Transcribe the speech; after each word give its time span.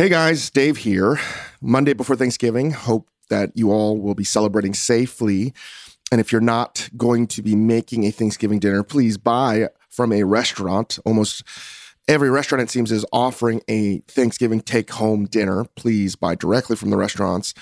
Hey 0.00 0.08
guys, 0.08 0.48
Dave 0.48 0.78
here. 0.78 1.20
Monday 1.60 1.92
before 1.92 2.16
Thanksgiving. 2.16 2.70
Hope 2.70 3.10
that 3.28 3.50
you 3.54 3.70
all 3.70 4.00
will 4.00 4.14
be 4.14 4.24
celebrating 4.24 4.72
safely. 4.72 5.52
And 6.10 6.22
if 6.22 6.32
you're 6.32 6.40
not 6.40 6.88
going 6.96 7.26
to 7.26 7.42
be 7.42 7.54
making 7.54 8.04
a 8.04 8.10
Thanksgiving 8.10 8.60
dinner, 8.60 8.82
please 8.82 9.18
buy 9.18 9.68
from 9.90 10.14
a 10.14 10.22
restaurant. 10.22 10.98
Almost 11.04 11.42
every 12.08 12.30
restaurant, 12.30 12.62
it 12.62 12.70
seems, 12.70 12.90
is 12.90 13.04
offering 13.12 13.60
a 13.68 13.98
Thanksgiving 14.08 14.62
take 14.62 14.90
home 14.90 15.26
dinner. 15.26 15.66
Please 15.76 16.16
buy 16.16 16.34
directly 16.34 16.76
from 16.76 16.88
the 16.88 16.96
restaurants. 16.96 17.52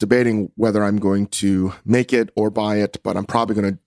Debating 0.00 0.50
whether 0.56 0.82
I'm 0.82 0.98
going 0.98 1.28
to 1.28 1.74
make 1.84 2.12
it 2.12 2.30
or 2.34 2.50
buy 2.50 2.78
it, 2.78 3.00
but 3.04 3.16
I'm 3.16 3.24
probably 3.24 3.54
going 3.54 3.74
to, 3.74 3.78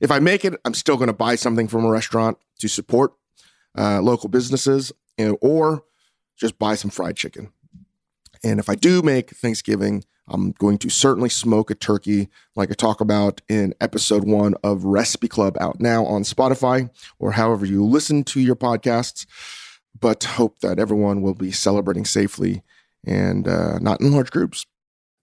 if 0.00 0.10
I 0.10 0.18
make 0.18 0.44
it, 0.44 0.54
I'm 0.64 0.74
still 0.74 0.96
going 0.96 1.06
to 1.06 1.12
buy 1.12 1.36
something 1.36 1.68
from 1.68 1.84
a 1.84 1.90
restaurant 1.90 2.38
to 2.58 2.66
support 2.66 3.12
uh, 3.78 4.00
local 4.02 4.28
businesses 4.28 4.90
or 5.40 5.84
just 6.36 6.58
buy 6.58 6.74
some 6.74 6.90
fried 6.90 7.16
chicken. 7.16 7.52
And 8.44 8.60
if 8.60 8.68
I 8.68 8.74
do 8.74 9.02
make 9.02 9.30
Thanksgiving, 9.30 10.04
I'm 10.28 10.52
going 10.52 10.78
to 10.78 10.90
certainly 10.90 11.28
smoke 11.28 11.70
a 11.70 11.74
turkey, 11.74 12.28
like 12.56 12.70
I 12.70 12.74
talk 12.74 13.00
about 13.00 13.40
in 13.48 13.74
episode 13.80 14.24
one 14.24 14.54
of 14.62 14.84
Recipe 14.84 15.28
Club, 15.28 15.56
out 15.60 15.80
now 15.80 16.04
on 16.04 16.22
Spotify 16.22 16.90
or 17.18 17.32
however 17.32 17.64
you 17.64 17.84
listen 17.84 18.24
to 18.24 18.40
your 18.40 18.56
podcasts. 18.56 19.26
But 19.98 20.24
hope 20.24 20.58
that 20.60 20.78
everyone 20.78 21.22
will 21.22 21.34
be 21.34 21.52
celebrating 21.52 22.04
safely 22.04 22.62
and 23.06 23.48
uh, 23.48 23.78
not 23.78 24.00
in 24.00 24.12
large 24.12 24.30
groups. 24.30 24.66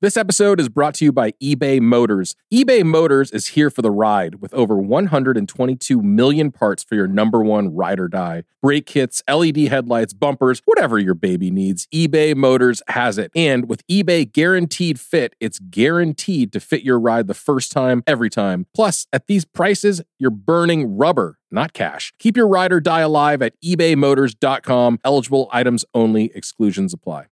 This 0.03 0.17
episode 0.17 0.59
is 0.59 0.67
brought 0.67 0.95
to 0.95 1.05
you 1.05 1.13
by 1.13 1.31
eBay 1.41 1.79
Motors. 1.79 2.35
eBay 2.53 2.83
Motors 2.83 3.31
is 3.31 3.47
here 3.47 3.69
for 3.69 3.81
the 3.81 3.89
ride 3.89 4.41
with 4.41 4.53
over 4.53 4.75
122 4.75 6.01
million 6.01 6.51
parts 6.51 6.83
for 6.83 6.95
your 6.95 7.07
number 7.07 7.41
one 7.41 7.73
ride 7.73 8.01
or 8.01 8.09
die. 8.09 8.43
Brake 8.61 8.85
kits, 8.85 9.23
LED 9.31 9.55
headlights, 9.69 10.11
bumpers, 10.11 10.61
whatever 10.65 10.99
your 10.99 11.13
baby 11.13 11.49
needs, 11.49 11.87
eBay 11.93 12.35
Motors 12.35 12.81
has 12.89 13.17
it. 13.17 13.31
And 13.33 13.69
with 13.69 13.87
eBay 13.87 14.29
Guaranteed 14.29 14.99
Fit, 14.99 15.37
it's 15.39 15.59
guaranteed 15.59 16.51
to 16.51 16.59
fit 16.59 16.83
your 16.83 16.99
ride 16.99 17.27
the 17.27 17.33
first 17.33 17.71
time, 17.71 18.03
every 18.05 18.29
time. 18.29 18.67
Plus, 18.75 19.07
at 19.13 19.27
these 19.27 19.45
prices, 19.45 20.01
you're 20.19 20.31
burning 20.31 20.97
rubber, 20.97 21.39
not 21.49 21.71
cash. 21.71 22.11
Keep 22.19 22.35
your 22.35 22.49
ride 22.49 22.73
or 22.73 22.81
die 22.81 22.99
alive 22.99 23.41
at 23.41 23.53
ebaymotors.com. 23.61 24.99
Eligible 25.05 25.47
items 25.53 25.85
only, 25.93 26.29
exclusions 26.35 26.93
apply. 26.93 27.27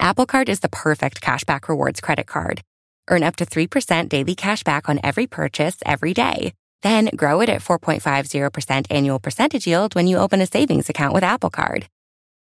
Apple 0.00 0.24
Card 0.24 0.48
is 0.48 0.60
the 0.60 0.68
perfect 0.70 1.20
cashback 1.20 1.68
rewards 1.68 2.00
credit 2.00 2.26
card. 2.26 2.62
Earn 3.10 3.22
up 3.22 3.36
to 3.36 3.44
3% 3.44 4.08
daily 4.08 4.34
cashback 4.34 4.88
on 4.88 4.98
every 5.04 5.26
purchase 5.26 5.76
every 5.84 6.14
day. 6.14 6.54
Then 6.80 7.10
grow 7.14 7.42
it 7.42 7.50
at 7.50 7.60
4.50% 7.60 8.86
annual 8.88 9.18
percentage 9.18 9.66
yield 9.66 9.94
when 9.94 10.06
you 10.06 10.16
open 10.16 10.40
a 10.40 10.46
savings 10.46 10.88
account 10.88 11.12
with 11.12 11.22
Apple 11.22 11.50
Card. 11.50 11.86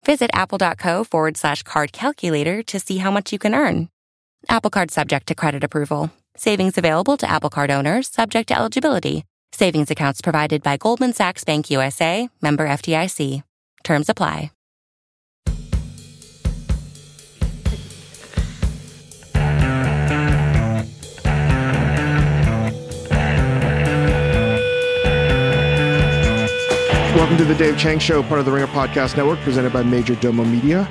Visit 0.05 0.31
apple.co 0.33 1.05
forward 1.05 1.37
slash 1.37 1.63
card 1.63 1.93
calculator 1.93 2.61
to 2.63 2.77
see 2.77 2.97
how 2.97 3.09
much 3.09 3.31
you 3.31 3.39
can 3.39 3.55
earn. 3.55 3.87
Apple 4.49 4.69
Card 4.69 4.91
subject 4.91 5.27
to 5.27 5.35
credit 5.35 5.63
approval. 5.63 6.11
Savings 6.35 6.77
available 6.77 7.15
to 7.15 7.29
Apple 7.29 7.49
Card 7.49 7.71
owners 7.71 8.09
subject 8.09 8.49
to 8.49 8.57
eligibility. 8.57 9.23
Savings 9.53 9.89
accounts 9.89 10.21
provided 10.21 10.61
by 10.61 10.75
Goldman 10.75 11.13
Sachs 11.13 11.45
Bank 11.45 11.69
USA, 11.69 12.27
member 12.41 12.67
FDIC. 12.67 13.43
Terms 13.85 14.09
apply. 14.09 14.51
Welcome 27.35 27.49
to 27.49 27.53
the 27.53 27.65
Dave 27.65 27.77
Chang 27.77 27.99
Show, 27.99 28.23
part 28.23 28.39
of 28.39 28.45
the 28.45 28.51
Ringer 28.53 28.67
Podcast 28.67 29.17
Network, 29.17 29.39
presented 29.39 29.73
by 29.73 29.83
Majordomo 29.83 30.49
Media. 30.49 30.87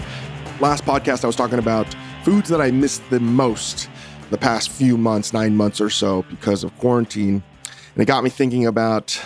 Last 0.61 0.85
podcast, 0.85 1.25
I 1.25 1.27
was 1.27 1.37
talking 1.37 1.59
about 1.59 1.87
foods 2.23 2.51
that 2.51 2.61
I 2.61 2.71
missed 2.71 3.03
the 3.09 3.19
most 3.19 3.89
the 4.29 4.37
past 4.37 4.69
few 4.69 4.99
months, 4.99 5.33
nine 5.33 5.57
months 5.57 5.81
or 5.81 5.89
so, 5.89 6.21
because 6.29 6.63
of 6.63 6.77
quarantine. 6.77 7.43
And 7.95 8.03
it 8.03 8.05
got 8.05 8.23
me 8.23 8.29
thinking 8.29 8.67
about 8.67 9.19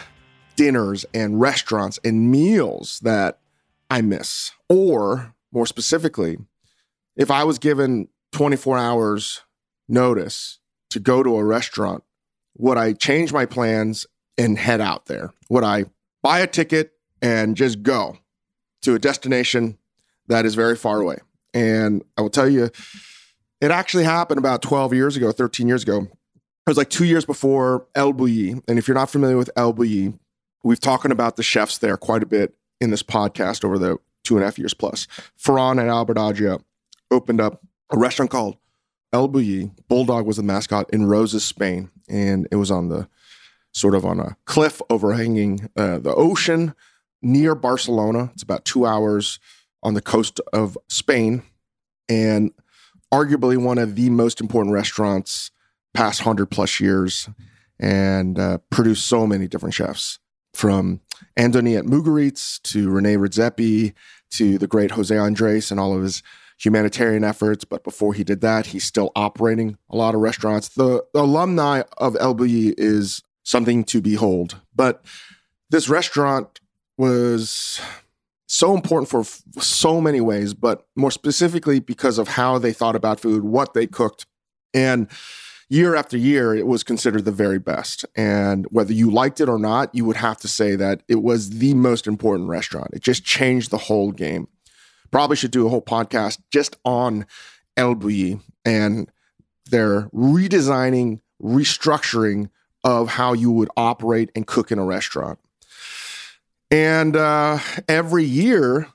dinners 0.54 1.04
and 1.12 1.40
restaurants 1.40 1.98
and 2.04 2.30
meals 2.30 3.00
that 3.00 3.40
I 3.90 4.00
miss. 4.00 4.52
Or 4.68 5.34
more 5.50 5.66
specifically, 5.66 6.38
if 7.16 7.32
I 7.32 7.42
was 7.42 7.58
given 7.58 8.06
24 8.30 8.78
hours 8.78 9.42
notice 9.88 10.60
to 10.90 11.00
go 11.00 11.24
to 11.24 11.36
a 11.36 11.44
restaurant, 11.44 12.04
would 12.56 12.78
I 12.78 12.92
change 12.92 13.32
my 13.32 13.44
plans 13.44 14.06
and 14.38 14.56
head 14.56 14.80
out 14.80 15.06
there? 15.06 15.32
Would 15.50 15.64
I 15.64 15.86
buy 16.22 16.38
a 16.38 16.46
ticket 16.46 16.92
and 17.22 17.56
just 17.56 17.82
go 17.82 18.18
to 18.82 18.94
a 18.94 18.98
destination 18.98 19.78
that 20.28 20.44
is 20.44 20.54
very 20.54 20.76
far 20.76 21.00
away. 21.00 21.18
And 21.54 22.04
I 22.16 22.22
will 22.22 22.30
tell 22.30 22.48
you, 22.48 22.70
it 23.60 23.70
actually 23.70 24.04
happened 24.04 24.38
about 24.38 24.62
12 24.62 24.94
years 24.94 25.16
ago, 25.16 25.32
13 25.32 25.66
years 25.66 25.82
ago. 25.82 26.02
It 26.02 26.70
was 26.70 26.76
like 26.76 26.90
two 26.90 27.06
years 27.06 27.24
before 27.24 27.86
El 27.94 28.12
Bulli. 28.12 28.62
And 28.68 28.78
if 28.78 28.86
you're 28.86 28.94
not 28.94 29.10
familiar 29.10 29.36
with 29.36 29.50
El 29.56 29.74
Bulli, 29.74 30.18
we've 30.62 30.80
talking 30.80 31.10
about 31.10 31.36
the 31.36 31.42
chefs 31.42 31.78
there 31.78 31.96
quite 31.96 32.22
a 32.22 32.26
bit 32.26 32.54
in 32.80 32.90
this 32.90 33.02
podcast 33.02 33.64
over 33.64 33.78
the 33.78 33.96
two 34.22 34.36
and 34.36 34.42
a 34.42 34.46
half 34.46 34.58
years 34.58 34.74
plus. 34.74 35.06
Ferran 35.42 35.80
and 35.80 35.88
Albert 35.88 36.18
Adria 36.18 36.58
opened 37.10 37.40
up 37.40 37.62
a 37.90 37.98
restaurant 37.98 38.30
called 38.30 38.58
El 39.12 39.28
Bulli. 39.28 39.70
Bulldog 39.88 40.26
was 40.26 40.36
the 40.36 40.42
mascot 40.42 40.88
in 40.90 41.06
Roses, 41.06 41.44
Spain. 41.44 41.90
And 42.08 42.46
it 42.52 42.56
was 42.56 42.70
on 42.70 42.88
the 42.88 43.08
sort 43.72 43.94
of 43.94 44.04
on 44.04 44.20
a 44.20 44.36
cliff 44.44 44.82
overhanging 44.90 45.70
uh, 45.76 45.98
the 45.98 46.14
ocean 46.14 46.74
near 47.22 47.54
Barcelona. 47.54 48.30
It's 48.34 48.42
about 48.42 48.64
two 48.64 48.86
hours 48.86 49.38
on 49.82 49.94
the 49.94 50.02
coast 50.02 50.40
of 50.52 50.76
Spain, 50.88 51.42
and 52.08 52.52
arguably 53.12 53.56
one 53.56 53.78
of 53.78 53.94
the 53.94 54.10
most 54.10 54.40
important 54.40 54.74
restaurants 54.74 55.50
past 55.94 56.20
100 56.20 56.46
plus 56.46 56.80
years 56.80 57.28
and 57.80 58.38
uh, 58.38 58.58
produced 58.70 59.06
so 59.06 59.26
many 59.26 59.46
different 59.48 59.74
chefs 59.74 60.18
from 60.52 61.00
Antoinette 61.36 61.84
Mugaritz 61.84 62.60
to 62.62 62.90
Rene 62.90 63.16
Redzepi 63.16 63.94
to 64.30 64.58
the 64.58 64.66
great 64.66 64.92
Jose 64.92 65.16
Andres 65.16 65.70
and 65.70 65.78
all 65.78 65.96
of 65.96 66.02
his 66.02 66.22
humanitarian 66.58 67.24
efforts. 67.24 67.64
But 67.64 67.84
before 67.84 68.14
he 68.14 68.24
did 68.24 68.40
that, 68.40 68.66
he's 68.66 68.84
still 68.84 69.12
operating 69.14 69.78
a 69.88 69.96
lot 69.96 70.14
of 70.14 70.20
restaurants. 70.20 70.68
The, 70.68 71.04
the 71.14 71.20
alumni 71.20 71.82
of 71.98 72.16
El 72.18 72.34
Bulli 72.34 72.74
is 72.76 73.22
something 73.44 73.84
to 73.84 74.00
behold. 74.00 74.60
But 74.74 75.04
this 75.70 75.88
restaurant 75.88 76.60
was 76.98 77.80
so 78.46 78.74
important 78.74 79.08
for 79.08 79.20
f- 79.20 79.42
so 79.58 80.00
many 80.00 80.20
ways, 80.20 80.54
but 80.54 80.86
more 80.96 81.10
specifically 81.10 81.80
because 81.80 82.18
of 82.18 82.28
how 82.28 82.58
they 82.58 82.72
thought 82.72 82.96
about 82.96 83.20
food, 83.20 83.44
what 83.44 83.74
they 83.74 83.86
cooked. 83.86 84.26
And 84.74 85.08
year 85.68 85.94
after 85.94 86.16
year, 86.16 86.54
it 86.54 86.66
was 86.66 86.82
considered 86.82 87.24
the 87.24 87.32
very 87.32 87.58
best. 87.58 88.04
And 88.16 88.66
whether 88.70 88.92
you 88.92 89.10
liked 89.10 89.40
it 89.40 89.48
or 89.48 89.58
not, 89.58 89.94
you 89.94 90.04
would 90.04 90.16
have 90.16 90.38
to 90.38 90.48
say 90.48 90.76
that 90.76 91.02
it 91.08 91.22
was 91.22 91.50
the 91.58 91.74
most 91.74 92.06
important 92.06 92.48
restaurant. 92.48 92.88
It 92.92 93.02
just 93.02 93.24
changed 93.24 93.70
the 93.70 93.78
whole 93.78 94.12
game. 94.12 94.48
Probably 95.10 95.36
should 95.36 95.50
do 95.50 95.66
a 95.66 95.70
whole 95.70 95.82
podcast 95.82 96.38
just 96.50 96.76
on 96.84 97.26
El 97.76 97.94
Bulli 97.94 98.40
and 98.64 99.10
their 99.70 100.08
redesigning, 100.08 101.20
restructuring 101.42 102.50
of 102.84 103.08
how 103.08 103.32
you 103.32 103.50
would 103.50 103.68
operate 103.76 104.30
and 104.34 104.46
cook 104.46 104.70
in 104.72 104.78
a 104.78 104.84
restaurant. 104.84 105.38
And 106.70 107.16
uh, 107.16 107.58
every 107.88 108.24
year 108.24 108.88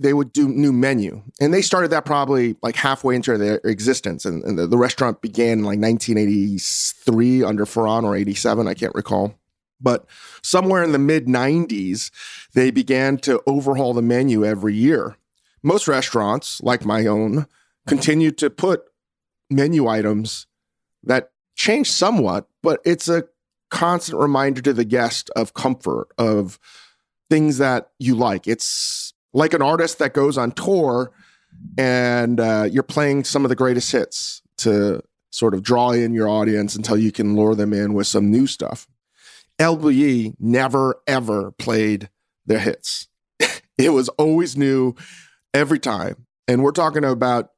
they 0.00 0.14
would 0.14 0.32
do 0.32 0.48
new 0.48 0.72
menu. 0.72 1.22
And 1.40 1.52
they 1.52 1.60
started 1.60 1.90
that 1.90 2.06
probably 2.06 2.56
like 2.62 2.74
halfway 2.74 3.14
into 3.14 3.36
their 3.36 3.60
existence. 3.64 4.24
And, 4.24 4.42
and 4.44 4.58
the, 4.58 4.66
the, 4.66 4.78
restaurant 4.78 5.20
began 5.20 5.58
in 5.58 5.64
like 5.64 5.78
1983 5.78 7.44
under 7.44 7.66
Ferran 7.66 8.04
or 8.04 8.16
87, 8.16 8.66
I 8.66 8.72
can't 8.72 8.94
recall. 8.94 9.34
But 9.78 10.06
somewhere 10.42 10.82
in 10.82 10.92
the 10.92 10.98
mid 10.98 11.26
90s, 11.26 12.10
they 12.54 12.70
began 12.70 13.18
to 13.18 13.42
overhaul 13.46 13.92
the 13.92 14.02
menu 14.02 14.44
every 14.44 14.74
year. 14.74 15.16
Most 15.62 15.86
restaurants, 15.86 16.62
like 16.62 16.86
my 16.86 17.06
own, 17.06 17.46
continued 17.86 18.38
to 18.38 18.48
put 18.48 18.84
menu 19.50 19.86
items 19.86 20.46
that 21.02 21.32
change 21.56 21.90
somewhat, 21.90 22.48
but 22.62 22.80
it's 22.84 23.08
a 23.08 23.24
constant 23.70 24.18
reminder 24.18 24.62
to 24.62 24.72
the 24.72 24.84
guest 24.84 25.30
of 25.36 25.54
comfort, 25.54 26.08
of 26.16 26.58
things 27.30 27.58
that 27.58 27.90
you 27.98 28.14
like. 28.14 28.46
It's 28.46 29.14
like 29.32 29.54
an 29.54 29.62
artist 29.62 29.98
that 30.00 30.12
goes 30.12 30.36
on 30.36 30.52
tour 30.52 31.12
and 31.78 32.40
uh, 32.40 32.68
you're 32.70 32.82
playing 32.82 33.24
some 33.24 33.44
of 33.44 33.48
the 33.48 33.56
greatest 33.56 33.90
hits 33.92 34.42
to 34.58 35.02
sort 35.30 35.54
of 35.54 35.62
draw 35.62 35.92
in 35.92 36.12
your 36.12 36.28
audience 36.28 36.74
until 36.74 36.98
you 36.98 37.12
can 37.12 37.36
lure 37.36 37.54
them 37.54 37.72
in 37.72 37.94
with 37.94 38.06
some 38.06 38.30
new 38.30 38.46
stuff. 38.46 38.86
Bulli 39.58 40.34
never, 40.38 41.00
ever 41.06 41.52
played 41.52 42.10
their 42.46 42.58
hits. 42.58 43.08
it 43.78 43.90
was 43.90 44.08
always 44.10 44.56
new 44.56 44.94
every 45.54 45.78
time. 45.78 46.26
And 46.48 46.62
we're 46.62 46.72
talking 46.72 47.04
about 47.04 47.50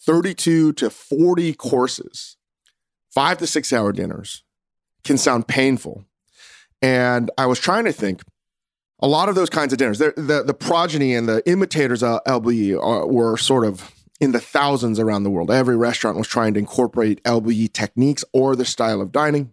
32 0.00 0.74
to 0.74 0.90
40 0.90 1.54
courses, 1.54 2.36
five 3.10 3.38
to 3.38 3.46
six 3.46 3.72
hour 3.72 3.92
dinners, 3.92 4.44
can 5.02 5.18
sound 5.18 5.48
painful. 5.48 6.04
And 6.80 7.30
I 7.36 7.46
was 7.46 7.58
trying 7.58 7.84
to 7.86 7.92
think, 7.92 8.22
a 9.00 9.06
lot 9.06 9.28
of 9.28 9.34
those 9.34 9.50
kinds 9.50 9.72
of 9.72 9.78
dinners, 9.78 9.98
the, 9.98 10.42
the, 10.44 10.54
progeny 10.54 11.14
and 11.14 11.28
the 11.28 11.48
imitators 11.48 12.02
of 12.02 12.22
Bulli 12.24 12.80
are, 12.80 13.06
were 13.06 13.36
sort 13.36 13.64
of 13.64 13.92
in 14.20 14.32
the 14.32 14.40
thousands 14.40 14.98
around 14.98 15.22
the 15.22 15.30
world. 15.30 15.50
Every 15.50 15.76
restaurant 15.76 16.16
was 16.16 16.26
trying 16.26 16.54
to 16.54 16.60
incorporate 16.60 17.20
El 17.24 17.40
Bulli 17.42 17.72
techniques 17.72 18.24
or 18.32 18.56
the 18.56 18.64
style 18.64 19.00
of 19.00 19.12
dining. 19.12 19.52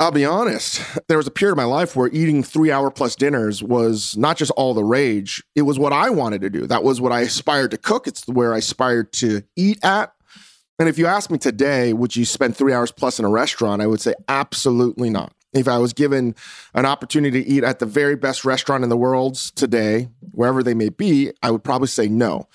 I'll 0.00 0.10
be 0.10 0.24
honest, 0.24 0.82
there 1.06 1.16
was 1.16 1.28
a 1.28 1.30
period 1.30 1.52
of 1.52 1.56
my 1.56 1.64
life 1.64 1.94
where 1.94 2.08
eating 2.08 2.42
three 2.42 2.72
hour 2.72 2.90
plus 2.90 3.14
dinners 3.14 3.62
was 3.62 4.16
not 4.16 4.36
just 4.36 4.50
all 4.52 4.74
the 4.74 4.82
rage, 4.82 5.42
it 5.54 5.62
was 5.62 5.78
what 5.78 5.92
I 5.92 6.10
wanted 6.10 6.40
to 6.40 6.50
do. 6.50 6.66
That 6.66 6.82
was 6.82 7.00
what 7.00 7.12
I 7.12 7.20
aspired 7.20 7.70
to 7.70 7.78
cook. 7.78 8.08
It's 8.08 8.26
where 8.26 8.54
I 8.54 8.58
aspired 8.58 9.12
to 9.14 9.42
eat 9.54 9.84
at. 9.84 10.12
And 10.80 10.88
if 10.88 10.98
you 10.98 11.06
ask 11.06 11.30
me 11.30 11.38
today, 11.38 11.92
would 11.92 12.16
you 12.16 12.24
spend 12.24 12.56
three 12.56 12.72
hours 12.72 12.90
plus 12.90 13.20
in 13.20 13.24
a 13.24 13.28
restaurant? 13.28 13.82
I 13.82 13.86
would 13.86 14.00
say 14.00 14.14
absolutely 14.28 15.10
not. 15.10 15.32
If 15.54 15.68
I 15.68 15.78
was 15.78 15.92
given 15.92 16.34
an 16.74 16.84
opportunity 16.84 17.42
to 17.42 17.48
eat 17.48 17.64
at 17.64 17.78
the 17.78 17.86
very 17.86 18.16
best 18.16 18.44
restaurant 18.44 18.82
in 18.82 18.90
the 18.90 18.96
world 18.96 19.36
today, 19.36 20.08
wherever 20.32 20.62
they 20.62 20.74
may 20.74 20.88
be, 20.88 21.32
I 21.42 21.50
would 21.50 21.64
probably 21.64 21.88
say 21.88 22.08
no. 22.08 22.48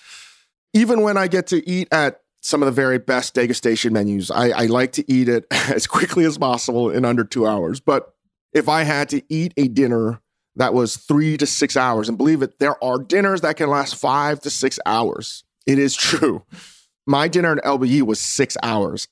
Even 0.74 1.02
when 1.02 1.18
I 1.18 1.28
get 1.28 1.48
to 1.48 1.68
eat 1.68 1.88
at 1.92 2.22
some 2.42 2.62
of 2.62 2.66
the 2.68 2.72
very 2.72 2.98
best 2.98 3.36
degustation 3.36 3.92
menus. 3.92 4.32
I, 4.32 4.50
I 4.50 4.66
like 4.68 4.94
to 4.94 5.12
eat 5.12 5.28
it 5.30 5.46
as 5.52 5.88
quickly 5.88 6.26
as 6.26 6.38
possible 6.38 6.90
in 6.90 7.06
under 7.06 7.24
two 7.24 7.46
hours. 7.46 7.80
But 7.80 8.14
if 8.54 8.70
I 8.70 8.84
had 8.84 9.10
to 9.10 9.22
eat 9.30 9.54
a 9.58 9.68
dinner 9.68 10.22
that 10.56 10.74
was 10.74 10.98
three 10.98 11.38
to 11.38 11.46
six 11.46 11.78
hours, 11.78 12.10
and 12.10 12.18
believe 12.18 12.42
it, 12.42 12.60
there 12.60 12.82
are 12.84 12.98
dinners 12.98 13.42
that 13.42 13.58
can 13.58 13.70
last 13.70 13.96
five 13.96 14.40
to 14.42 14.50
six 14.50 14.80
hours. 14.86 15.44
It 15.66 15.80
is 15.80 15.96
true. 15.96 16.44
My 17.06 17.28
dinner 17.28 17.54
at 17.54 17.66
El 17.66 17.80
Bulli 17.80 18.02
was 18.02 18.20
six 18.20 18.58
hours. 18.64 19.08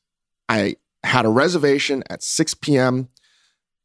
I 0.50 0.78
had 1.04 1.26
a 1.26 1.30
reservation 1.30 2.04
at 2.10 2.24
6 2.24 2.54
p.m. 2.56 3.10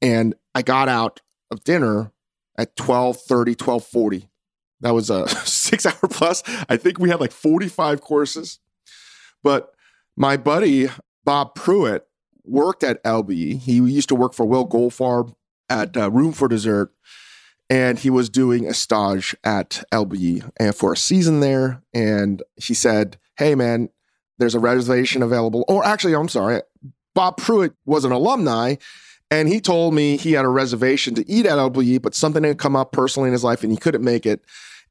and 0.02 0.34
I 0.54 0.62
got 0.62 0.88
out 0.88 1.20
of 1.50 1.64
dinner 1.64 2.12
at 2.58 2.76
12:30, 2.76 3.56
12:40. 3.56 4.28
That 4.80 4.94
was 4.94 5.08
a 5.08 5.28
six 5.46 5.86
hour 5.86 6.08
plus. 6.10 6.42
I 6.68 6.76
think 6.76 6.98
we 6.98 7.08
had 7.08 7.20
like 7.20 7.32
45 7.32 8.00
courses. 8.00 8.58
But 9.42 9.72
my 10.16 10.36
buddy, 10.36 10.88
Bob 11.24 11.54
Pruitt, 11.54 12.06
worked 12.44 12.82
at 12.82 13.00
El 13.04 13.24
Bulli. 13.24 13.58
He 13.58 13.74
used 13.74 14.08
to 14.08 14.14
work 14.14 14.34
for 14.34 14.44
Will 14.44 14.68
Goldfarb 14.68 15.34
at 15.70 15.96
uh, 15.96 16.10
Room 16.10 16.32
for 16.32 16.48
Dessert. 16.48 16.92
And 17.70 17.98
he 17.98 18.10
was 18.10 18.28
doing 18.28 18.66
a 18.66 18.74
stage 18.74 19.34
at 19.44 19.82
El 19.90 20.06
Bulli 20.06 20.48
and 20.58 20.74
for 20.74 20.92
a 20.92 20.96
season 20.96 21.40
there. 21.40 21.82
And 21.94 22.42
he 22.56 22.74
said, 22.74 23.18
Hey, 23.38 23.54
man, 23.54 23.88
there's 24.38 24.54
a 24.54 24.60
reservation 24.60 25.22
available. 25.22 25.64
Or 25.68 25.84
actually, 25.84 26.14
I'm 26.14 26.28
sorry, 26.28 26.60
Bob 27.14 27.38
Pruitt 27.38 27.74
was 27.86 28.04
an 28.04 28.12
alumni. 28.12 28.74
And 29.32 29.48
he 29.48 29.62
told 29.62 29.94
me 29.94 30.18
he 30.18 30.32
had 30.32 30.44
a 30.44 30.48
reservation 30.48 31.14
to 31.14 31.26
eat 31.26 31.46
at 31.46 31.56
El 31.56 31.70
Bulli, 31.70 32.00
but 32.00 32.14
something 32.14 32.44
had 32.44 32.58
come 32.58 32.76
up 32.76 32.92
personally 32.92 33.28
in 33.28 33.32
his 33.32 33.42
life 33.42 33.62
and 33.62 33.72
he 33.72 33.78
couldn't 33.78 34.04
make 34.04 34.26
it. 34.26 34.44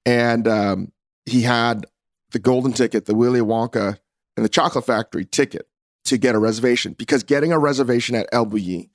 And 0.04 0.48
um, 0.48 0.92
he 1.28 1.44
had 1.44 1.86
the 2.32 2.40
golden 2.40 2.74
ticket, 2.74 3.06
the 3.06 3.14
Willy 3.14 3.40
Wonka 3.40 4.00
and 4.36 4.44
the 4.44 4.50
Chocolate 4.50 4.88
Factory 4.88 5.26
ticket 5.26 5.68
to 6.06 6.18
get 6.18 6.34
a 6.34 6.40
reservation 6.40 6.94
because 6.94 7.22
getting 7.22 7.54
a 7.54 7.60
reservation 7.60 8.16
at 8.16 8.28
El 8.32 8.48
Bulli 8.48 8.90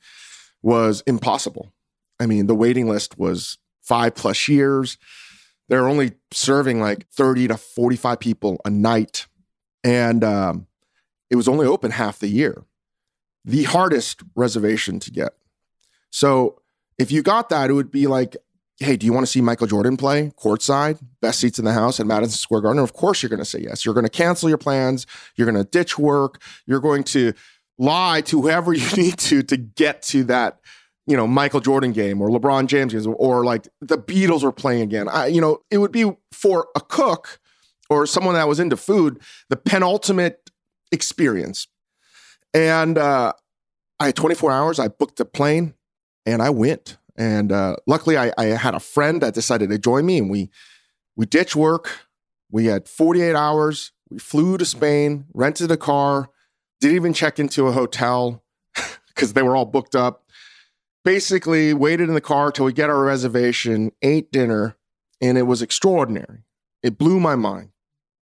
was 0.63 1.05
impossible. 1.07 1.73
I 2.19 2.27
mean, 2.27 2.49
the 2.49 2.55
waiting 2.57 2.89
list 2.89 3.17
was 3.17 3.57
five 3.85 4.17
plus 4.17 4.49
years. 4.49 4.99
They're 5.69 5.87
only 5.87 6.15
serving 6.33 6.81
like 6.81 7.09
30 7.11 7.47
to 7.49 7.57
45 7.57 8.19
people 8.19 8.61
a 8.65 8.71
night. 8.71 9.29
And 9.85 10.25
um, 10.25 10.67
it 11.31 11.37
was 11.37 11.47
only 11.47 11.67
open 11.67 11.93
half 11.93 12.19
the 12.19 12.27
year. 12.27 12.65
The 13.47 13.63
hardest 13.63 14.23
reservation 14.35 15.01
to 15.01 15.11
get. 15.11 15.33
So 16.11 16.61
if 16.99 17.11
you 17.11 17.23
got 17.23 17.49
that, 17.49 17.71
it 17.71 17.73
would 17.73 17.91
be 17.91 18.07
like 18.07 18.37
hey, 18.79 18.97
do 18.97 19.07
you 19.07 19.13
want 19.13 19.25
to 19.25 19.31
see 19.31 19.41
Michael 19.41 19.67
Jordan 19.67 19.97
play 19.97 20.33
courtside, 20.39 20.99
best 21.21 21.41
seats 21.41 21.59
in 21.59 21.65
the 21.65 21.73
house 21.73 21.99
at 21.99 22.07
Madison 22.07 22.37
Square 22.37 22.63
Garden? 22.63 22.83
Of 22.83 22.93
course, 22.93 23.23
you're 23.23 23.31
going 23.31 23.41
to 23.41 23.45
say 23.45 23.61
yes. 23.61 23.85
You're 23.85 23.95
going 23.95 24.05
to 24.05 24.11
cancel 24.11 24.49
your 24.49 24.59
plans. 24.59 25.07
You're 25.35 25.51
going 25.51 25.63
to 25.63 25.69
ditch 25.69 25.99
work. 25.99 26.43
You're 26.67 26.81
going 26.81 27.05
to 27.05 27.33
lie 27.79 28.21
to 28.23 28.43
whoever 28.43 28.73
you 28.75 28.89
need 28.97 29.19
to 29.19 29.43
to 29.43 29.57
get 29.57 30.03
to 30.03 30.25
that, 30.25 30.61
you 31.07 31.17
know, 31.17 31.27
Michael 31.27 31.61
Jordan 31.61 31.93
game 31.93 32.21
or 32.21 32.29
LeBron 32.29 32.67
James 32.67 32.93
game 32.93 33.15
or 33.19 33.45
like 33.45 33.69
the 33.81 33.99
Beatles 33.99 34.43
were 34.43 34.53
playing 34.53 34.83
again. 34.83 35.09
I, 35.09 35.27
you 35.27 35.41
know, 35.41 35.61
it 35.71 35.79
would 35.79 35.93
be 35.93 36.13
for 36.33 36.69
a 36.77 36.81
cook 36.81 37.41
or 37.89 38.07
someone 38.07 38.35
that 38.35 38.49
was 38.49 38.61
into 38.61 38.77
food 38.77 39.21
the 39.49 39.57
penultimate 39.57 40.51
experience. 40.93 41.67
And 42.57 42.97
uh, 42.97 43.35
I 44.01 44.07
had 44.07 44.17
24 44.17 44.51
hours. 44.51 44.79
I 44.79 44.89
booked 44.89 45.21
a 45.21 45.27
plane 45.27 45.75
and 46.25 46.41
I 46.41 46.49
went. 46.49 46.97
And 47.15 47.53
uh, 47.53 47.77
luckily, 47.87 48.17
I, 48.17 48.33
I, 48.39 48.47
had 48.47 48.75
a 48.75 48.81
friend 48.81 49.21
that 49.21 49.35
decided 49.35 49.69
to 49.71 49.79
join 49.79 50.05
me, 50.05 50.19
and 50.19 50.31
we 50.31 50.51
we 51.17 51.25
ditched 51.25 51.57
work. 51.57 52.07
We 52.51 52.67
had 52.67 52.89
48 52.89 53.35
hours. 53.35 53.93
We 54.11 54.19
flew 54.19 54.57
to 54.59 54.65
Spain, 54.65 55.27
rented 55.35 55.71
a 55.71 55.77
car, 55.77 56.31
didn't 56.81 56.97
even 56.97 57.13
check 57.13 57.39
into 57.39 57.67
a 57.67 57.73
hotel 57.73 58.43
because 59.09 59.33
they 59.33 59.43
were 59.43 59.57
all 59.57 59.65
booked 59.65 59.95
up. 59.95 60.25
Basically, 61.05 61.75
waited 61.75 62.09
in 62.09 62.15
the 62.15 62.21
car 62.21 62.53
till 62.53 62.67
we 62.67 62.73
get 62.73 62.91
our 62.91 63.03
reservation, 63.03 63.93
ate 64.03 64.33
dinner, 64.33 64.77
and 65.21 65.37
it 65.39 65.43
was 65.43 65.63
extraordinary. 65.63 66.45
It 66.83 66.99
blew 66.99 67.21
my 67.21 67.35
mind. 67.35 67.71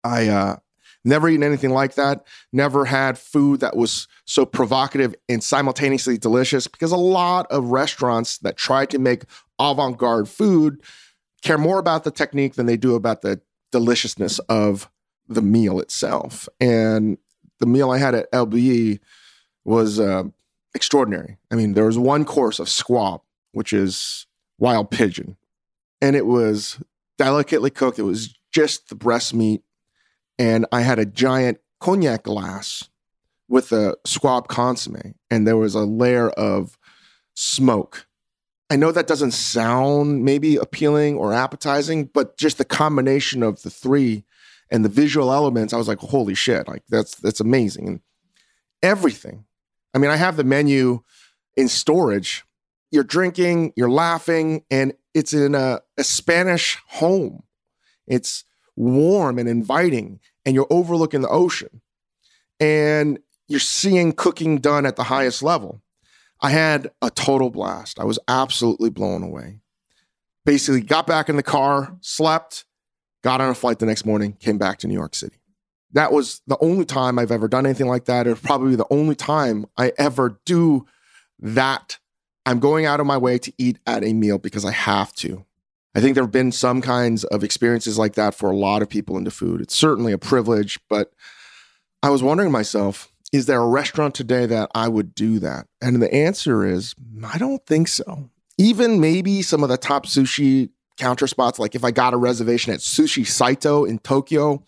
I 0.05 0.29
uh, 0.29 0.57
Never 1.05 1.29
eaten 1.29 1.43
anything 1.43 1.71
like 1.71 1.95
that. 1.95 2.25
Never 2.53 2.85
had 2.85 3.19
food 3.19 3.61
that 3.61 3.77
was 3.77 4.07
so 4.25 4.47
provocative 4.47 5.15
and 5.29 5.43
simultaneously 5.43 6.17
delicious 6.17 6.69
because 6.69 6.93
a 6.93 6.97
lot 6.97 7.51
of 7.51 7.67
restaurants 7.67 8.39
that 8.39 8.57
try 8.57 8.87
to 8.87 8.99
make 8.99 9.25
avant 9.59 9.99
garde 9.99 10.29
food 10.29 10.81
care 11.43 11.59
more 11.59 11.79
about 11.79 12.05
the 12.05 12.11
technique 12.11 12.55
than 12.55 12.67
they 12.67 12.77
do 12.77 12.95
about 12.95 13.23
the 13.23 13.41
deliciousness 13.73 14.39
of 14.41 14.89
the 15.29 15.43
meal 15.43 15.81
itself. 15.81 16.49
And 16.61 17.19
the 17.59 17.67
meal 17.67 17.91
I 17.91 17.99
had 17.99 18.15
at 18.15 18.29
El 18.33 18.47
Bulli 18.47 19.01
was 19.65 19.99
uh, 19.99 20.25
extraordinary. 20.75 21.39
I 21.51 21.57
mean, 21.57 21.75
there 21.75 21.87
was 21.87 21.99
one 21.99 22.25
course 22.25 22.59
of 22.59 22.69
squab, 22.69 23.23
which 23.53 23.73
is 23.73 24.27
wild 24.59 24.91
pigeon, 24.91 25.37
and 26.01 26.15
it 26.15 26.27
was 26.27 26.81
delicately 27.19 27.71
cooked. 27.71 27.99
It 27.99 28.03
was 28.03 28.35
just 28.53 28.89
the 28.89 28.95
breast 28.95 29.35
meat 29.35 29.63
and 30.39 30.67
I 30.73 30.83
had 30.83 30.99
a 30.99 31.07
giant 31.07 31.59
cognac 31.81 32.25
glass 32.25 32.89
with 33.49 33.73
a 33.73 33.97
squab 34.05 34.49
consomme, 34.49 35.15
and 35.31 35.47
there 35.47 35.57
was 35.57 35.75
a 35.75 35.81
layer 35.81 36.31
of 36.31 36.79
smoke. 37.35 38.07
I 38.71 38.77
know 38.77 38.93
that 38.93 39.07
doesn't 39.07 39.33
sound 39.33 40.25
maybe 40.25 40.57
appealing 40.57 41.17
or 41.17 41.35
appetizing, 41.35 42.07
but 42.07 42.39
just 42.39 42.57
the 42.57 42.65
combination 42.65 43.43
of 43.43 43.63
the 43.63 43.71
three 43.71 44.25
and 44.71 44.85
the 44.85 44.89
visual 44.89 45.33
elements, 45.33 45.75
I 45.75 45.77
was 45.77 45.89
like, 45.89 45.99
holy 45.99 46.35
shit, 46.35 46.67
like 46.67 46.83
that's 46.89 47.17
that's 47.17 47.41
amazing. 47.41 47.89
And 47.89 48.01
everything. 48.83 49.45
I 49.93 49.99
mean, 49.99 50.11
I 50.11 50.17
have 50.17 50.37
the 50.37 50.45
menu 50.45 51.03
in 51.57 51.69
storage. 51.69 52.45
You're 52.91 53.05
drinking, 53.05 53.75
you're 53.77 53.91
laughing, 53.91 54.65
and 54.71 54.95
it's 55.15 55.35
in 55.35 55.55
a, 55.55 55.81
a 55.99 56.05
Spanish 56.05 56.79
home. 56.87 57.43
It's 58.07 58.45
warm 58.77 59.39
and 59.39 59.49
inviting, 59.49 60.21
and 60.45 60.55
you're 60.55 60.67
overlooking 60.71 61.21
the 61.23 61.29
ocean, 61.29 61.81
and 62.61 63.19
you're 63.49 63.61
seeing 63.61 64.13
cooking 64.13 64.59
done 64.59 64.87
at 64.87 64.97
the 64.97 65.05
highest 65.05 65.43
level. 65.43 65.83
I 66.41 66.51
had 66.51 66.91
a 67.01 67.11
total 67.11 67.51
blast. 67.51 68.01
I 68.01 68.05
was 68.05 68.19
absolutely 68.27 68.91
blown 68.91 69.23
away. 69.23 69.61
Basically, 70.45 70.81
got 70.81 71.07
back 71.07 71.29
in 71.29 71.37
the 71.37 71.43
car, 71.43 71.97
slept, 72.01 72.65
got 73.23 73.41
on 73.41 73.51
a 73.51 73.55
flight 73.55 73.79
the 73.79 73.87
next 73.87 74.05
morning, 74.05 74.33
came 74.33 74.59
back 74.59 74.79
to 74.79 74.89
New 74.89 74.95
York 74.95 75.15
City. 75.15 75.37
That 75.93 76.11
was 76.11 76.41
the 76.47 76.59
only 76.61 76.85
time 76.85 77.19
I've 77.19 77.31
ever 77.31 77.47
done 77.47 77.67
anything 77.67 77.87
like 77.87 78.07
that. 78.07 78.27
It 78.27 78.31
was 78.31 78.41
probably 78.41 78.75
the 78.75 78.87
only 78.91 79.15
time 79.15 79.67
I 79.77 79.93
ever 79.99 80.41
do 80.45 80.87
that. 81.39 81.99
I'm 82.45 82.59
going 82.59 82.87
out 82.87 82.99
of 82.99 83.07
my 83.07 83.19
way 83.19 83.39
to 83.39 83.53
eat 83.57 83.79
at 83.87 84.03
a 84.03 84.13
meal 84.13 84.39
because 84.39 84.65
I 84.65 84.73
have 84.73 85.15
to. 85.17 85.45
I 85.95 86.01
think 86.01 86.15
there 86.15 86.25
have 86.25 86.33
been 86.33 86.53
some 86.53 86.81
kinds 86.81 87.25
of 87.25 87.45
experiences 87.45 87.99
like 87.99 88.15
that 88.15 88.35
for 88.35 88.51
a 88.51 88.57
lot 88.57 88.83
of 88.83 88.89
people 88.89 89.19
into 89.19 89.31
food. 89.31 89.61
It's 89.61 89.77
certainly 89.77 90.13
a 90.13 90.19
privilege, 90.19 90.79
but 90.89 91.13
I 92.03 92.11
was 92.11 92.23
wondering 92.23 92.51
myself, 92.51 93.13
is 93.33 93.47
there 93.47 93.61
a 93.61 93.69
restaurant 93.69 94.15
today 94.15 94.47
that 94.47 94.71
I 94.75 94.89
would 94.89 95.15
do 95.15 95.39
that? 95.41 95.67
And 95.81 96.03
the 96.03 96.13
answer 96.13 96.65
is, 96.65 96.95
I 97.25 97.39
don't 97.39 97.65
think 97.67 97.89
so. 97.89 98.31
Even 98.59 99.01
maybe 99.01 99.43
some 99.43 99.63
of 99.63 99.69
the 99.69 99.79
top 99.79 100.07
sushi 100.07 100.71
counter 100.99 101.27
spots, 101.27 101.59
like 101.59 101.75
if 101.75 101.85
I 101.85 101.91
got 101.91 102.15
a 102.15 102.19
reservation 102.19 102.73
at 102.73 102.81
Sushi 102.81 103.27
Saito 103.27 103.85
in 103.85 103.99
Tokyo, 103.99 104.63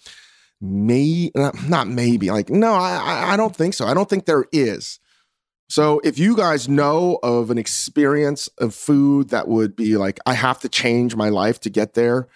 may 0.60 1.30
uh, 1.34 1.52
not 1.66 1.88
maybe, 1.88 2.30
like 2.30 2.48
no, 2.48 2.72
I 2.72 3.32
I 3.32 3.36
don't 3.36 3.54
think 3.54 3.74
so. 3.74 3.86
I 3.86 3.94
don't 3.94 4.08
think 4.08 4.24
there 4.24 4.46
is. 4.52 4.98
So 5.68 6.00
if 6.04 6.18
you 6.18 6.36
guys 6.36 6.68
know 6.68 7.18
of 7.22 7.50
an 7.50 7.58
experience 7.58 8.48
of 8.58 8.74
food 8.74 9.30
that 9.30 9.48
would 9.48 9.74
be 9.74 9.96
like, 9.96 10.20
I 10.26 10.34
have 10.34 10.60
to 10.60 10.68
change 10.68 11.16
my 11.16 11.30
life 11.30 11.60
to 11.60 11.70
get 11.70 11.94
there, 11.94 12.28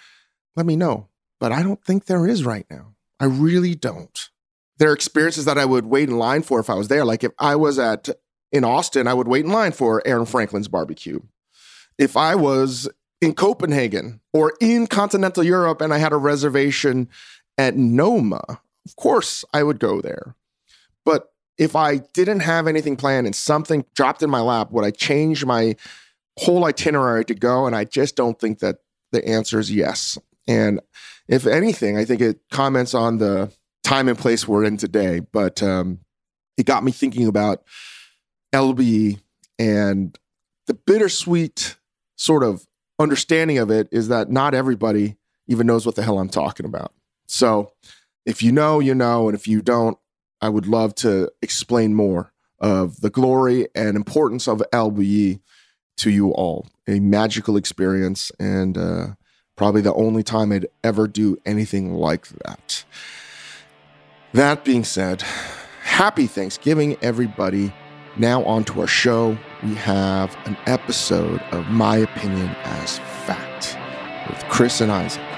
let 0.56 0.66
me 0.66 0.76
know. 0.76 1.08
But 1.38 1.52
I 1.52 1.62
don't 1.62 1.82
think 1.84 2.06
there 2.06 2.26
is 2.26 2.44
right 2.44 2.66
now. 2.70 2.94
I 3.20 3.26
really 3.26 3.74
don't. 3.74 4.30
There 4.78 4.90
are 4.90 4.94
experiences 4.94 5.44
that 5.44 5.58
I 5.58 5.64
would 5.64 5.86
wait 5.86 6.08
in 6.08 6.18
line 6.18 6.42
for 6.42 6.60
if 6.60 6.70
I 6.70 6.74
was 6.74 6.88
there. 6.88 7.04
Like 7.04 7.22
if 7.24 7.32
I 7.38 7.56
was 7.56 7.78
at 7.78 8.08
in 8.50 8.64
Austin, 8.64 9.06
I 9.06 9.14
would 9.14 9.28
wait 9.28 9.44
in 9.44 9.52
line 9.52 9.72
for 9.72 10.02
Aaron 10.06 10.26
Franklin's 10.26 10.68
barbecue. 10.68 11.20
If 11.98 12.16
I 12.16 12.34
was 12.34 12.88
in 13.20 13.34
Copenhagen 13.34 14.20
or 14.32 14.54
in 14.60 14.86
continental 14.86 15.42
Europe 15.44 15.80
and 15.80 15.92
I 15.92 15.98
had 15.98 16.12
a 16.12 16.16
reservation 16.16 17.08
at 17.58 17.76
Noma, 17.76 18.42
of 18.86 18.96
course 18.96 19.44
I 19.52 19.62
would 19.62 19.80
go 19.80 20.00
there. 20.00 20.36
But 21.04 21.32
if 21.58 21.74
I 21.74 21.98
didn't 21.98 22.40
have 22.40 22.66
anything 22.66 22.96
planned 22.96 23.26
and 23.26 23.34
something 23.34 23.84
dropped 23.94 24.22
in 24.22 24.30
my 24.30 24.40
lap, 24.40 24.70
would 24.70 24.84
I 24.84 24.90
change 24.90 25.44
my 25.44 25.76
whole 26.38 26.64
itinerary 26.64 27.24
to 27.26 27.34
go? 27.34 27.66
And 27.66 27.74
I 27.74 27.84
just 27.84 28.16
don't 28.16 28.38
think 28.38 28.60
that 28.60 28.76
the 29.12 29.26
answer 29.26 29.58
is 29.58 29.72
yes. 29.72 30.16
And 30.46 30.80
if 31.26 31.46
anything, 31.46 31.98
I 31.98 32.04
think 32.04 32.20
it 32.20 32.40
comments 32.50 32.94
on 32.94 33.18
the 33.18 33.52
time 33.82 34.08
and 34.08 34.18
place 34.18 34.46
we're 34.46 34.64
in 34.64 34.76
today. 34.76 35.20
But 35.20 35.62
um, 35.62 36.00
it 36.56 36.64
got 36.64 36.84
me 36.84 36.92
thinking 36.92 37.26
about 37.26 37.64
El 38.52 38.74
Bulli 38.74 39.20
and 39.58 40.16
the 40.66 40.74
bittersweet 40.74 41.76
sort 42.16 42.42
of 42.44 42.66
understanding 42.98 43.58
of 43.58 43.70
it 43.70 43.88
is 43.90 44.08
that 44.08 44.30
not 44.30 44.54
everybody 44.54 45.16
even 45.48 45.66
knows 45.66 45.84
what 45.84 45.96
the 45.96 46.02
hell 46.02 46.18
I'm 46.18 46.28
talking 46.28 46.66
about. 46.66 46.92
So 47.26 47.72
if 48.28 48.42
you 48.42 48.52
know, 48.52 48.78
you 48.78 48.94
know. 48.94 49.28
And 49.28 49.34
if 49.34 49.48
you 49.48 49.62
don't, 49.62 49.98
I 50.40 50.48
would 50.48 50.66
love 50.66 50.94
to 50.96 51.30
explain 51.42 51.94
more 51.94 52.32
of 52.60 53.00
the 53.00 53.10
glory 53.10 53.68
and 53.74 53.96
importance 53.96 54.48
of 54.48 54.62
El 54.72 54.90
Bulli 54.90 55.40
to 55.98 56.10
you 56.10 56.30
all. 56.30 56.66
A 56.86 57.00
magical 57.00 57.56
experience 57.56 58.32
and 58.38 58.78
uh, 58.78 59.06
probably 59.56 59.80
the 59.80 59.94
only 59.94 60.22
time 60.22 60.52
I'd 60.52 60.66
ever 60.82 61.06
do 61.06 61.36
anything 61.44 61.92
like 61.94 62.28
that. 62.28 62.84
That 64.32 64.64
being 64.64 64.84
said, 64.84 65.22
happy 65.82 66.26
Thanksgiving, 66.26 66.96
everybody. 67.02 67.72
Now, 68.16 68.44
on 68.44 68.64
to 68.64 68.80
our 68.80 68.86
show. 68.86 69.38
We 69.62 69.74
have 69.74 70.36
an 70.44 70.56
episode 70.66 71.40
of 71.52 71.66
My 71.68 71.98
Opinion 71.98 72.48
as 72.64 72.98
Fact 73.26 73.78
with 74.28 74.44
Chris 74.48 74.80
and 74.80 74.90
Isaac. 74.90 75.37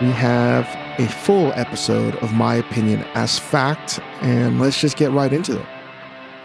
We 0.00 0.10
have 0.10 0.64
a 1.00 1.08
full 1.08 1.52
episode 1.54 2.14
of 2.22 2.32
My 2.32 2.54
Opinion 2.54 3.00
as 3.14 3.36
Fact, 3.36 3.98
and 4.20 4.60
let's 4.60 4.80
just 4.80 4.96
get 4.96 5.10
right 5.10 5.32
into 5.32 5.58
it. 5.58 5.66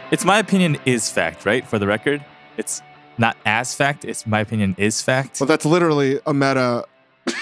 It's 0.09 0.25
my 0.25 0.39
opinion 0.39 0.77
is 0.87 1.07
fact, 1.11 1.45
right? 1.45 1.63
For 1.63 1.77
the 1.77 1.85
record, 1.85 2.25
it's 2.57 2.81
not 3.19 3.37
as 3.45 3.75
fact. 3.75 4.05
It's 4.05 4.25
my 4.25 4.39
opinion 4.39 4.73
is 4.79 5.03
fact. 5.03 5.39
Well, 5.39 5.45
that's 5.45 5.65
literally 5.65 6.19
a 6.25 6.33
meta. 6.33 6.85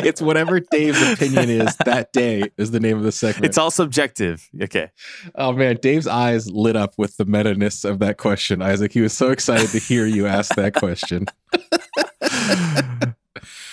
It's 0.00 0.22
whatever 0.22 0.60
Dave's 0.60 1.02
opinion 1.10 1.48
is 1.50 1.74
that 1.84 2.12
day 2.12 2.44
is 2.56 2.70
the 2.70 2.78
name 2.78 2.98
of 2.98 3.02
the 3.02 3.10
segment. 3.10 3.46
It's 3.46 3.58
all 3.58 3.72
subjective. 3.72 4.48
Okay. 4.62 4.90
oh 5.34 5.52
man, 5.52 5.76
Dave's 5.82 6.06
eyes 6.06 6.48
lit 6.48 6.76
up 6.76 6.94
with 6.98 7.16
the 7.16 7.24
meta-ness 7.24 7.84
of 7.84 7.98
that 7.98 8.16
question, 8.16 8.62
Isaac. 8.62 8.92
He 8.92 9.00
was 9.00 9.12
so 9.12 9.30
excited 9.30 9.70
to 9.70 9.80
hear 9.80 10.06
you 10.06 10.26
ask 10.26 10.54
that 10.54 10.74
question. 10.74 11.26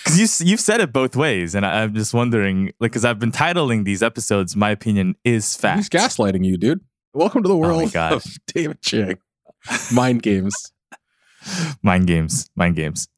Because 0.06 0.40
you 0.40 0.46
you've 0.46 0.60
said 0.60 0.80
it 0.80 0.92
both 0.92 1.16
ways, 1.16 1.56
and 1.56 1.66
I, 1.66 1.82
I'm 1.82 1.92
just 1.92 2.14
wondering, 2.14 2.66
like, 2.78 2.92
because 2.92 3.04
I've 3.04 3.18
been 3.18 3.32
titling 3.32 3.84
these 3.84 4.04
episodes, 4.04 4.54
"My 4.54 4.70
opinion 4.70 5.16
is 5.24 5.56
fact." 5.56 5.78
He's 5.78 5.88
gaslighting 5.88 6.44
you, 6.44 6.56
dude. 6.56 6.80
Welcome 7.12 7.42
to 7.42 7.48
the 7.48 7.54
my 7.56 7.60
world 7.60 7.92
God. 7.92 8.12
of 8.12 8.24
David 8.46 8.80
Chang. 8.82 9.18
Mind 9.92 10.22
games. 10.22 10.54
Mind 11.82 12.06
games. 12.06 12.48
Mind 12.54 12.76
games. 12.76 13.08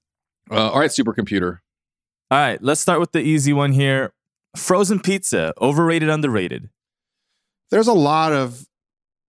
Uh, 0.50 0.71
all 0.71 0.78
right, 0.80 0.90
supercomputer. 0.90 1.59
All 2.30 2.38
right, 2.38 2.62
let's 2.62 2.80
start 2.80 3.00
with 3.00 3.12
the 3.12 3.21
easy 3.21 3.52
one 3.52 3.73
here. 3.73 4.14
Frozen 4.57 5.00
pizza, 5.00 5.52
overrated, 5.61 6.09
underrated. 6.09 6.71
There's 7.71 7.88
a 7.88 7.92
lot 7.92 8.33
of 8.33 8.66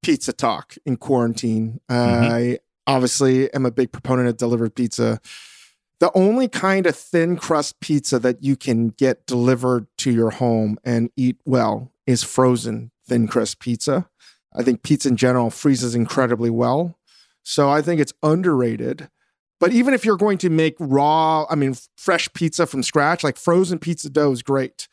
pizza 0.01 0.31
talk 0.31 0.75
in 0.85 0.95
quarantine. 0.95 1.81
Mhm. 1.91 2.55
I 2.55 2.59
obviously 2.87 3.53
am 3.53 3.65
a 3.65 3.71
big 3.71 3.91
proponent 3.91 4.29
of 4.29 4.37
delivered 4.37 4.75
pizza. 4.75 5.19
The 5.99 6.11
only 6.15 6.47
kind 6.47 6.85
of 6.85 6.95
thin 6.95 7.35
crust 7.35 7.79
pizza 7.81 8.19
that 8.19 8.41
you 8.41 8.55
can 8.55 8.89
get 8.89 9.25
delivered 9.25 9.87
to 9.99 10.11
your 10.11 10.31
home 10.31 10.79
and 10.83 11.09
eat 11.17 11.37
well 11.45 11.91
is 12.07 12.23
frozen 12.23 12.91
thin 13.07 13.27
crust 13.27 13.59
pizza. 13.59 14.09
I 14.55 14.63
think 14.63 14.81
pizza 14.81 15.09
in 15.09 15.17
general 15.17 15.49
freezes 15.49 15.95
incredibly 15.95 16.49
well. 16.49 16.97
So 17.43 17.69
I 17.69 17.81
think 17.81 17.99
it's 17.99 18.13
underrated. 18.23 19.09
But 19.59 19.73
even 19.73 19.93
if 19.93 20.05
you're 20.05 20.15
going 20.17 20.37
to 20.39 20.49
make 20.49 20.75
raw, 20.79 21.45
I 21.49 21.55
mean, 21.55 21.75
fresh 21.97 22.31
pizza 22.33 22.65
from 22.65 22.81
scratch, 22.81 23.23
like 23.23 23.35
frozen 23.35 23.77
pizza 23.77 24.09
dough 24.09 24.31
is 24.31 24.41
great. 24.41 24.87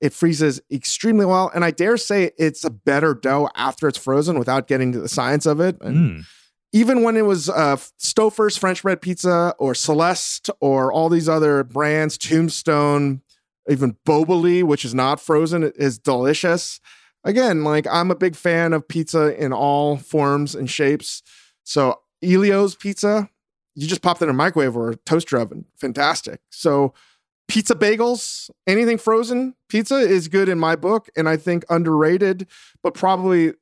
It 0.00 0.12
freezes 0.12 0.60
extremely 0.72 1.24
well. 1.24 1.50
And 1.54 1.64
I 1.64 1.70
dare 1.70 1.96
say 1.96 2.32
it's 2.36 2.64
a 2.64 2.70
better 2.70 3.14
dough 3.14 3.48
after 3.54 3.86
it's 3.86 3.98
frozen 3.98 4.38
without 4.38 4.66
getting 4.66 4.92
to 4.92 5.00
the 5.00 5.08
science 5.08 5.46
of 5.46 5.60
it. 5.60 5.76
And 5.80 5.96
Mm. 5.96 6.24
Even 6.72 7.02
when 7.02 7.16
it 7.16 7.24
was 7.24 7.48
uh, 7.48 7.76
Stouffer's 7.98 8.56
French 8.56 8.82
bread 8.82 9.00
pizza 9.00 9.54
or 9.58 9.74
Celeste 9.74 10.50
or 10.60 10.92
all 10.92 11.08
these 11.08 11.28
other 11.28 11.64
brands, 11.64 12.18
Tombstone, 12.18 13.22
even 13.68 13.96
Boboli, 14.06 14.62
which 14.62 14.84
is 14.84 14.94
not 14.94 15.20
frozen, 15.20 15.62
is 15.62 15.98
delicious. 15.98 16.80
Again, 17.24 17.64
like 17.64 17.86
I'm 17.90 18.10
a 18.10 18.16
big 18.16 18.36
fan 18.36 18.72
of 18.72 18.86
pizza 18.86 19.34
in 19.42 19.52
all 19.52 19.96
forms 19.96 20.54
and 20.54 20.68
shapes. 20.68 21.22
So 21.64 22.00
Ellio's 22.22 22.74
pizza, 22.74 23.28
you 23.74 23.86
just 23.86 24.02
pop 24.02 24.18
that 24.18 24.26
in 24.26 24.30
a 24.30 24.34
microwave 24.34 24.76
or 24.76 24.90
a 24.90 24.96
toaster 24.96 25.38
oven. 25.38 25.64
Fantastic. 25.76 26.40
So 26.50 26.94
pizza 27.48 27.74
bagels, 27.74 28.50
anything 28.66 28.98
frozen 28.98 29.54
pizza 29.68 29.96
is 29.96 30.28
good 30.28 30.48
in 30.48 30.58
my 30.58 30.76
book, 30.76 31.08
and 31.16 31.28
I 31.28 31.36
think 31.36 31.64
underrated, 31.70 32.46
but 32.82 32.94
probably 32.94 33.54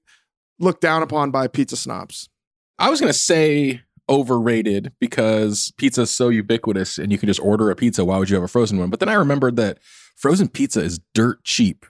looked 0.59 0.81
down 0.81 1.03
upon 1.03 1.31
by 1.31 1.47
pizza 1.49 1.77
snobs. 1.77 2.29
I 2.78 2.90
was 2.90 3.00
gonna 3.00 3.12
say 3.12 3.83
overrated 4.09 4.92
because 5.00 5.73
pizza's 5.76 6.11
so 6.11 6.28
ubiquitous 6.28 6.97
and 6.99 7.11
you 7.11 7.18
can 7.18 7.26
just 7.26 7.40
order 7.40 7.71
a 7.71 7.76
pizza. 7.76 8.04
Why 8.04 8.18
would 8.18 8.30
you 8.30 8.37
have 8.37 8.45
a 8.45 8.49
frozen 8.49 8.78
one? 8.78 8.90
But 8.90 9.00
then 9.00 9.09
I 9.09 9.14
remembered 9.14 9.56
that 9.56 9.78
frozen 10.14 10.49
pizza 10.49 10.80
is 10.80 11.00
dirt 11.14 11.42
cheap. 11.45 11.87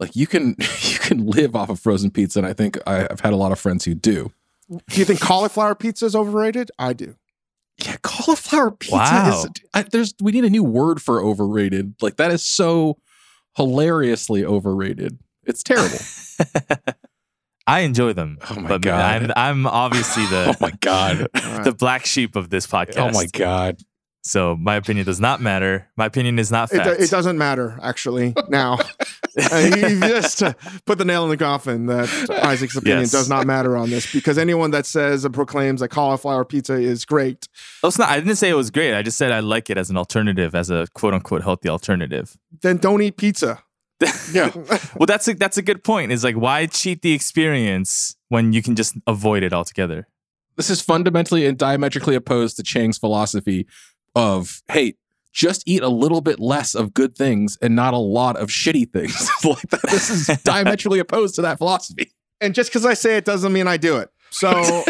Like 0.00 0.16
you 0.16 0.26
can 0.26 0.56
you 0.82 0.98
can 0.98 1.26
live 1.26 1.54
off 1.54 1.68
of 1.70 1.80
frozen 1.80 2.10
pizza, 2.10 2.38
and 2.38 2.46
I 2.46 2.52
think 2.52 2.78
I, 2.86 3.06
I've 3.10 3.20
had 3.20 3.32
a 3.32 3.36
lot 3.36 3.52
of 3.52 3.58
friends 3.60 3.84
who 3.84 3.94
do. 3.94 4.32
Do 4.70 4.98
you 4.98 5.04
think 5.04 5.20
cauliflower 5.20 5.74
pizza 5.74 6.06
is 6.06 6.16
overrated? 6.16 6.70
I 6.78 6.94
do. 6.94 7.16
Yeah, 7.84 7.96
cauliflower 8.02 8.70
pizza 8.70 8.96
Wow. 8.96 9.42
is. 9.44 9.46
I, 9.74 9.82
there's 9.82 10.14
we 10.20 10.32
need 10.32 10.44
a 10.44 10.50
new 10.50 10.64
word 10.64 11.02
for 11.02 11.22
overrated. 11.22 11.94
Like 12.00 12.16
that 12.16 12.30
is 12.30 12.42
so 12.44 12.98
hilariously 13.56 14.44
overrated. 14.44 15.18
It's 15.44 15.62
terrible. 15.62 15.98
I 17.66 17.80
enjoy 17.80 18.12
them. 18.12 18.38
Oh 18.50 18.60
my 18.60 18.68
but 18.68 18.82
God. 18.82 19.00
I'm, 19.00 19.32
I'm 19.36 19.66
obviously 19.66 20.24
oh 20.30 20.54
my 20.60 20.72
god. 20.80 21.28
The 21.64 21.74
black 21.78 22.04
sheep 22.06 22.36
of 22.36 22.50
this 22.50 22.66
podcast. 22.66 22.98
Oh 22.98 23.10
my 23.10 23.26
god. 23.32 23.78
So 24.26 24.56
my 24.56 24.76
opinion 24.76 25.04
does 25.04 25.20
not 25.20 25.42
matter. 25.42 25.86
My 25.98 26.06
opinion 26.06 26.38
is 26.38 26.50
not 26.50 26.72
It, 26.72 26.76
fact. 26.78 26.98
do- 26.98 27.04
it 27.04 27.10
doesn't 27.10 27.36
matter, 27.36 27.78
actually. 27.82 28.32
Now, 28.48 28.78
uh, 29.52 29.56
you 29.58 29.86
you 29.88 30.00
just 30.00 30.42
uh, 30.42 30.54
put 30.86 30.96
the 30.96 31.04
nail 31.04 31.24
in 31.24 31.30
the 31.30 31.36
coffin 31.36 31.84
that 31.86 32.08
Isaac's 32.30 32.74
opinion 32.76 33.00
Yes. 33.00 33.10
does 33.12 33.28
not 33.28 33.46
matter 33.46 33.76
on 33.76 33.90
this 33.90 34.10
because 34.10 34.38
anyone 34.38 34.70
that 34.70 34.86
says 34.86 35.26
and 35.26 35.34
proclaims 35.34 35.80
that 35.80 35.88
cauliflower 35.88 36.44
pizza 36.46 36.74
is 36.74 37.04
great, 37.04 37.48
Oh, 37.82 37.88
it's 37.88 37.98
not. 37.98 38.08
I 38.08 38.18
didn't 38.18 38.36
say 38.36 38.48
it 38.48 38.54
was 38.54 38.70
great. 38.70 38.94
I 38.94 39.02
just 39.02 39.18
said 39.18 39.30
I 39.30 39.40
like 39.40 39.68
it 39.68 39.76
as 39.76 39.90
an 39.90 39.96
alternative, 39.98 40.54
as 40.54 40.70
a 40.70 40.86
quote 40.94 41.12
unquote 41.12 41.42
healthy 41.42 41.68
alternative. 41.68 42.36
then 42.62 42.76
don't 42.78 43.02
eat 43.02 43.16
pizza. 43.18 43.62
Yeah. 44.32 44.50
Well, 44.96 45.06
that's 45.06 45.26
a, 45.28 45.34
that's 45.34 45.56
a 45.56 45.62
good 45.62 45.82
point. 45.82 46.12
Is 46.12 46.22
like 46.22 46.36
why 46.36 46.66
cheat 46.66 47.02
the 47.02 47.12
experience 47.12 48.16
when 48.28 48.52
you 48.52 48.62
can 48.62 48.76
just 48.76 48.96
avoid 49.06 49.42
it 49.42 49.52
altogether? 49.52 50.06
This 50.56 50.70
is 50.70 50.80
fundamentally 50.80 51.46
and 51.46 51.58
diametrically 51.58 52.14
opposed 52.14 52.56
to 52.56 52.62
Chang's 52.62 52.96
philosophy 52.96 53.66
of, 54.14 54.62
hey, 54.68 54.94
just 55.32 55.64
eat 55.66 55.82
a 55.82 55.88
little 55.88 56.20
bit 56.20 56.38
less 56.38 56.76
of 56.76 56.94
good 56.94 57.16
things 57.16 57.58
and 57.60 57.74
not 57.74 57.92
a 57.92 57.98
lot 57.98 58.36
of 58.36 58.48
shitty 58.48 58.92
things. 58.92 59.28
like 59.44 59.60
that, 59.70 59.82
this 59.82 60.10
is 60.10 60.26
diametrically 60.44 61.00
opposed 61.00 61.34
to 61.34 61.42
that 61.42 61.58
philosophy. 61.58 62.12
And 62.40 62.54
just 62.54 62.70
because 62.70 62.86
I 62.86 62.94
say 62.94 63.16
it 63.16 63.24
doesn't 63.24 63.52
mean 63.52 63.66
I 63.66 63.76
do 63.76 63.96
it. 63.96 64.10
So 64.30 64.84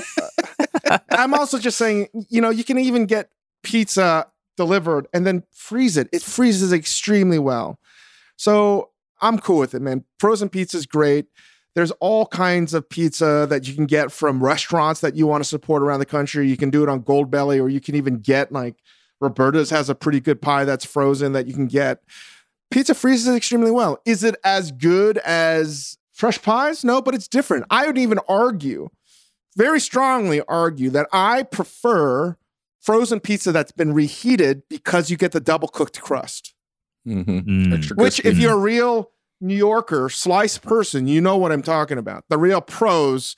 uh, 0.90 0.99
I'm 1.11 1.32
also 1.34 1.58
just 1.58 1.78
saying, 1.78 2.08
you 2.28 2.40
know, 2.40 2.50
you 2.50 2.64
can 2.64 2.78
even 2.78 3.06
get 3.06 3.30
pizza 3.62 4.26
delivered 4.56 5.06
and 5.14 5.26
then 5.26 5.44
freeze 5.50 5.96
it. 5.96 6.08
It 6.12 6.23
freezes 6.23 6.73
extremely 6.73 7.38
well. 7.38 7.78
So 8.37 8.90
I'm 9.21 9.38
cool 9.38 9.59
with 9.59 9.75
it, 9.75 9.80
man. 9.80 10.04
Frozen 10.18 10.49
pizza 10.49 10.76
is 10.76 10.87
great. 10.87 11.26
There's 11.75 11.90
all 11.92 12.26
kinds 12.26 12.73
of 12.73 12.88
pizza 12.88 13.47
that 13.50 13.66
you 13.66 13.75
can 13.75 13.87
get 13.87 14.12
from 14.12 14.42
restaurants 14.42 15.00
that 15.00 15.16
you 15.16 15.26
want 15.26 15.42
to 15.42 15.49
support 15.49 15.83
around 15.83 15.99
the 15.99 16.06
country. 16.06 16.49
You 16.49 16.56
can 16.56 16.71
do 16.71 16.83
it 16.83 16.88
on 16.88 17.02
Goldbelly, 17.02 17.61
or 17.61 17.68
you 17.68 17.80
can 17.80 17.97
even 17.97 18.18
get 18.18 18.52
like 18.52 18.76
Roberta's 19.21 19.71
has 19.71 19.88
a 19.88 19.94
pretty 19.94 20.21
good 20.21 20.40
pie 20.40 20.64
that's 20.64 20.85
frozen 20.85 21.33
that 21.33 21.47
you 21.47 21.54
can 21.54 21.66
get. 21.66 22.00
Pizza 22.71 22.94
freezes 22.94 23.35
extremely 23.35 23.71
well. 23.71 24.00
Is 24.04 24.23
it 24.23 24.37
as 24.44 24.71
good 24.73 25.18
as 25.18 25.99
fresh 26.12 26.40
pies? 26.40 26.85
No, 26.85 27.02
but 27.02 27.14
it's 27.14 27.28
different. 27.28 27.66
I 27.71 27.87
would 27.87 27.99
even 27.99 28.18
argue, 28.28 28.88
very 29.56 29.80
strongly 29.80 30.42
argue, 30.49 30.90
that 30.90 31.09
I 31.12 31.42
prefer 31.42 32.37
frozen 32.80 33.21
pizza 33.21 33.50
that's 33.50 33.73
been 33.73 33.92
reheated 33.92 34.62
because 34.68 35.11
you 35.11 35.16
get 35.16 35.33
the 35.33 35.40
double 35.40 35.68
cooked 35.68 36.00
crust. 36.00 36.53
Mm-hmm. 37.06 37.38
Mm. 37.38 37.75
Extra 37.76 37.96
Which, 37.96 38.20
if 38.25 38.38
you're 38.38 38.54
a 38.54 38.58
real 38.58 39.11
New 39.40 39.56
Yorker 39.56 40.08
slice 40.08 40.58
person, 40.58 41.06
you 41.06 41.20
know 41.20 41.37
what 41.37 41.52
I'm 41.52 41.62
talking 41.62 41.99
about. 41.99 42.25
The 42.30 42.38
real 42.38 42.61
pros 42.61 43.37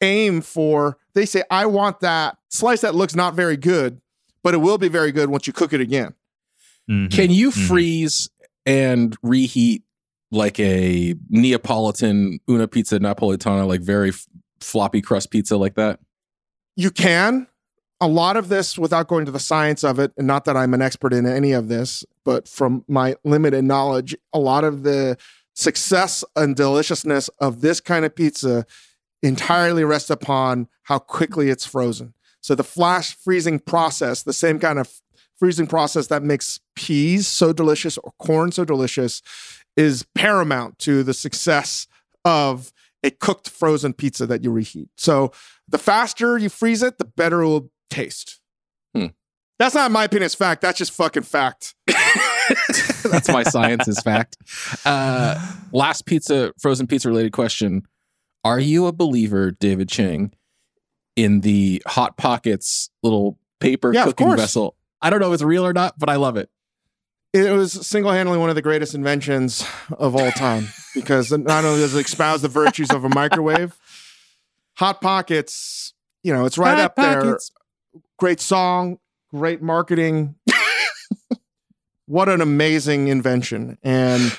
aim 0.00 0.40
for, 0.40 0.98
they 1.14 1.24
say, 1.26 1.42
I 1.50 1.66
want 1.66 2.00
that 2.00 2.36
slice 2.50 2.80
that 2.80 2.94
looks 2.94 3.14
not 3.14 3.34
very 3.34 3.56
good, 3.56 4.00
but 4.42 4.54
it 4.54 4.58
will 4.58 4.78
be 4.78 4.88
very 4.88 5.12
good 5.12 5.28
once 5.30 5.46
you 5.46 5.52
cook 5.52 5.72
it 5.72 5.80
again. 5.80 6.14
Mhm. 6.90 7.10
Can 7.10 7.30
you 7.30 7.50
Mhm. 7.50 7.66
freeze 7.68 8.28
and 8.66 9.16
reheat 9.22 9.84
like 10.30 10.58
a 10.58 11.14
Neapolitan 11.30 12.40
una 12.50 12.66
pizza 12.66 12.98
napolitana, 12.98 13.66
like 13.66 13.80
very 13.80 14.08
f- 14.10 14.26
floppy 14.60 15.00
crust 15.00 15.30
pizza 15.30 15.56
like 15.56 15.76
that? 15.76 16.00
You 16.76 16.90
can. 16.90 17.46
A 18.04 18.08
lot 18.08 18.36
of 18.36 18.50
this, 18.50 18.76
without 18.76 19.08
going 19.08 19.24
to 19.24 19.32
the 19.32 19.40
science 19.40 19.82
of 19.82 19.98
it, 19.98 20.12
and 20.18 20.26
not 20.26 20.44
that 20.44 20.58
I'm 20.58 20.74
an 20.74 20.82
expert 20.82 21.14
in 21.14 21.24
any 21.24 21.52
of 21.52 21.68
this, 21.68 22.04
but 22.22 22.46
from 22.46 22.84
my 22.86 23.16
limited 23.24 23.64
knowledge, 23.64 24.14
a 24.34 24.38
lot 24.38 24.62
of 24.62 24.82
the 24.82 25.16
success 25.54 26.22
and 26.36 26.54
deliciousness 26.54 27.30
of 27.38 27.62
this 27.62 27.80
kind 27.80 28.04
of 28.04 28.14
pizza 28.14 28.66
entirely 29.22 29.84
rests 29.84 30.10
upon 30.10 30.68
how 30.82 30.98
quickly 30.98 31.48
it's 31.48 31.64
frozen. 31.64 32.12
So 32.42 32.54
the 32.54 32.62
flash 32.62 33.16
freezing 33.16 33.58
process, 33.58 34.22
the 34.22 34.34
same 34.34 34.58
kind 34.58 34.78
of 34.78 35.00
freezing 35.38 35.66
process 35.66 36.08
that 36.08 36.22
makes 36.22 36.60
peas 36.76 37.26
so 37.26 37.54
delicious 37.54 37.96
or 37.96 38.12
corn 38.18 38.52
so 38.52 38.66
delicious, 38.66 39.22
is 39.78 40.04
paramount 40.14 40.78
to 40.80 41.04
the 41.04 41.14
success 41.14 41.86
of 42.22 42.70
a 43.02 43.10
cooked 43.10 43.48
frozen 43.48 43.94
pizza 43.94 44.26
that 44.26 44.44
you 44.44 44.50
reheat. 44.50 44.90
So 44.98 45.32
the 45.66 45.78
faster 45.78 46.36
you 46.36 46.50
freeze 46.50 46.82
it, 46.82 46.98
the 46.98 47.06
better 47.06 47.40
it 47.40 47.46
will 47.46 47.70
taste. 47.90 48.40
Hmm. 48.94 49.06
That's 49.58 49.74
not 49.74 49.90
my 49.90 50.04
opinion. 50.04 50.26
It's 50.26 50.34
fact. 50.34 50.62
That's 50.62 50.78
just 50.78 50.92
fucking 50.92 51.22
fact. 51.22 51.74
That's 53.04 53.28
my 53.28 53.42
science 53.42 53.88
is 53.88 54.00
fact. 54.00 54.36
Uh, 54.84 55.40
last 55.72 56.06
pizza, 56.06 56.52
frozen 56.58 56.86
pizza 56.86 57.08
related 57.08 57.32
question. 57.32 57.82
Are 58.44 58.60
you 58.60 58.86
a 58.86 58.92
believer, 58.92 59.52
David 59.52 59.88
Chang, 59.88 60.32
in 61.16 61.40
the 61.40 61.82
Hot 61.86 62.16
Pockets 62.16 62.90
little 63.02 63.38
paper 63.60 63.92
Yeah, 63.94 64.04
cooking 64.04 64.36
vessel? 64.36 64.76
I 65.00 65.10
don't 65.10 65.20
know 65.20 65.28
if 65.28 65.34
it's 65.34 65.42
real 65.42 65.66
or 65.66 65.72
not, 65.72 65.98
but 65.98 66.08
I 66.08 66.16
love 66.16 66.36
it. 66.36 66.50
It 67.32 67.52
was 67.52 67.72
single 67.72 68.12
handedly 68.12 68.38
one 68.38 68.48
of 68.48 68.54
the 68.54 68.62
greatest 68.62 68.94
inventions 68.94 69.66
of 69.98 70.14
all 70.14 70.30
time 70.32 70.68
because 70.94 71.32
not 71.32 71.64
only 71.64 71.80
does 71.80 71.94
it 71.94 72.06
espouse 72.06 72.42
the 72.42 72.48
virtues 72.48 72.90
of 72.90 73.04
a 73.04 73.08
microwave, 73.08 73.74
Hot 74.76 75.00
Pockets, 75.00 75.94
you 76.22 76.32
know, 76.32 76.44
it's 76.44 76.58
right 76.58 76.76
Hot 76.76 76.84
up 76.84 76.96
there. 76.96 77.38
Great 78.18 78.40
song, 78.40 78.98
great 79.32 79.60
marketing. 79.62 80.36
what 82.06 82.28
an 82.28 82.40
amazing 82.40 83.08
invention. 83.08 83.78
And 83.82 84.38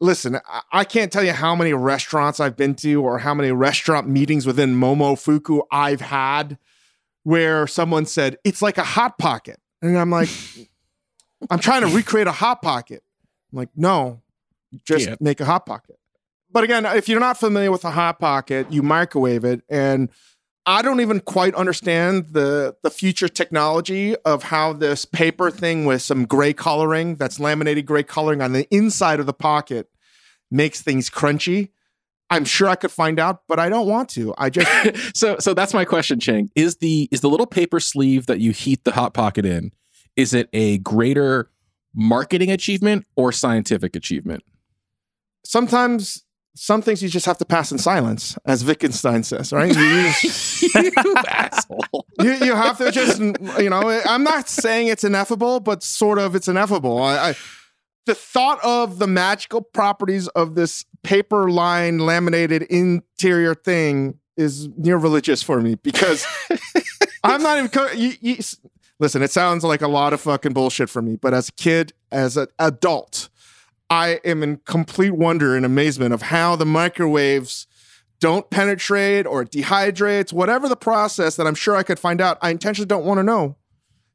listen, 0.00 0.38
I- 0.72 0.84
can't 0.84 1.12
tell 1.12 1.24
you 1.24 1.32
how 1.32 1.54
many 1.54 1.72
restaurants 1.72 2.40
I've 2.40 2.56
been 2.56 2.74
to 2.76 3.02
or 3.02 3.18
how 3.18 3.34
many 3.34 3.52
restaurant 3.52 4.08
meetings 4.08 4.46
within 4.46 4.74
Momofuku 4.74 5.62
I've 5.70 6.00
had 6.00 6.58
where 7.24 7.66
someone 7.66 8.06
said, 8.06 8.36
it's 8.44 8.62
like 8.62 8.78
a 8.78 8.84
hot 8.84 9.18
pocket. 9.18 9.58
And 9.82 9.98
I'm 9.98 10.10
like, 10.10 10.28
I'm 11.50 11.58
trying 11.58 11.82
to 11.82 11.94
recreate 11.94 12.26
a 12.26 12.32
hot 12.32 12.62
pocket. 12.62 13.02
I'm 13.52 13.58
like, 13.58 13.70
no, 13.76 14.22
just 14.84 15.06
Can't. 15.08 15.20
make 15.20 15.40
a 15.40 15.44
hot 15.44 15.66
pocket. 15.66 15.96
But 16.50 16.64
again, 16.64 16.86
if 16.86 17.08
you're 17.08 17.20
not 17.20 17.38
familiar 17.38 17.70
with 17.72 17.84
a 17.84 17.90
hot 17.90 18.20
pocket, 18.20 18.70
you 18.72 18.82
microwave 18.82 19.44
it, 19.44 19.62
and 19.68 20.08
I 20.66 20.82
don't 20.82 21.00
even 21.00 21.20
quite 21.20 21.54
understand 21.54 22.28
the 22.28 22.76
the 22.82 22.90
future 22.90 23.28
technology 23.28 24.16
of 24.24 24.44
how 24.44 24.72
this 24.72 25.04
paper 25.04 25.50
thing 25.50 25.84
with 25.84 26.02
some 26.02 26.24
gray 26.24 26.52
coloring, 26.52 27.16
that's 27.16 27.38
laminated 27.38 27.86
gray 27.86 28.02
coloring 28.02 28.40
on 28.40 28.52
the 28.52 28.66
inside 28.74 29.20
of 29.20 29.26
the 29.26 29.34
pocket, 29.34 29.88
makes 30.50 30.80
things 30.80 31.10
crunchy. 31.10 31.70
I'm 32.30 32.46
sure 32.46 32.68
I 32.68 32.74
could 32.74 32.90
find 32.90 33.20
out, 33.20 33.42
but 33.46 33.60
I 33.60 33.68
don't 33.68 33.86
want 33.86 34.08
to. 34.10 34.34
I 34.38 34.50
just 34.50 35.16
so 35.16 35.36
so 35.38 35.54
that's 35.54 35.74
my 35.74 35.84
question, 35.84 36.18
Chang. 36.20 36.50
Is 36.54 36.76
the 36.76 37.08
is 37.12 37.20
the 37.20 37.28
little 37.28 37.46
paper 37.46 37.80
sleeve 37.80 38.26
that 38.26 38.40
you 38.40 38.52
heat 38.52 38.84
the 38.84 38.92
hot 38.92 39.12
pocket 39.12 39.44
in, 39.44 39.72
is 40.16 40.32
it 40.32 40.48
a 40.52 40.78
greater 40.78 41.50
marketing 41.94 42.50
achievement 42.50 43.06
or 43.16 43.32
scientific 43.32 43.94
achievement? 43.94 44.42
sometimes 45.44 46.24
some 46.56 46.82
things 46.82 47.02
you 47.02 47.08
just 47.08 47.26
have 47.26 47.38
to 47.38 47.44
pass 47.44 47.72
in 47.72 47.78
silence, 47.78 48.38
as 48.46 48.64
Wittgenstein 48.64 49.24
says, 49.24 49.52
right? 49.52 49.74
You, 49.74 49.82
you- 49.82 50.12
you 51.04 51.14
asshole. 51.28 52.06
you, 52.20 52.32
you 52.34 52.54
have 52.54 52.78
to 52.78 52.90
just 52.92 53.18
you 53.20 53.68
know 53.70 54.00
i'm 54.06 54.22
not 54.24 54.48
saying 54.48 54.86
it's 54.88 55.04
ineffable 55.04 55.60
but 55.60 55.82
sort 55.82 56.18
of 56.18 56.34
it's 56.34 56.48
ineffable 56.48 57.02
I, 57.02 57.30
I 57.30 57.34
the 58.06 58.14
thought 58.14 58.58
of 58.64 58.98
the 58.98 59.06
magical 59.06 59.60
properties 59.62 60.28
of 60.28 60.54
this 60.54 60.84
paper 61.02 61.50
line 61.50 61.98
laminated 61.98 62.62
interior 62.64 63.54
thing 63.54 64.18
is 64.36 64.68
near 64.76 64.96
religious 64.96 65.42
for 65.42 65.60
me 65.60 65.74
because 65.76 66.26
i'm 67.24 67.42
not 67.42 67.58
even 67.58 67.70
co- 67.70 67.90
you, 67.92 68.12
you, 68.20 68.36
listen 69.00 69.22
it 69.22 69.30
sounds 69.32 69.64
like 69.64 69.82
a 69.82 69.88
lot 69.88 70.12
of 70.12 70.20
fucking 70.20 70.52
bullshit 70.52 70.88
for 70.88 71.02
me 71.02 71.16
but 71.16 71.34
as 71.34 71.48
a 71.48 71.52
kid 71.52 71.92
as 72.12 72.36
an 72.36 72.46
adult 72.58 73.28
i 73.90 74.20
am 74.24 74.42
in 74.42 74.56
complete 74.64 75.12
wonder 75.12 75.56
and 75.56 75.64
amazement 75.66 76.12
of 76.14 76.22
how 76.22 76.56
the 76.56 76.66
microwaves 76.66 77.66
don't 78.20 78.48
penetrate 78.48 79.26
or 79.26 79.44
dehydrates, 79.44 80.32
whatever 80.32 80.66
the 80.66 80.76
process 80.76 81.36
that 81.36 81.46
I'm 81.46 81.54
sure 81.54 81.76
I 81.76 81.82
could 81.82 81.98
find 81.98 82.22
out, 82.22 82.38
I 82.40 82.50
intentionally 82.50 82.86
don't 82.86 83.04
want 83.04 83.18
to 83.18 83.22
know 83.22 83.56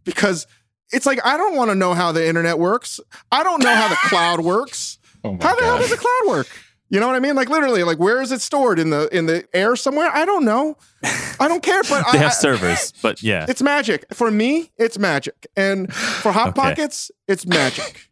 because 0.03 0.47
it's 0.91 1.05
like 1.05 1.23
I 1.23 1.37
don't 1.37 1.55
want 1.55 1.69
to 1.69 1.75
know 1.75 1.93
how 1.93 2.11
the 2.11 2.27
internet 2.27 2.57
works. 2.57 2.99
I 3.31 3.43
don't 3.43 3.61
know 3.63 3.75
how 3.75 3.87
the 3.87 3.97
cloud 4.03 4.39
works. 4.41 4.97
Oh 5.21 5.37
How 5.41 5.53
the 5.53 5.65
hell 5.65 5.77
does 5.77 5.89
the 5.89 5.97
cloud 5.97 6.29
work? 6.29 6.47
You 6.89 7.01
know 7.01 7.05
what 7.07 7.17
I 7.17 7.19
mean? 7.19 7.35
Like 7.35 7.49
literally, 7.49 7.83
like 7.83 7.99
where 7.99 8.21
is 8.21 8.31
it 8.31 8.39
stored 8.39 8.79
in 8.79 8.89
the 8.89 9.09
in 9.15 9.25
the 9.25 9.45
air 9.53 9.75
somewhere? 9.75 10.09
I 10.09 10.23
don't 10.23 10.45
know. 10.45 10.77
I 11.03 11.49
don't 11.49 11.61
care, 11.61 11.83
but 11.83 12.05
They 12.13 12.19
I, 12.19 12.21
have 12.21 12.33
servers, 12.33 12.93
but 13.01 13.21
yeah. 13.21 13.45
It's 13.49 13.61
magic 13.61 14.05
for 14.13 14.31
me. 14.31 14.71
It's 14.77 14.97
magic, 14.97 15.45
and 15.57 15.93
for 15.93 16.31
hot 16.31 16.47
Okay. 16.57 16.61
pockets, 16.61 17.11
it's 17.27 17.45
magic. 17.45 18.08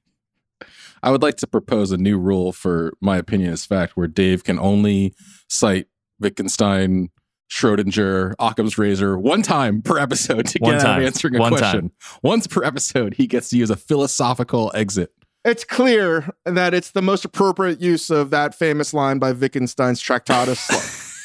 I 1.08 1.10
would 1.10 1.22
like 1.22 1.38
to 1.38 1.48
propose 1.48 1.94
a 1.94 1.98
new 1.98 2.18
rule 2.20 2.52
for 2.52 2.92
my 3.00 3.16
opinion 3.16 3.54
is 3.54 3.66
fact, 3.66 3.96
where 3.96 4.08
Dave 4.10 4.44
can 4.44 4.60
only 4.60 5.14
cite 5.48 5.88
Wittgenstein, 6.20 7.12
Schrodinger, 7.50 8.34
Occam's 8.40 8.78
razor 8.78 9.18
one 9.18 9.42
time 9.42 9.82
per 9.82 9.98
episode 10.00 10.48
to 10.48 10.60
One 10.60 10.74
get 10.74 10.82
out 10.82 10.86
time. 10.86 11.00
of 11.00 11.06
answering 11.08 11.38
a 11.38 11.40
One 11.40 11.54
question. 11.54 11.92
Once 12.24 12.46
per 12.46 12.62
episode, 12.62 13.14
he 13.14 13.26
gets 13.26 13.50
to 13.52 13.58
use 13.58 13.70
a 13.70 13.78
philosophical 13.78 14.70
exit. 14.76 15.14
It's 15.46 15.64
clear 15.64 16.28
that 16.44 16.74
it's 16.74 16.92
the 16.92 17.02
most 17.02 17.24
appropriate 17.24 17.80
use 17.80 18.10
of 18.10 18.30
that 18.32 18.54
famous 18.54 18.94
line 18.94 19.18
by 19.18 19.32
Wittgenstein's 19.32 20.02
Tractatus. 20.02 20.68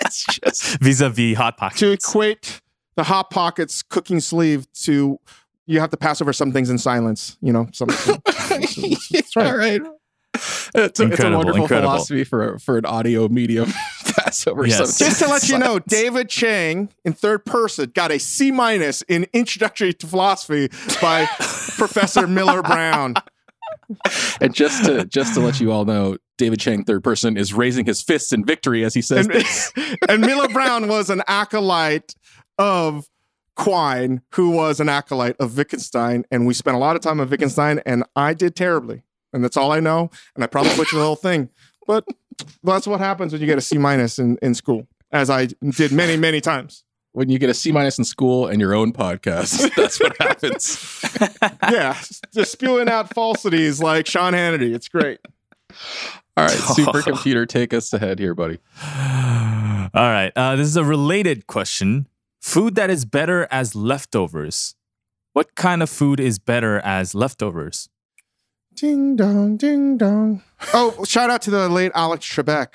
It's 0.00 0.24
just 0.26 0.78
Vis-a-vis 0.80 1.36
hot 1.36 1.56
pockets. 1.58 1.80
to 1.80 1.92
equate 1.92 2.60
the 2.96 3.04
hot 3.04 3.28
pockets 3.30 3.82
cooking 3.82 4.20
sleeve 4.20 4.66
to 4.84 5.18
you 5.66 5.80
have 5.80 5.90
to 5.90 5.96
pass 5.96 6.20
over 6.20 6.32
some 6.32 6.52
things 6.52 6.68
in 6.70 6.76
silence 6.78 7.38
you 7.40 7.52
know 7.52 7.68
some 7.72 7.88
That's 8.60 9.36
right. 9.36 9.46
All 9.46 9.56
right. 9.56 9.80
It's 10.74 10.98
a, 11.00 11.04
it's 11.04 11.20
a 11.20 11.30
wonderful 11.30 11.62
incredible. 11.62 11.90
philosophy 11.92 12.24
for 12.24 12.58
for 12.58 12.78
an 12.78 12.86
audio 12.86 13.28
medium. 13.28 13.70
Pass 14.04 14.46
over 14.46 14.66
Yes. 14.66 14.96
something 14.96 15.06
just 15.06 15.22
to 15.22 15.28
let 15.28 15.48
you 15.48 15.58
know 15.58 15.78
david 15.88 16.28
chang 16.28 16.90
in 17.04 17.14
third 17.14 17.46
person 17.46 17.90
got 17.94 18.10
a 18.10 18.18
c 18.18 18.50
minus 18.50 19.00
in 19.02 19.26
introductory 19.32 19.94
to 19.94 20.06
philosophy 20.06 20.68
by 21.00 21.24
professor 21.78 22.26
miller 22.26 22.62
brown 22.62 23.14
And 24.40 24.54
just 24.54 24.84
to 24.84 25.04
just 25.06 25.34
to 25.34 25.40
let 25.40 25.60
you 25.60 25.72
all 25.72 25.84
know, 25.84 26.16
David 26.38 26.60
Chang, 26.60 26.84
third 26.84 27.04
person, 27.04 27.36
is 27.36 27.52
raising 27.54 27.84
his 27.86 28.02
fists 28.02 28.32
in 28.32 28.44
victory 28.44 28.84
as 28.84 28.94
he 28.94 29.02
says 29.02 29.26
and, 29.26 29.34
this. 29.34 29.72
and 30.08 30.20
miller 30.22 30.48
brown 30.48 30.88
was 30.88 31.10
an 31.10 31.22
acolyte 31.26 32.14
of 32.58 33.06
quine 33.56 34.22
who 34.34 34.50
was 34.50 34.80
an 34.80 34.88
acolyte 34.88 35.36
of 35.38 35.56
wittgenstein 35.56 36.24
and 36.30 36.46
we 36.46 36.54
spent 36.54 36.74
a 36.76 36.80
lot 36.80 36.96
of 36.96 37.02
time 37.02 37.20
on 37.20 37.28
wittgenstein 37.28 37.80
and 37.84 38.02
i 38.16 38.32
did 38.32 38.56
terribly 38.56 39.02
and 39.32 39.44
that's 39.44 39.56
all 39.56 39.70
i 39.72 39.78
know 39.80 40.10
and 40.34 40.42
i 40.42 40.46
probably 40.46 40.74
butchered 40.76 40.98
the 40.98 41.04
whole 41.04 41.16
thing 41.16 41.48
but 41.86 42.04
that's 42.64 42.86
what 42.86 42.98
happens 43.00 43.32
when 43.32 43.40
you 43.40 43.46
get 43.46 43.58
a 43.58 43.60
c 43.62 43.76
minus 43.78 44.18
in, 44.18 44.38
in 44.40 44.54
school 44.54 44.86
as 45.10 45.28
i 45.28 45.46
did 45.76 45.92
many 45.92 46.16
many 46.16 46.40
times 46.40 46.84
When 47.14 47.28
you 47.28 47.38
get 47.38 47.50
a 47.50 47.54
C 47.54 47.72
minus 47.72 47.98
in 47.98 48.04
school 48.04 48.46
and 48.46 48.58
your 48.58 48.72
own 48.72 48.90
podcast, 48.94 49.68
that's 49.76 50.00
what 50.00 50.16
happens. 50.18 50.78
yeah 51.70 51.94
just 52.32 52.52
spewing 52.52 52.88
out 52.88 53.12
falsities 53.12 53.82
like 53.82 54.06
sean 54.06 54.32
hannity 54.32 54.74
it's 54.74 54.88
great 54.88 55.18
All 56.38 56.44
right, 56.46 56.50
supercomputer, 56.78 57.46
take 57.46 57.74
us 57.74 57.92
ahead 57.92 58.18
here, 58.18 58.34
buddy. 58.34 58.58
All 58.82 59.90
right. 59.94 60.32
Uh, 60.34 60.56
this 60.56 60.66
is 60.66 60.76
a 60.78 60.84
related 60.84 61.46
question. 61.46 62.06
Food 62.42 62.74
that 62.74 62.90
is 62.90 63.04
better 63.04 63.46
as 63.50 63.74
leftovers. 63.76 64.74
What 65.32 65.54
kind 65.54 65.82
of 65.82 65.88
food 65.88 66.18
is 66.20 66.38
better 66.38 66.80
as 66.80 67.14
leftovers? 67.14 67.88
ding 68.74 69.16
dong 69.16 69.58
ding 69.58 69.98
dong 69.98 70.42
oh 70.72 71.04
shout 71.04 71.28
out 71.28 71.42
to 71.42 71.50
the 71.50 71.68
late 71.68 71.92
alex 71.94 72.26
trebek 72.26 72.68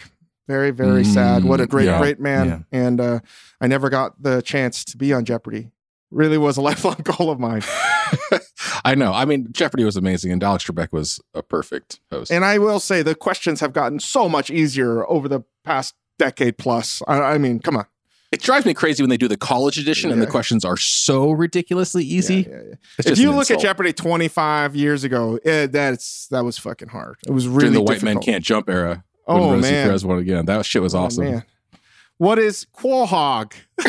very 0.47 0.69
very 0.69 1.03
sad 1.03 1.43
what 1.43 1.59
a 1.59 1.65
Mm, 1.65 1.69
great 1.69 1.85
yeah, 1.87 1.97
great 1.97 2.19
man 2.19 2.47
yeah. 2.47 2.59
and 2.85 3.01
uh, 3.01 3.19
i 3.59 3.65
never 3.65 3.89
got 3.89 4.21
the 4.21 4.43
chance 4.43 4.85
to 4.85 4.95
be 4.95 5.11
on 5.11 5.25
jeopardy 5.25 5.71
really 6.11 6.37
was 6.37 6.55
a 6.55 6.61
lifelong 6.69 7.01
goal 7.03 7.31
of 7.31 7.39
mine 7.39 7.63
I 8.85 8.93
know. 8.95 9.11
I 9.11 9.25
mean, 9.25 9.47
Jeopardy 9.51 9.83
was 9.83 9.97
amazing, 9.97 10.31
and 10.31 10.41
Alex 10.41 10.63
Trebek 10.65 10.93
was 10.93 11.19
a 11.33 11.43
perfect 11.43 11.99
host. 12.09 12.31
And 12.31 12.45
I 12.45 12.57
will 12.57 12.79
say 12.79 13.01
the 13.01 13.15
questions 13.15 13.59
have 13.59 13.73
gotten 13.73 13.99
so 13.99 14.29
much 14.29 14.49
easier 14.49 15.05
over 15.09 15.27
the 15.27 15.41
past 15.65 15.93
decade 16.17 16.57
plus. 16.57 17.01
I, 17.05 17.19
I 17.19 17.37
mean, 17.37 17.59
come 17.59 17.75
on. 17.75 17.85
It 18.31 18.41
drives 18.41 18.65
me 18.65 18.73
crazy 18.73 19.01
when 19.01 19.09
they 19.09 19.15
do 19.17 19.29
the 19.29 19.37
college 19.37 19.77
edition 19.79 20.11
and 20.11 20.21
the 20.21 20.27
questions 20.27 20.65
are 20.65 20.75
so 20.75 21.31
ridiculously 21.31 22.03
easy. 22.03 22.45
Yeah, 22.49 22.55
yeah, 22.55 22.61
yeah. 23.05 23.11
If 23.11 23.17
you 23.19 23.29
an 23.31 23.37
look 23.37 23.49
at. 23.49 23.59
Jeopardy 23.59 23.93
25 23.93 24.75
years 24.75 25.03
ago, 25.05 25.39
eh, 25.45 25.67
that's 25.67 26.27
that 26.27 26.43
was 26.43 26.57
fucking 26.57 26.89
hard. 26.89 27.15
It 27.25 27.31
was 27.31 27.47
really 27.47 27.69
during 27.69 27.73
the 27.73 27.81
white 27.83 28.03
man 28.03 28.19
can't 28.19 28.43
jump 28.43 28.69
era. 28.69 29.03
when 29.25 29.37
Oh 29.37 29.51
Rosie 29.51 29.61
man, 29.71 29.87
Perez 29.87 30.03
won 30.05 30.19
again. 30.19 30.45
That 30.45 30.65
shit 30.65 30.81
was 30.81 30.93
Oh, 30.93 31.03
awesome. 31.03 31.23
man. 31.23 31.43
What 32.17 32.37
is 32.39 32.65
quahog? 32.75 33.53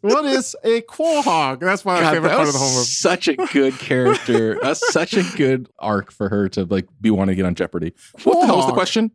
what 0.00 0.24
is 0.26 0.54
a 0.64 0.82
quahog? 0.82 1.60
That's 1.60 1.84
my 1.84 2.00
God, 2.00 2.12
favorite 2.12 2.28
that 2.28 2.34
part 2.36 2.46
was 2.46 2.54
of 2.54 2.60
the 2.60 2.66
homework. 2.66 2.86
such 2.86 3.28
a 3.28 3.36
good 3.36 3.78
character. 3.78 4.58
That's 4.62 4.92
such 4.92 5.14
a 5.14 5.22
good 5.36 5.68
arc 5.78 6.10
for 6.12 6.28
her 6.28 6.48
to 6.50 6.64
like 6.64 6.86
be 7.00 7.10
wanting 7.10 7.32
to 7.32 7.36
get 7.36 7.46
on 7.46 7.54
Jeopardy. 7.54 7.94
What 8.24 8.40
the 8.40 8.46
hell 8.46 8.56
was 8.56 8.66
the 8.66 8.72
Quahog. 8.72 8.74
question? 8.74 9.10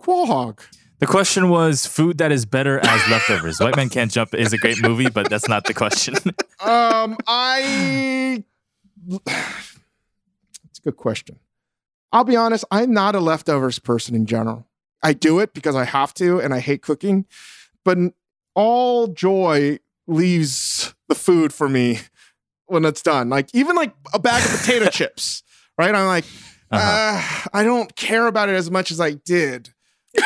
Quahog. 0.00 0.60
The 0.98 1.06
question 1.06 1.50
was 1.50 1.84
food 1.86 2.18
that 2.18 2.32
is 2.32 2.46
better 2.46 2.78
as 2.78 3.10
leftovers. 3.10 3.60
White 3.60 3.76
Man 3.76 3.90
Can't 3.90 4.10
Jump 4.10 4.34
is 4.34 4.52
a 4.54 4.58
great 4.58 4.80
movie, 4.82 5.10
but 5.10 5.28
that's 5.28 5.48
not 5.48 5.64
the 5.64 5.74
question. 5.74 6.14
Um, 6.58 7.18
I. 7.26 8.42
It's 9.10 10.78
a 10.78 10.82
good 10.82 10.96
question. 10.96 11.38
I'll 12.12 12.24
be 12.24 12.34
honest. 12.34 12.64
I'm 12.70 12.92
not 12.94 13.14
a 13.14 13.20
leftovers 13.20 13.78
person 13.78 14.14
in 14.14 14.24
general. 14.24 14.66
I 15.02 15.12
do 15.12 15.38
it 15.38 15.52
because 15.52 15.76
I 15.76 15.84
have 15.84 16.14
to, 16.14 16.40
and 16.40 16.54
I 16.54 16.60
hate 16.60 16.80
cooking. 16.80 17.26
But 17.84 17.98
all 18.54 19.08
joy 19.08 19.80
leaves 20.06 20.94
the 21.08 21.14
food 21.14 21.52
for 21.52 21.68
me 21.68 22.00
when 22.66 22.86
it's 22.86 23.02
done. 23.02 23.28
Like 23.28 23.50
even 23.54 23.76
like 23.76 23.94
a 24.14 24.18
bag 24.18 24.42
of 24.42 24.58
potato 24.58 24.86
chips, 24.90 25.42
right? 25.76 25.94
I'm 25.94 26.06
like, 26.06 26.24
Uh-huh. 26.70 27.44
uh, 27.44 27.48
I 27.52 27.64
don't 27.64 27.94
care 27.96 28.26
about 28.26 28.48
it 28.48 28.54
as 28.54 28.70
much 28.70 28.90
as 28.90 28.98
I 28.98 29.12
did. 29.12 29.74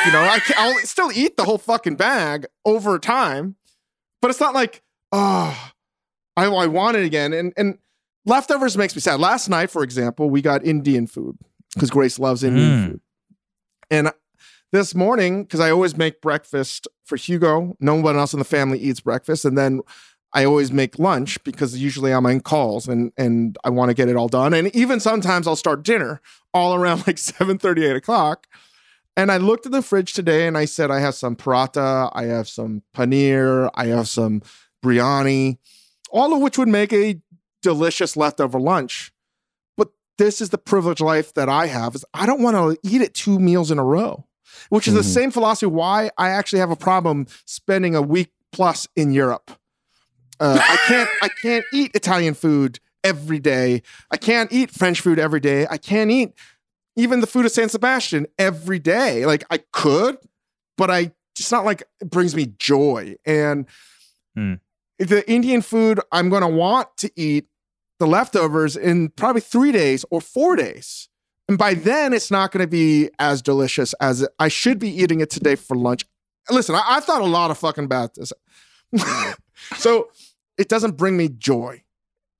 You 0.06 0.12
know, 0.12 0.20
I 0.22 0.40
I'll 0.56 0.74
still 0.78 1.10
eat 1.12 1.36
the 1.36 1.44
whole 1.44 1.58
fucking 1.58 1.96
bag 1.96 2.46
over 2.64 2.98
time, 2.98 3.56
but 4.22 4.30
it's 4.30 4.40
not 4.40 4.54
like, 4.54 4.82
oh, 5.12 5.70
I, 6.36 6.46
I 6.46 6.66
want 6.66 6.96
it 6.96 7.04
again. 7.04 7.32
And 7.32 7.52
and 7.56 7.78
leftovers 8.24 8.76
makes 8.76 8.94
me 8.94 9.00
sad. 9.00 9.20
Last 9.20 9.48
night, 9.48 9.70
for 9.70 9.82
example, 9.82 10.30
we 10.30 10.42
got 10.42 10.64
Indian 10.64 11.06
food 11.06 11.36
because 11.74 11.90
Grace 11.90 12.18
loves 12.18 12.42
Indian 12.44 12.70
Mm. 12.70 12.90
food. 12.90 13.00
And 13.90 14.12
this 14.72 14.94
morning, 14.94 15.42
because 15.42 15.60
I 15.60 15.70
always 15.70 15.96
make 15.96 16.20
breakfast 16.20 16.86
for 17.04 17.16
Hugo, 17.16 17.76
no 17.80 17.96
one 17.96 18.16
else 18.16 18.32
in 18.32 18.38
the 18.38 18.44
family 18.44 18.78
eats 18.78 19.00
breakfast, 19.00 19.44
and 19.44 19.58
then 19.58 19.80
I 20.32 20.44
always 20.44 20.70
make 20.70 20.96
lunch 20.98 21.42
because 21.42 21.76
usually 21.76 22.12
I'm 22.12 22.24
on 22.26 22.40
calls 22.40 22.86
and 22.86 23.12
and 23.16 23.58
I 23.64 23.70
want 23.70 23.88
to 23.90 23.94
get 23.94 24.08
it 24.08 24.16
all 24.16 24.28
done. 24.28 24.54
And 24.54 24.74
even 24.76 25.00
sometimes 25.00 25.48
I'll 25.48 25.56
start 25.56 25.82
dinner 25.82 26.20
all 26.54 26.74
around 26.74 27.06
like 27.06 27.18
7 27.18 27.58
8 27.62 27.96
o'clock. 27.96 28.46
And 29.16 29.30
I 29.30 29.36
looked 29.36 29.66
at 29.66 29.72
the 29.72 29.82
fridge 29.82 30.12
today 30.12 30.46
and 30.46 30.56
I 30.56 30.64
said, 30.64 30.90
I 30.90 31.00
have 31.00 31.14
some 31.14 31.36
paratha, 31.36 32.10
I 32.14 32.24
have 32.24 32.48
some 32.48 32.82
paneer, 32.94 33.68
I 33.74 33.86
have 33.86 34.08
some 34.08 34.42
biryani, 34.84 35.58
all 36.10 36.32
of 36.34 36.40
which 36.40 36.56
would 36.56 36.68
make 36.68 36.92
a 36.92 37.20
delicious 37.62 38.16
leftover 38.16 38.58
lunch. 38.58 39.12
But 39.76 39.88
this 40.16 40.40
is 40.40 40.50
the 40.50 40.58
privileged 40.58 41.00
life 41.00 41.34
that 41.34 41.48
I 41.48 41.66
have 41.66 41.94
is 41.94 42.04
I 42.14 42.24
don't 42.24 42.42
want 42.42 42.56
to 42.56 42.88
eat 42.88 43.02
it 43.02 43.12
two 43.14 43.38
meals 43.38 43.70
in 43.70 43.78
a 43.78 43.84
row, 43.84 44.26
which 44.70 44.88
is 44.88 44.94
the 44.94 45.00
Mhm. 45.00 45.14
same 45.14 45.30
philosophy 45.30 45.66
why 45.66 46.10
I 46.16 46.30
actually 46.30 46.60
have 46.60 46.70
a 46.70 46.76
problem 46.76 47.26
spending 47.44 47.94
a 47.94 48.02
week 48.02 48.30
plus 48.52 48.88
in 48.96 49.12
Europe. 49.12 49.50
Uh, 50.38 50.58
I 50.60 50.76
can't 50.86 51.10
I 51.22 51.28
can't 51.42 51.64
eat 51.74 51.90
Italian 51.94 52.34
food 52.34 52.80
every 53.04 53.38
day. 53.38 53.82
I 54.10 54.16
can't 54.16 54.50
eat 54.52 54.70
French 54.70 55.00
food 55.00 55.18
every 55.18 55.40
day. 55.40 55.66
I 55.70 55.76
can't 55.76 56.10
eat 56.10 56.32
even 56.96 57.20
the 57.20 57.26
food 57.26 57.46
of 57.46 57.52
San 57.52 57.68
Sebastian 57.68 58.26
every 58.38 58.78
day. 58.78 59.26
Like 59.26 59.44
I 59.50 59.58
could, 59.72 60.18
but 60.76 60.90
I 60.90 61.12
it's 61.38 61.50
not 61.52 61.64
like 61.64 61.82
it 62.00 62.10
brings 62.10 62.34
me 62.34 62.52
joy. 62.58 63.16
And 63.24 63.66
Hmm. 64.36 64.54
the 64.98 65.28
Indian 65.30 65.62
food 65.62 66.00
I'm 66.12 66.28
gonna 66.30 66.48
want 66.48 66.88
to 66.98 67.10
eat 67.16 67.46
the 67.98 68.06
leftovers 68.06 68.76
in 68.76 69.08
probably 69.10 69.40
three 69.40 69.72
days 69.72 70.04
or 70.10 70.20
four 70.20 70.56
days. 70.56 71.08
And 71.48 71.58
by 71.58 71.74
then 71.74 72.12
it's 72.12 72.30
not 72.30 72.52
gonna 72.52 72.66
be 72.66 73.10
as 73.18 73.42
delicious 73.42 73.92
as 73.94 74.22
it, 74.22 74.30
I 74.38 74.48
should 74.48 74.78
be 74.78 74.88
eating 74.90 75.20
it 75.20 75.30
today 75.30 75.56
for 75.56 75.76
lunch. 75.76 76.04
Listen, 76.50 76.74
I, 76.74 76.82
I 76.86 77.00
thought 77.00 77.22
a 77.22 77.26
lot 77.26 77.50
of 77.50 77.58
fucking 77.58 77.84
about 77.84 78.14
this. 78.14 78.32
so 79.76 80.10
it 80.58 80.68
doesn't 80.68 80.96
bring 80.96 81.16
me 81.16 81.28
joy. 81.28 81.82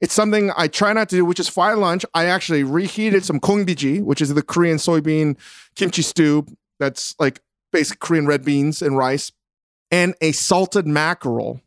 It's 0.00 0.14
something 0.14 0.50
I 0.56 0.68
try 0.68 0.92
not 0.92 1.08
to 1.10 1.16
do, 1.16 1.24
which 1.24 1.40
is 1.40 1.48
fry 1.48 1.74
lunch. 1.74 2.06
I 2.14 2.24
actually 2.24 2.64
reheated 2.64 3.24
some 3.24 3.38
kongbiji, 3.38 4.02
which 4.02 4.22
is 4.22 4.32
the 4.32 4.42
Korean 4.42 4.78
soybean 4.78 5.36
kimchi 5.74 6.02
stew. 6.02 6.46
That's 6.78 7.14
like 7.18 7.40
basic 7.70 8.00
Korean 8.00 8.26
red 8.26 8.44
beans 8.44 8.80
and 8.80 8.96
rice, 8.96 9.32
and 9.90 10.14
a 10.20 10.32
salted 10.32 10.86
mackerel 10.86 11.60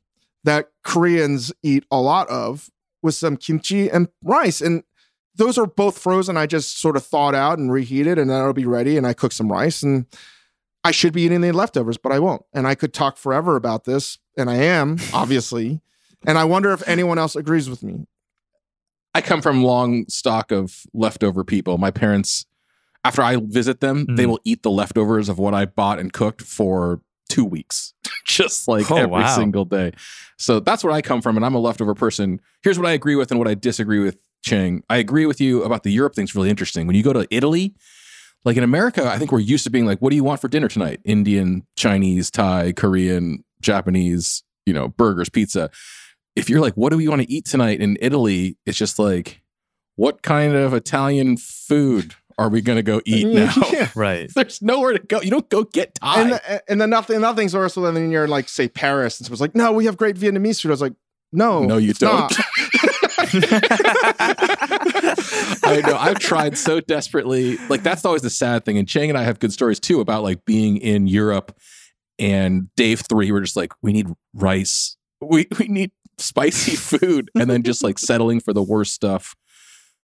that 0.43 0.71
Koreans 0.83 1.53
eat 1.61 1.85
a 1.91 2.01
lot 2.01 2.27
of 2.29 2.69
with 3.01 3.15
some 3.15 3.37
kimchi 3.37 3.89
and 3.89 4.07
rice. 4.23 4.61
And 4.61 4.83
those 5.35 5.57
are 5.57 5.67
both 5.67 5.97
frozen. 5.97 6.35
I 6.35 6.47
just 6.47 6.79
sort 6.79 6.97
of 6.97 7.05
thawed 7.05 7.35
out 7.35 7.59
and 7.59 7.71
reheated, 7.71 8.17
and 8.17 8.29
then 8.29 8.37
that'll 8.37 8.53
be 8.53 8.65
ready. 8.65 8.97
And 8.97 9.05
I 9.05 9.13
cook 9.13 9.31
some 9.31 9.51
rice, 9.51 9.83
and 9.83 10.05
I 10.83 10.91
should 10.91 11.13
be 11.13 11.21
eating 11.21 11.41
the 11.41 11.51
leftovers, 11.51 11.97
but 11.97 12.11
I 12.11 12.19
won't. 12.19 12.43
And 12.53 12.67
I 12.67 12.75
could 12.75 12.93
talk 12.93 13.17
forever 13.17 13.55
about 13.55 13.85
this, 13.85 14.17
and 14.37 14.49
I 14.49 14.55
am 14.55 14.97
obviously. 15.13 15.81
and 16.25 16.37
I 16.37 16.45
wonder 16.45 16.71
if 16.71 16.87
anyone 16.87 17.19
else 17.19 17.35
agrees 17.35 17.69
with 17.69 17.83
me. 17.83 18.07
I 19.13 19.21
come 19.21 19.41
from 19.41 19.63
long 19.63 20.05
stock 20.09 20.51
of 20.51 20.83
leftover 20.93 21.43
people. 21.43 21.77
My 21.77 21.91
parents, 21.91 22.45
after 23.05 23.21
I 23.21 23.37
visit 23.37 23.79
them, 23.79 24.05
they 24.15 24.23
Mm. 24.25 24.29
will 24.29 24.39
eat 24.43 24.63
the 24.63 24.71
leftovers 24.71 25.29
of 25.29 25.37
what 25.37 25.53
I 25.53 25.65
bought 25.65 25.99
and 25.99 26.11
cooked 26.11 26.41
for 26.41 27.01
two 27.29 27.45
weeks, 27.45 27.93
just 28.25 28.67
like 28.67 28.89
Oh, 28.91 28.97
every 28.97 29.11
wow. 29.11 29.35
single 29.35 29.65
day. 29.65 29.91
So 30.37 30.59
that's 30.59 30.83
where 30.83 30.93
I 30.93 31.01
come 31.01 31.21
from, 31.21 31.35
and 31.37 31.45
I'm 31.45 31.55
a 31.55 31.59
leftover 31.59 31.93
person. 31.95 32.39
Here's 32.63 32.77
what 32.79 32.87
I 32.87 32.91
agree 32.91 33.15
with 33.15 33.29
and 33.31 33.39
what 33.39 33.47
I 33.47 33.53
disagree 33.55 33.99
with, 33.99 34.17
Chang. 34.43 34.83
I 34.89 34.97
agree 34.97 35.25
with 35.25 35.39
you 35.39 35.63
about 35.63 35.83
the 35.83 35.91
Europe 35.91 36.15
thing's 36.15 36.35
really 36.35 36.49
interesting. 36.49 36.87
When 36.87 36.95
you 36.95 37.03
go 37.03 37.13
to 37.13 37.27
Italy, 37.29 37.73
like 38.45 38.57
in 38.57 38.63
America, 38.63 39.07
I 39.09 39.17
think 39.17 39.31
we're 39.31 39.39
used 39.39 39.63
to 39.63 39.69
being 39.69 39.85
like, 39.85 39.99
what 39.99 40.09
do 40.09 40.15
you 40.17 40.23
want 40.23 40.41
for 40.41 40.47
dinner 40.49 40.67
tonight? 40.67 40.99
Indian, 41.05 41.65
Chinese, 41.77 42.29
Thai, 42.29 42.73
Korean, 42.73 43.43
Japanese, 43.61 44.43
you 44.65 44.73
know, 44.73 44.89
burgers, 44.89 45.29
pizza. 45.29 45.69
If 46.35 46.49
you're 46.49 46.61
like, 46.61 46.73
what 46.75 46.89
do 46.89 46.97
we 46.97 47.07
want 47.07 47.21
to 47.21 47.31
eat 47.31 47.45
tonight 47.45 47.79
in 47.79 47.97
Italy? 48.01 48.57
It's 48.65 48.77
just 48.77 48.97
like, 48.99 49.41
what 49.95 50.21
kind 50.23 50.55
of 50.55 50.73
Italian 50.73 51.37
food 51.37 52.15
are 52.39 52.49
we 52.49 52.61
going 52.61 52.77
to 52.77 52.83
go 52.83 53.01
eat 53.05 53.27
mm, 53.27 53.33
now? 53.55 53.69
Yeah. 53.71 53.89
right. 53.95 54.31
There's 54.33 54.61
nowhere 54.61 54.93
to 54.93 54.99
go. 54.99 55.21
You 55.21 55.29
don't 55.29 55.49
go 55.49 55.63
get 55.63 55.95
Thai. 55.95 56.21
And 56.21 56.31
the, 56.31 56.71
and 56.71 56.81
then 56.81 56.89
nothing 56.89 57.21
nothing's 57.21 57.53
worse 57.55 57.75
than 57.75 57.83
when 57.83 58.09
you're 58.11 58.27
like 58.27 58.49
say 58.49 58.67
Paris 58.67 59.19
and 59.19 59.25
someone's 59.27 59.41
like, 59.41 59.55
no, 59.55 59.71
we 59.71 59.85
have 59.85 59.97
great 59.97 60.15
Vietnamese 60.15 60.61
food. 60.61 60.69
I 60.69 60.71
was 60.71 60.81
like, 60.81 60.93
no, 61.31 61.63
No, 61.63 61.77
you 61.77 61.93
don't. 61.93 62.31
not. 62.31 62.33
I 65.63 65.81
know. 65.85 65.97
I've 65.97 66.19
tried 66.19 66.57
so 66.57 66.79
desperately. 66.79 67.57
Like 67.69 67.83
that's 67.83 68.05
always 68.05 68.21
the 68.21 68.29
sad 68.29 68.65
thing. 68.65 68.77
And 68.77 68.87
Chang 68.87 69.09
and 69.09 69.17
I 69.17 69.23
have 69.23 69.39
good 69.39 69.51
stories 69.51 69.79
too 69.79 69.99
about 69.99 70.23
like 70.23 70.45
being 70.45 70.77
in 70.77 71.07
Europe 71.07 71.57
and 72.19 72.67
Dave 72.75 73.01
three. 73.01 73.31
We're 73.31 73.41
just 73.41 73.55
like, 73.55 73.73
we 73.81 73.93
need 73.93 74.07
rice. 74.33 74.95
We 75.21 75.47
we 75.59 75.67
need 75.67 75.91
spicy 76.17 76.75
food, 76.99 77.29
and 77.35 77.49
then 77.49 77.63
just 77.63 77.83
like 77.83 77.97
settling 77.99 78.39
for 78.39 78.53
the 78.53 78.63
worst 78.63 78.93
stuff. 78.93 79.35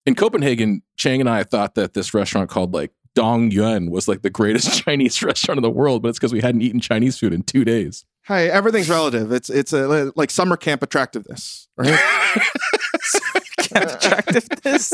In 0.06 0.13
Copenhagen, 0.15 0.84
Chang 0.98 1.20
and 1.20 1.30
I 1.30 1.44
thought 1.44 1.76
that 1.76 1.94
this 1.94 2.13
restaurant 2.13 2.50
called 2.50 2.74
like 2.74 2.91
Dong 3.15 3.50
Yuan 3.52 3.89
was 3.89 4.08
like 4.08 4.22
the 4.22 4.30
greatest 4.30 4.84
Chinese 4.84 5.22
restaurant 5.24 5.58
in 5.58 5.63
the 5.63 5.70
world, 5.72 6.02
but 6.04 6.10
it's 6.10 6.20
because 6.20 6.34
we 6.34 6.41
hadn't 6.41 6.62
eaten 6.62 6.80
Chinese 6.80 7.18
food 7.18 7.34
in 7.34 7.44
two 7.44 7.65
days. 7.65 8.06
Hey, 8.24 8.50
everything's 8.50 8.89
relative. 8.89 9.32
It's 9.32 9.50
it's 9.50 9.72
a 9.74 10.12
like 10.15 10.32
summer 10.32 10.58
camp 10.58 10.82
attractiveness, 10.84 11.68
right? 11.78 12.00
Attractiveness. 13.72 14.91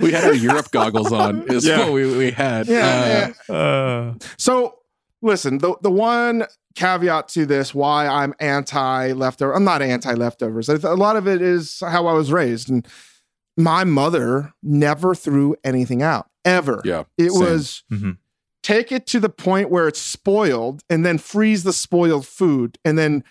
We 0.00 0.12
had 0.12 0.24
our 0.24 0.34
Europe 0.34 0.70
goggles 0.70 1.12
on. 1.12 1.50
Is 1.52 1.64
Yeah. 1.66 1.80
what 1.80 1.92
we, 1.92 2.16
we 2.16 2.30
had. 2.30 2.66
Yeah, 2.66 3.30
Uh, 3.48 3.52
yeah. 3.52 3.54
Uh, 3.54 4.14
So 4.36 4.77
listen, 5.22 5.58
the 5.58 5.76
the 5.82 5.90
one 5.90 6.46
caveat 6.74 7.28
to 7.28 7.46
this, 7.46 7.74
why 7.74 8.06
I'm 8.06 8.34
anti 8.40 9.12
leftover, 9.12 9.54
I'm 9.54 9.64
not 9.64 9.82
anti 9.82 10.14
leftovers. 10.14 10.68
A 10.68 10.94
lot 10.94 11.16
of 11.16 11.26
it 11.26 11.42
is 11.42 11.80
how 11.80 12.06
I 12.06 12.12
was 12.12 12.32
raised, 12.32 12.70
and 12.70 12.86
my 13.56 13.84
mother 13.84 14.52
never 14.62 15.14
threw 15.14 15.56
anything 15.64 16.02
out 16.02 16.28
ever. 16.44 16.80
Yeah, 16.84 17.04
it 17.16 17.32
same. 17.32 17.40
was 17.40 17.82
mhm. 17.90 18.18
take 18.62 18.92
it 18.92 19.06
to 19.08 19.20
the 19.20 19.28
point 19.28 19.70
where 19.70 19.88
it's 19.88 20.00
spoiled, 20.00 20.82
and 20.88 21.04
then 21.04 21.18
freeze 21.18 21.64
the 21.64 21.72
spoiled 21.72 22.26
food, 22.26 22.78
and 22.84 22.98
then 22.98 23.24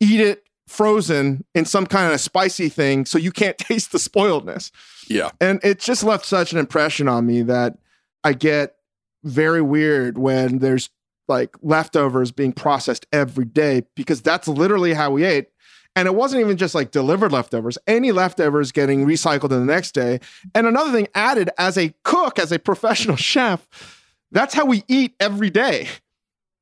eat 0.00 0.20
it 0.20 0.44
frozen 0.66 1.44
in 1.54 1.64
some 1.64 1.86
kind 1.86 2.12
of 2.12 2.20
spicy 2.20 2.68
thing, 2.68 3.04
so 3.04 3.18
you 3.18 3.30
can't 3.30 3.58
taste 3.58 3.92
the 3.92 3.98
spoiledness. 3.98 4.70
Yeah. 5.08 5.30
And 5.40 5.60
it 5.62 5.78
just 5.78 6.04
left 6.04 6.24
such 6.24 6.52
an 6.52 6.58
impression 6.58 7.08
on 7.08 7.26
me 7.26 7.42
that 7.42 7.78
I 8.22 8.32
get 8.32 8.76
very 9.22 9.62
weird 9.62 10.18
when 10.18 10.58
there's 10.58 10.90
like 11.28 11.56
leftovers 11.62 12.32
being 12.32 12.52
processed 12.52 13.06
every 13.12 13.44
day 13.44 13.82
because 13.96 14.20
that's 14.22 14.46
literally 14.48 14.94
how 14.94 15.10
we 15.10 15.24
ate. 15.24 15.48
And 15.96 16.06
it 16.08 16.14
wasn't 16.14 16.40
even 16.40 16.56
just 16.56 16.74
like 16.74 16.90
delivered 16.90 17.30
leftovers, 17.32 17.78
any 17.86 18.10
leftovers 18.10 18.72
getting 18.72 19.06
recycled 19.06 19.52
in 19.52 19.64
the 19.64 19.72
next 19.72 19.92
day. 19.92 20.18
And 20.54 20.66
another 20.66 20.90
thing 20.90 21.06
added 21.14 21.50
as 21.56 21.78
a 21.78 21.94
cook, 22.02 22.38
as 22.38 22.50
a 22.50 22.58
professional 22.58 23.16
chef, 23.32 23.66
that's 24.32 24.54
how 24.54 24.64
we 24.64 24.82
eat 24.88 25.14
every 25.20 25.50
day. 25.50 25.88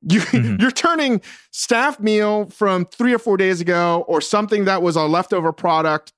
You, 0.07 0.19
Mhm. 0.19 0.61
You're 0.61 0.69
turning 0.71 1.21
staff 1.51 1.99
meal 1.99 2.45
from 2.49 2.85
three 2.85 3.13
or 3.13 3.19
four 3.19 3.37
days 3.37 3.61
ago 3.61 4.03
or 4.07 4.21
something 4.21 4.65
that 4.65 4.81
was 4.83 4.95
a 4.95 5.03
leftover 5.03 5.51
product. 5.51 6.13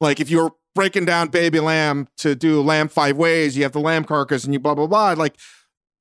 Like 0.00 0.20
if 0.20 0.30
you're 0.30 0.52
breaking 0.74 1.06
down 1.06 1.28
baby 1.28 1.58
lamb 1.58 2.06
to 2.18 2.34
do 2.34 2.60
lamb 2.60 2.88
five 2.88 3.16
ways, 3.16 3.56
you 3.56 3.62
have 3.62 3.72
the 3.72 3.80
lamb 3.80 4.04
carcass 4.04 4.44
and 4.44 4.52
you 4.52 4.60
blah, 4.60 4.74
blah, 4.74 4.86
blah. 4.86 5.12
Like 5.12 5.36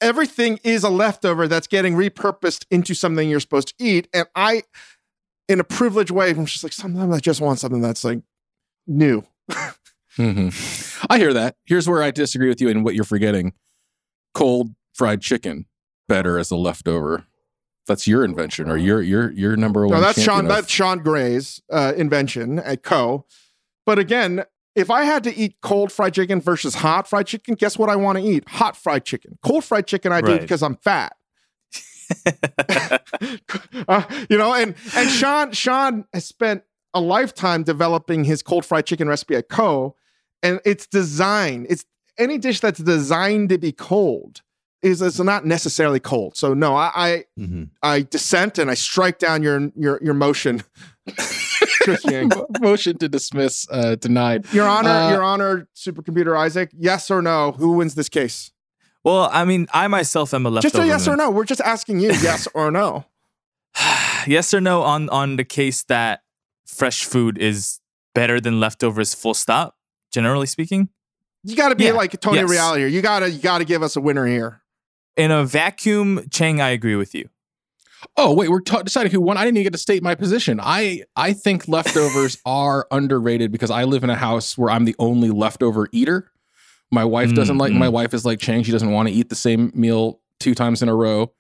everything 0.04 0.60
is 0.64 0.84
a 0.84 0.90
leftover 0.90 1.48
that's 1.48 1.68
getting 1.68 1.96
repurposed 1.96 2.66
into 2.70 2.94
something 2.94 3.30
you're 3.30 3.40
supposed 3.40 3.70
to 3.70 3.74
eat. 3.80 4.08
And 4.14 4.28
I, 4.36 4.64
in 5.48 5.60
a 5.60 5.64
privileged 5.64 6.12
way, 6.12 6.30
I'm 6.32 6.46
just 6.46 6.64
like, 6.64 6.74
sometimes 6.74 7.14
I 7.16 7.20
just 7.20 7.42
want 7.42 7.60
something 7.60 7.82
that's 7.82 8.04
like 8.04 8.20
new. 8.88 9.24
hmm 10.18 10.50
I 11.10 11.18
hear 11.18 11.34
that. 11.34 11.56
Here's 11.66 11.88
where 11.90 12.04
I 12.04 12.12
disagree 12.12 12.48
with 12.50 12.62
you 12.62 12.70
and 12.70 12.84
what 12.86 12.96
you're 12.96 13.04
forgetting. 13.04 13.54
Cold 14.34 14.70
fried 14.94 15.22
chicken 15.22 15.66
better 16.08 16.38
as 16.38 16.52
a 16.52 16.56
leftover. 16.56 17.26
That's 17.88 18.08
your 18.08 18.24
invention 18.24 18.70
or 18.70 18.78
your 18.78 19.02
your 19.02 19.32
your 19.32 19.58
number 19.58 19.82
one. 19.86 19.96
No, 20.00 20.02
that's 20.02 20.22
Sean. 20.22 20.42
of- 20.46 20.48
That's 20.50 20.70
Sean 20.70 21.00
Gray's 21.00 21.62
uh, 21.72 21.94
invention 21.98 22.60
at 22.60 22.82
Ko. 22.84 23.26
But 23.86 24.00
again, 24.00 24.46
if 24.76 24.90
I 24.90 25.04
had 25.04 25.24
to 25.26 25.36
eat 25.36 25.56
cold 25.62 25.92
fried 25.92 26.14
chicken 26.14 26.42
versus 26.42 26.76
hot 26.76 27.08
fried 27.08 27.28
chicken, 27.28 27.56
guess 27.56 27.78
what 27.78 27.90
I 27.90 27.96
want 27.96 28.18
to 28.18 28.24
eat? 28.24 28.48
Hot 28.50 28.76
fried 28.76 29.06
chicken. 29.06 29.38
Cold 29.44 29.64
fried 29.64 29.88
chicken 29.88 30.12
I 30.12 30.22
do 30.22 30.40
because 30.40 30.64
I'm 30.64 30.76
fat. 30.78 31.16
Uh, 33.88 34.04
you 34.30 34.38
know, 34.38 34.54
and 34.54 34.76
and 34.96 35.10
Sean 35.10 35.52
Sean 35.52 36.06
has 36.14 36.26
spent 36.26 36.64
a 36.94 37.02
lifetime 37.02 37.64
developing 37.64 38.24
his 38.24 38.42
cold 38.44 38.66
fried 38.66 38.86
chicken 38.86 39.08
recipe 39.08 39.36
at 39.36 39.50
Ko. 39.50 39.96
And 40.42 40.60
it's 40.66 40.86
designed. 40.88 41.68
It's 41.70 41.86
any 42.18 42.38
dish 42.38 42.60
that's 42.60 42.80
designed 42.80 43.50
to 43.50 43.58
be 43.58 43.72
cold 43.72 44.42
is 44.82 45.02
is 45.02 45.20
not 45.20 45.46
necessarily 45.46 46.00
cold. 46.00 46.36
So 46.38 46.54
no, 46.54 46.76
I, 46.76 46.92
I 46.96 47.24
Mhm. 47.40 47.70
I 47.82 48.02
dissent 48.02 48.58
and 48.58 48.70
I 48.70 48.74
strike 48.76 49.20
down 49.20 49.42
your 49.44 49.72
your 49.76 50.00
your 50.04 50.14
motion. 50.14 50.64
Chris 51.82 52.04
Ying. 52.10 52.30
motion 52.62 52.98
to 53.00 53.10
dismiss 53.10 53.68
uh, 53.72 53.96
denied. 53.96 54.46
Your 54.54 54.68
Honor, 54.68 54.90
Uh, 54.90 55.12
Your 55.12 55.24
Honor, 55.24 55.68
supercomputer 55.76 56.38
Isaac, 56.38 56.72
yes 56.78 57.10
or 57.12 57.22
no? 57.22 57.52
Who 57.54 57.74
wins 57.74 57.96
this 57.96 58.10
case? 58.10 58.52
Well, 59.04 59.30
I 59.32 59.44
mean, 59.46 59.68
I 59.74 59.88
myself 59.88 60.34
am 60.34 60.46
a 60.46 60.50
leftover. 60.50 60.72
Just 60.72 60.84
a 60.84 60.88
yes 60.88 61.08
or 61.08 61.16
no. 61.18 61.30
We're 61.30 61.44
just 61.46 61.62
asking 61.62 62.00
you, 62.00 62.10
yes 62.10 62.48
or 62.54 62.72
no. 62.72 63.06
yes 64.28 64.54
or 64.54 64.62
no 64.62 64.82
on 64.84 65.10
on 65.10 65.36
the 65.38 65.44
case 65.44 65.84
that 65.84 66.22
fresh 66.66 67.04
food 67.04 67.38
is 67.38 67.80
better 68.16 68.40
than 68.40 68.60
leftovers. 68.60 69.14
Full 69.14 69.34
stop. 69.34 69.76
Generally 70.12 70.46
speaking, 70.48 70.90
You 71.44 71.56
got 71.56 71.70
to 71.70 71.76
be 71.76 71.86
Yeah, 71.86 71.94
like 71.94 72.20
Tony 72.22 72.38
yes. 72.38 72.50
Reality. 72.50 72.82
here. 72.82 72.88
You 72.88 73.02
gotta 73.02 73.30
you 73.32 73.42
gotta 73.42 73.66
give 73.66 73.82
us 73.84 73.96
a 73.96 74.02
winner 74.02 74.26
here. 74.28 74.62
in 75.18 75.32
a 75.32 75.44
vacuum, 75.44 76.28
Chang, 76.32 76.62
I 76.62 76.70
agree 76.70 76.96
with 76.96 77.14
you. 77.16 77.30
Oh 78.18 78.34
wait, 78.34 78.50
we're 78.50 78.62
ta- 78.62 78.82
deciding 78.84 79.12
who 79.12 79.22
won. 79.22 79.38
I 79.38 79.46
didn't 79.46 79.58
even 79.58 79.64
get 79.66 79.74
to 79.74 79.80
state 79.80 80.04
my 80.04 80.16
position. 80.16 80.60
I 80.62 81.04
I 81.16 81.34
think 81.34 81.68
leftovers 81.68 82.38
are 82.46 82.88
underrated 82.92 83.52
because 83.52 83.72
I 83.72 83.84
live 83.86 84.04
in 84.04 84.10
a 84.10 84.16
house 84.16 84.58
where 84.58 84.70
I'm 84.70 84.86
the 84.86 84.96
only 85.00 85.30
leftover 85.30 85.88
eater. 85.92 86.30
My 86.92 87.06
wife 87.06 87.30
Mm, 87.32 87.36
doesn't 87.36 87.58
like. 87.58 87.72
mm. 87.74 87.78
My 87.78 87.90
wife 87.90 88.14
is 88.14 88.26
like 88.26 88.40
Chang. 88.40 88.64
She 88.64 88.72
doesn't 88.72 88.92
want 88.92 89.08
to 89.10 89.14
eat 89.14 89.30
the 89.30 89.36
same 89.36 89.72
meal 89.74 90.20
two 90.40 90.54
times 90.54 90.82
in 90.84 90.90
a 90.90 90.96
row. 90.96 91.34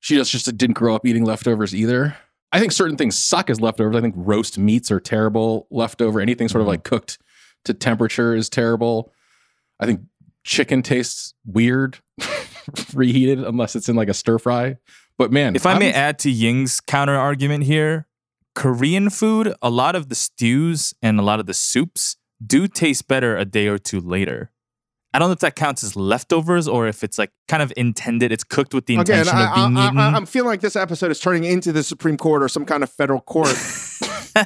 She 0.00 0.14
just 0.16 0.30
just 0.32 0.56
didn't 0.56 0.74
grow 0.74 0.94
up 0.94 1.06
eating 1.06 1.24
leftovers 1.24 1.74
either. 1.74 2.16
I 2.52 2.60
think 2.60 2.72
certain 2.72 2.96
things 2.96 3.18
suck 3.18 3.48
as 3.50 3.60
leftovers. 3.60 3.96
I 3.96 4.00
think 4.00 4.14
roast 4.16 4.58
meats 4.58 4.90
are 4.90 5.00
terrible 5.00 5.66
leftover. 5.70 6.20
Anything 6.20 6.48
sort 6.48 6.60
of 6.62 6.66
Mhm. 6.66 6.70
like 6.70 6.84
cooked 6.84 7.18
to 7.64 7.74
temperature 7.74 8.34
is 8.34 8.48
terrible. 8.48 9.12
I 9.80 9.86
think 9.86 10.00
chicken 10.44 10.82
tastes 10.82 11.34
weird 11.46 11.98
reheated 12.94 13.40
unless 13.40 13.76
it's 13.76 13.88
in 13.88 13.96
like 13.96 14.08
a 14.08 14.14
stir 14.14 14.38
fry. 14.38 14.76
But 15.18 15.32
man, 15.32 15.54
If 15.54 15.66
I 15.66 15.78
may 15.78 15.86
I'm- 15.92 15.94
add 15.96 16.18
to 16.20 16.30
Ying's 16.30 16.80
counter 16.80 17.16
argument 17.16 17.64
here, 17.64 18.06
Korean 18.54 19.08
food, 19.10 19.54
a 19.62 19.70
lot 19.70 19.94
of 19.94 20.08
the 20.08 20.14
stews 20.14 20.94
and 21.02 21.18
a 21.18 21.22
lot 21.22 21.40
of 21.40 21.46
the 21.46 21.54
soups 21.54 22.16
do 22.44 22.66
taste 22.68 23.08
better 23.08 23.36
a 23.36 23.44
day 23.44 23.66
or 23.68 23.78
two 23.78 24.00
later. 24.00 24.50
I 25.14 25.18
don't 25.18 25.28
know 25.28 25.32
if 25.34 25.40
that 25.40 25.56
counts 25.56 25.84
as 25.84 25.94
leftovers 25.94 26.66
or 26.66 26.86
if 26.88 27.04
it's 27.04 27.18
like 27.18 27.30
kind 27.46 27.62
of 27.62 27.72
intended. 27.76 28.32
It's 28.32 28.44
cooked 28.44 28.72
with 28.74 28.86
the 28.86 28.94
Again, 28.96 29.18
intention 29.20 29.36
I, 29.38 29.48
of 29.50 29.54
being 29.54 29.76
I, 29.76 29.86
eaten. 29.86 29.98
I, 29.98 30.10
I'm 30.12 30.26
feeling 30.26 30.48
like 30.48 30.60
this 30.62 30.74
episode 30.76 31.10
is 31.10 31.20
turning 31.20 31.44
into 31.44 31.70
the 31.72 31.82
Supreme 31.82 32.16
Court 32.16 32.42
or 32.42 32.48
some 32.48 32.64
kind 32.64 32.82
of 32.82 32.90
federal 32.90 33.20
court. 33.20 33.48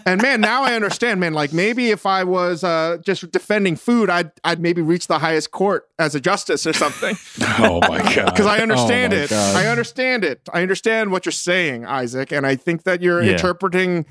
and 0.07 0.21
man, 0.23 0.41
now 0.41 0.63
I 0.65 0.75
understand, 0.75 1.21
man. 1.21 1.33
Like 1.33 1.53
maybe 1.53 1.91
if 1.91 2.07
I 2.07 2.25
was 2.25 2.65
uh, 2.65 2.99
just 3.05 3.31
defending 3.31 3.77
food, 3.77 4.11
I'd 4.11 4.31
I'd 4.45 4.61
maybe 4.61 4.83
reach 4.83 5.07
the 5.07 5.19
highest 5.19 5.51
court 5.51 5.89
as 5.99 6.15
a 6.15 6.21
justice 6.21 6.67
or 6.67 6.73
something. 6.73 7.17
oh 7.59 7.81
my 7.89 7.99
god! 8.15 8.27
because 8.27 8.47
I 8.47 8.59
understand 8.59 9.13
Oh 9.13 9.17
it. 9.19 9.31
God. 9.31 9.57
I 9.57 9.67
understand 9.67 10.25
it. 10.25 10.41
I 10.53 10.63
understand 10.63 11.11
what 11.13 11.25
you're 11.27 11.33
saying, 11.33 11.85
Isaac, 11.87 12.33
and 12.33 12.47
I 12.47 12.57
think 12.57 12.83
that 12.85 13.01
you're 13.03 13.23
Yeah. 13.23 13.33
interpreting 13.33 14.07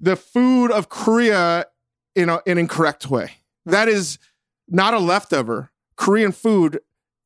the 0.00 0.16
food 0.16 0.70
of 0.70 0.88
Korea 0.88 1.66
in 2.14 2.28
a, 2.28 2.40
an 2.46 2.58
incorrect 2.58 3.08
way. 3.10 3.32
That 3.66 3.88
is 3.88 4.18
not 4.68 4.94
a 4.94 4.98
leftover. 4.98 5.70
Korean 5.96 6.32
food 6.32 6.80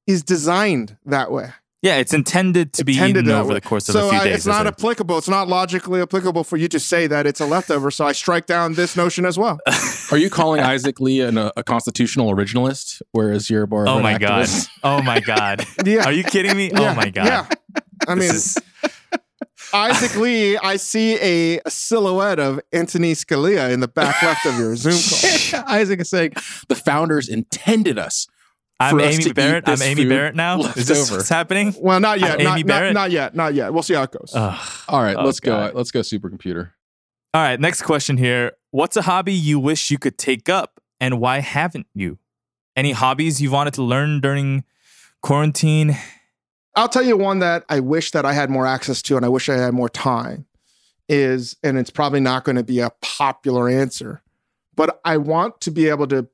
is 0.07 0.23
designed 0.23 0.97
that 1.07 1.31
way. 1.31 1.53
Yeah, 1.85 1.97
it's 1.97 2.15
intended 2.15 2.73
to 2.73 2.85
be 2.85 2.95
Intended 2.95 3.27
eaten 3.27 3.35
that 3.35 3.41
over 3.43 3.53
the 3.53 3.61
course 3.61 3.89
of 3.91 3.93
so 3.93 4.07
a 4.07 4.11
few 4.11 4.19
I- 4.21 4.25
days. 4.25 4.37
it's 4.37 4.47
not 4.47 4.63
as 4.67 4.71
a- 4.73 4.75
applicable. 4.75 5.19
It's 5.19 5.29
not 5.29 5.49
logically 5.49 6.01
applicable 6.01 6.43
for 6.43 6.57
you 6.57 6.67
to 6.69 6.81
say 6.81 7.07
that 7.07 7.27
it's 7.27 7.41
a 7.41 7.47
leftover. 7.47 7.91
So 7.91 8.07
I 8.07 8.13
strike 8.13 8.47
down 8.47 8.73
this 8.73 8.97
notion 8.97 9.27
as 9.27 9.39
well. 9.39 9.59
Are 10.11 10.17
you 10.17 10.31
calling 10.31 10.61
Isaac 10.63 10.99
Lee 10.99 11.21
an, 11.21 11.37
a, 11.37 11.53
a 11.59 11.63
constitutional 11.63 12.35
originalist, 12.35 13.03
whereas 13.13 13.51
you're 13.51 13.67
more? 13.67 13.83
of 13.83 13.89
oh 13.89 13.97
an 13.99 14.03
my 14.03 14.17
god! 14.19 14.49
Oh 14.83 15.03
my 15.03 15.21
god! 15.21 15.67
Yeah. 15.85 16.05
Are 16.07 16.13
you 16.13 16.25
kidding 16.25 16.57
me? 16.57 16.71
Oh 16.75 16.81
yeah. 16.81 16.93
Oh 16.93 16.95
my 16.95 17.11
god! 17.11 17.27
Yeah. 17.27 17.47
I 18.09 18.15
mean, 18.15 18.31
is- 18.31 18.57
Isaac 19.73 20.17
Lee, 20.17 20.57
I 20.57 20.77
see 20.77 21.17
a, 21.21 21.61
a 21.67 21.71
silhouette 21.71 22.39
of 22.39 22.61
Anthony 22.73 23.13
Scalia 23.15 23.73
in 23.73 23.81
the 23.81 23.89
back 23.89 24.23
left 24.23 24.47
of 24.47 24.57
your 24.59 24.77
Zoom 24.77 24.93
call. 24.93 25.65
Isaac 25.75 26.01
is 26.01 26.11
saying 26.11 26.33
the 26.69 26.77
founders 26.77 27.29
intended 27.29 27.99
us. 27.99 28.29
I'm 28.81 28.97
for 28.97 29.03
us 29.03 29.17
to 29.19 29.23
Amy 29.23 29.33
Barrett. 29.33 29.69
I'm 29.69 29.83
Amy 29.83 30.05
Barrett 30.05 30.35
now. 30.35 30.61
Is 30.61 30.89
this 30.89 31.09
over. 31.11 31.19
what's 31.19 31.29
happening? 31.29 31.75
Well, 31.79 32.01
not 32.01 32.19
yet. 32.21 32.35
Amy 32.41 32.45
Not, 32.45 32.59
not, 32.59 32.67
Barrett? 32.67 32.95
not 32.95 33.11
yet. 33.11 33.35
Not 33.35 33.55
yet. 33.55 33.73
We'll 33.73 33.83
see 33.85 33.95
how 33.95 34.03
it 34.03 34.11
goes. 34.11 34.33
Ugh. 34.35 34.69
All 34.89 35.03
right, 35.03 35.17
Oh, 35.17 35.25
let's 35.25 35.41
God. 35.41 35.73
go. 35.73 35.79
Let's 35.79 35.91
go, 35.91 36.01
supercomputer. 36.01 36.71
All 37.33 37.43
right, 37.43 37.59
next 37.59 37.83
question 37.83 38.17
here. 38.17 38.53
What's 38.71 38.97
a 38.97 39.03
hobby 39.03 39.33
you 39.33 39.59
wish 39.61 39.91
you 39.91 39.99
could 39.99 40.19
take 40.19 40.49
up 40.49 40.81
and 41.01 41.21
why 41.21 41.39
haven't 41.39 41.87
you? 41.95 42.19
Any 42.77 42.91
hobbies 42.93 43.41
you 43.41 43.51
wanted 43.53 43.75
to 43.75 43.83
learn 43.83 44.21
during 44.21 44.65
quarantine? 45.23 45.97
I'll 46.75 46.89
tell 46.89 47.05
you 47.05 47.17
one 47.17 47.39
that 47.39 47.65
I 47.69 47.79
wish 47.81 48.11
that 48.11 48.25
I 48.25 48.33
had 48.33 48.51
more 48.51 48.67
access 48.67 49.01
to 49.03 49.17
and 49.17 49.25
I 49.25 49.29
wish 49.29 49.49
I 49.49 49.55
had 49.55 49.73
more 49.75 49.89
time 49.89 50.47
is, 51.09 51.57
and 51.63 51.79
it's 51.79 51.91
probably 51.91 52.19
not 52.21 52.43
going 52.45 52.57
to 52.57 52.65
be 52.65 52.81
a 52.81 52.91
popular 53.01 53.69
answer, 53.69 54.23
but 54.75 55.01
I 55.05 55.19
want 55.19 55.61
to 55.63 55.71
be 55.71 55.89
able 55.89 56.09
to 56.09 56.27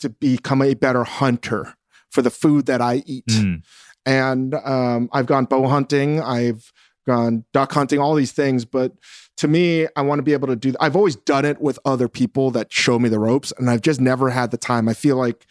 to 0.00 0.10
become 0.10 0.60
a 0.60 0.74
better 0.74 1.04
hunter 1.04 1.74
for 2.10 2.22
the 2.22 2.30
food 2.30 2.66
that 2.66 2.80
I 2.80 3.02
eat. 3.06 3.26
Mm. 3.26 3.62
and 4.04 4.54
um, 4.54 5.08
I've 5.12 5.26
gone 5.26 5.44
bow 5.44 5.66
hunting, 5.68 6.20
I've 6.20 6.72
gone 7.06 7.44
duck 7.52 7.72
hunting, 7.72 7.98
all 7.98 8.14
these 8.14 8.32
things. 8.32 8.64
But 8.64 8.92
to 9.38 9.48
me, 9.48 9.86
I 9.96 10.02
want 10.02 10.18
to 10.18 10.22
be 10.22 10.32
able 10.32 10.48
to 10.48 10.56
do. 10.56 10.74
I've 10.80 10.96
always 10.96 11.16
done 11.16 11.44
it 11.44 11.60
with 11.60 11.78
other 11.84 12.08
people 12.08 12.50
that 12.52 12.72
show 12.72 12.98
me 12.98 13.08
the 13.08 13.18
ropes, 13.18 13.52
and 13.58 13.70
I've 13.70 13.82
just 13.82 14.00
never 14.00 14.30
had 14.30 14.50
the 14.50 14.56
time. 14.56 14.88
I 14.88 14.94
feel 14.94 15.16
like 15.16 15.46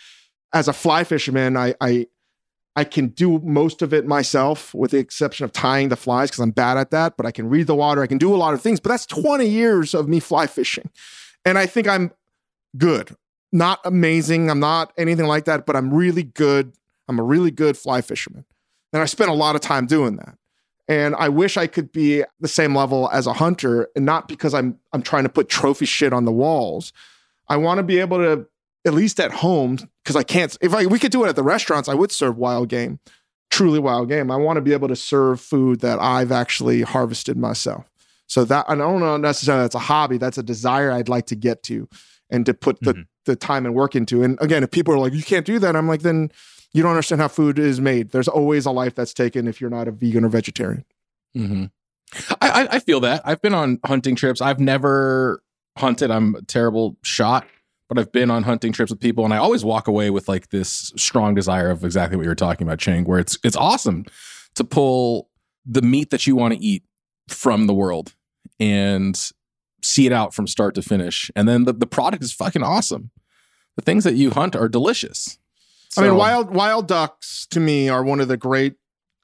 as 0.53 0.67
a 0.67 0.73
fly 0.73 1.03
fisherman, 1.03 1.55
I 1.57 1.75
I, 1.79 2.07
I 2.75 2.83
can 2.83 3.07
do 3.07 3.39
most 3.39 3.81
of 3.81 3.93
it 3.93 4.05
myself, 4.05 4.73
with 4.73 4.91
the 4.91 4.97
exception 4.97 5.45
of 5.45 5.53
tying 5.53 5.89
the 5.89 5.95
flies 5.95 6.29
because 6.29 6.41
I'm 6.41 6.51
bad 6.51 6.77
at 6.77 6.91
that. 6.91 7.15
But 7.17 7.25
I 7.25 7.31
can 7.31 7.49
read 7.49 7.67
the 7.67 7.75
water, 7.75 8.01
I 8.01 8.07
can 8.07 8.17
do 8.17 8.33
a 8.33 8.37
lot 8.37 8.53
of 8.53 8.61
things. 8.61 8.79
But 8.79 8.89
that's 8.89 9.05
20 9.05 9.45
years 9.45 9.93
of 9.93 10.07
me 10.07 10.19
fly 10.19 10.47
fishing, 10.47 10.89
and 11.45 11.57
I 11.57 11.65
think 11.65 11.87
I'm 11.87 12.11
good. 12.77 13.15
Not 13.51 13.79
amazing. 13.86 14.49
I'm 14.49 14.60
not 14.60 14.91
anything 14.97 15.27
like 15.27 15.45
that, 15.45 15.65
but 15.65 15.75
I'm 15.75 15.93
really 15.93 16.23
good 16.23 16.73
I'm 17.08 17.19
a 17.19 17.23
really 17.23 17.51
good 17.51 17.77
fly 17.77 18.01
fisherman. 18.01 18.45
And 18.93 19.01
I 19.01 19.05
spent 19.05 19.29
a 19.29 19.34
lot 19.34 19.55
of 19.55 19.62
time 19.62 19.86
doing 19.86 20.15
that. 20.17 20.38
And 20.88 21.15
I 21.15 21.29
wish 21.29 21.58
I 21.58 21.67
could 21.67 21.91
be 21.91 22.23
the 22.39 22.47
same 22.47 22.75
level 22.75 23.10
as 23.12 23.25
a 23.25 23.34
hunter, 23.34 23.89
and 23.95 24.05
not 24.05 24.27
because 24.27 24.53
I'm 24.53 24.77
I'm 24.93 25.01
trying 25.01 25.23
to 25.23 25.29
put 25.29 25.49
trophy 25.49 25.86
shit 25.86 26.13
on 26.13 26.25
the 26.25 26.31
walls. 26.31 26.93
I 27.49 27.58
want 27.58 27.79
to 27.79 27.84
be 27.84 27.99
able 27.99 28.17
to, 28.19 28.47
at 28.86 28.93
least 28.93 29.19
at 29.19 29.31
home, 29.31 29.79
because 30.03 30.15
I 30.15 30.21
can't. 30.21 30.55
If 30.62 30.75
I 30.75 30.86
we 30.86 30.99
could 30.99 31.12
do 31.12 31.25
it 31.25 31.29
at 31.29 31.36
the 31.36 31.43
restaurants, 31.43 31.89
I 31.89 31.95
would 31.95 32.12
serve 32.12 32.38
wild 32.38 32.69
game, 32.69 32.99
truly 33.49 33.79
wild 33.79 34.10
game. 34.10 34.29
I 34.29 34.36
want 34.36 34.58
to 34.58 34.62
be 34.62 34.73
able 34.73 34.88
to 34.88 34.95
serve 34.95 35.41
food 35.41 35.79
that 35.79 35.99
I've 35.99 36.31
actually 36.31 36.84
harvested 36.84 37.36
myself. 37.36 37.89
So 38.27 38.45
that 38.45 38.65
I 38.69 38.75
don't 38.75 38.99
know 38.99 39.17
necessarily 39.17 39.63
that's 39.63 39.75
a 39.75 39.79
hobby. 39.79 40.19
That's 40.19 40.38
a 40.38 40.43
desire 40.43 40.91
I'd 40.91 41.10
like 41.10 41.25
to 41.27 41.36
get 41.36 41.63
to, 41.63 41.89
and 42.29 42.45
to 42.45 42.53
put 42.53 42.79
the 42.81 42.93
Mhm. 42.93 43.05
the 43.25 43.35
time 43.35 43.65
and 43.65 43.73
work 43.73 43.95
into. 43.95 44.21
And 44.23 44.38
again, 44.41 44.63
if 44.63 44.69
people 44.71 44.93
are 44.93 44.99
like, 44.99 45.13
you 45.13 45.23
can't 45.23 45.45
do 45.45 45.57
that, 45.59 45.75
I'm 45.75 45.88
like, 45.88 46.01
then 46.01 46.31
you 46.73 46.83
don't 46.83 46.91
understand 46.91 47.21
how 47.21 47.27
food 47.27 47.57
is 47.57 47.81
made. 47.81 48.11
There's 48.11 48.27
always 48.27 48.65
a 48.67 48.71
life 48.71 48.93
that's 48.95 49.13
taken 49.13 49.47
if 49.47 49.59
you're 49.59 49.69
not 49.69 49.88
a 49.88 49.91
vegan 49.91 50.23
or 50.25 50.29
vegetarian. 50.29 50.85
hmm 51.33 51.65
I, 52.39 52.49
I 52.49 52.67
I 52.75 52.79
feel 52.79 52.99
that. 53.01 53.21
I've 53.25 53.41
been 53.41 53.53
on 53.55 53.79
hunting 53.85 54.15
trips. 54.15 54.39
I've 54.41 54.59
never 54.59 55.41
hunted. 55.77 56.11
I'm 56.11 56.35
a 56.35 56.41
terrible 56.43 56.97
shot, 57.03 57.47
but 57.89 57.97
I've 57.97 58.11
been 58.11 58.29
on 58.29 58.43
hunting 58.43 58.71
trips 58.71 58.91
with 58.91 58.99
people, 58.99 59.25
and 59.25 59.33
I 59.33 59.38
always 59.38 59.65
walk 59.65 59.88
away 59.88 60.11
with 60.11 60.27
like 60.27 60.49
this 60.49 60.93
strong 60.95 61.33
desire 61.33 61.71
of 61.71 61.83
exactly 61.83 62.15
what 62.15 62.23
you 62.23 62.29
were 62.29 62.35
talking 62.35 62.65
about, 62.67 62.77
Chang, 62.79 63.05
where 63.05 63.17
it's 63.19 63.38
it's 63.43 63.55
awesome 63.57 64.05
to 64.53 64.63
pull 64.63 65.29
the 65.65 65.81
meat 65.81 66.11
that 66.11 66.27
you 66.27 66.35
want 66.35 66.53
to 66.53 66.59
eat 66.63 66.83
from 67.27 67.65
the 67.65 67.73
world 67.73 68.13
and 68.59 69.31
see 69.85 70.05
it 70.05 70.11
out 70.11 70.33
from 70.33 70.47
start 70.47 70.75
to 70.75 70.81
finish. 70.81 71.31
And 71.35 71.47
then 71.47 71.65
the, 71.65 71.73
the 71.73 71.87
product 71.87 72.23
is 72.23 72.33
fucking 72.33 72.63
awesome. 72.63 73.11
The 73.75 73.81
things 73.81 74.03
that 74.03 74.15
you 74.15 74.31
hunt 74.31 74.55
are 74.55 74.67
delicious. 74.67 75.37
I 75.97 76.01
mean, 76.01 76.15
wild 76.15 76.53
wild 76.53 76.87
ducks 76.87 77.47
to 77.51 77.59
me 77.59 77.87
are 77.87 78.03
one 78.03 78.19
of 78.19 78.27
the 78.27 78.37
great 78.37 78.75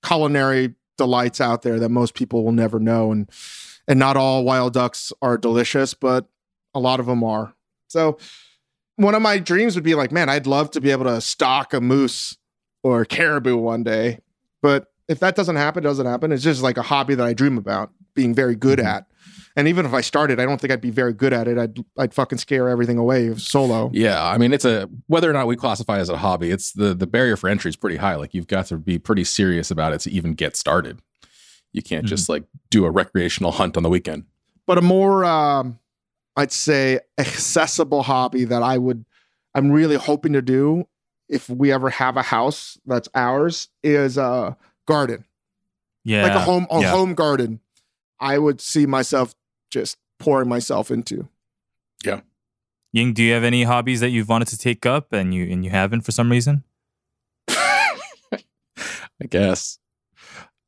culinary 0.05 0.75
delights 0.97 1.41
out 1.41 1.63
there 1.63 1.79
that 1.79 1.89
most 1.89 2.13
people 2.13 2.45
will 2.45 2.53
never 2.53 2.79
know, 2.79 3.11
and 3.11 3.29
and 3.87 3.99
not 3.99 4.15
all 4.15 4.45
wild 4.45 4.73
ducks 4.73 5.11
are 5.21 5.37
delicious, 5.37 5.93
but 5.93 6.27
a 6.73 6.79
lot 6.79 7.01
of 7.01 7.07
them 7.07 7.23
are. 7.23 7.53
So, 7.87 8.17
one 8.95 9.15
of 9.15 9.21
my 9.21 9.37
dreams 9.37 9.75
would 9.75 9.83
be 9.83 9.95
like, 9.95 10.13
man, 10.13 10.29
I'd 10.29 10.47
love 10.47 10.71
to 10.71 10.81
be 10.81 10.91
able 10.91 11.05
to 11.05 11.19
stalk 11.19 11.73
a 11.73 11.81
moose 11.81 12.37
or 12.83 13.01
a 13.01 13.05
caribou 13.05 13.57
one 13.57 13.83
day, 13.83 14.19
but 14.61 14.87
if 15.09 15.19
that 15.19 15.35
doesn't 15.35 15.57
happen, 15.57 15.83
it 15.83 15.87
doesn't 15.87 16.05
happen. 16.05 16.31
It's 16.31 16.43
just 16.43 16.61
like 16.61 16.77
a 16.77 16.83
hobby 16.83 17.15
that 17.15 17.27
I 17.27 17.33
dream 17.33 17.57
about 17.57 17.91
being 18.13 18.33
very 18.33 18.55
good 18.55 18.79
Mhm. 18.79 18.85
at. 18.85 19.05
And 19.55 19.67
even 19.67 19.85
if 19.85 19.93
I 19.93 19.99
started, 20.01 20.39
I 20.39 20.45
don't 20.45 20.61
think 20.61 20.71
I'd 20.71 20.79
be 20.81 20.91
very 20.91 21.11
good 21.13 21.33
at 21.33 21.47
it. 21.47 21.57
I'd 21.57 21.83
I'd 21.97 22.13
fucking 22.13 22.37
scare 22.37 22.69
everything 22.69 22.97
away 22.97 23.35
solo. 23.35 23.89
Yeah, 23.93 24.23
I 24.23 24.37
mean, 24.37 24.53
it's 24.53 24.63
a 24.65 24.89
whether 25.07 25.29
or 25.29 25.33
not 25.33 25.45
we 25.47 25.57
classify 25.57 25.99
as 25.99 26.07
a 26.09 26.17
hobby, 26.17 26.51
it's 26.51 26.71
the 26.71 26.93
the 26.93 27.07
barrier 27.07 27.35
for 27.35 27.49
entry 27.49 27.69
is 27.69 27.75
pretty 27.75 27.97
high. 27.97 28.15
Like 28.15 28.33
you've 28.33 28.47
got 28.47 28.67
to 28.67 28.77
be 28.77 28.97
pretty 28.97 29.25
serious 29.25 29.69
about 29.69 29.91
it 29.93 29.99
to 30.01 30.11
even 30.11 30.33
get 30.35 30.55
started. 30.55 30.99
You 31.73 31.81
can't 31.81 32.05
just 32.05 32.29
like 32.29 32.43
do 32.69 32.85
a 32.85 32.91
recreational 32.91 33.51
hunt 33.51 33.75
on 33.77 33.83
the 33.83 33.89
weekend. 33.89 34.23
but 34.67 34.77
a 34.77 34.81
more 34.81 35.25
um, 35.25 35.79
I'd 36.37 36.51
say 36.53 36.99
accessible 37.17 38.03
hobby 38.03 38.45
that 38.45 38.63
I 38.63 38.77
would 38.77 39.05
I'm 39.53 39.69
really 39.71 39.95
hoping 39.97 40.31
to 40.33 40.41
do 40.41 40.87
if 41.27 41.49
we 41.49 41.71
ever 41.73 41.89
have 41.89 42.15
a 42.17 42.21
house 42.21 42.77
that's 42.85 43.09
ours 43.13 43.67
is 43.83 44.17
a 44.17 44.55
garden. 44.85 45.25
Yeah. 46.05 46.23
Like 46.23 46.33
a 46.35 46.39
home 46.39 46.67
a 46.71 46.79
yeah. 46.81 46.91
home 46.91 47.13
garden. 47.15 47.59
I 48.21 48.37
would 48.37 48.61
see 48.61 48.85
myself 48.85 49.33
just 49.71 49.97
pouring 50.19 50.47
myself 50.47 50.89
into. 50.91 51.27
Yeah. 52.05 52.21
Ying, 52.93 53.13
do 53.13 53.23
you 53.23 53.33
have 53.33 53.43
any 53.43 53.63
hobbies 53.63 53.99
that 54.01 54.09
you've 54.11 54.29
wanted 54.29 54.47
to 54.49 54.57
take 54.57 54.85
up 54.85 55.11
and 55.11 55.33
you 55.33 55.45
and 55.51 55.65
you 55.65 55.71
haven't 55.71 56.01
for 56.01 56.11
some 56.11 56.29
reason? 56.31 56.63
I 57.47 59.25
guess. 59.29 59.79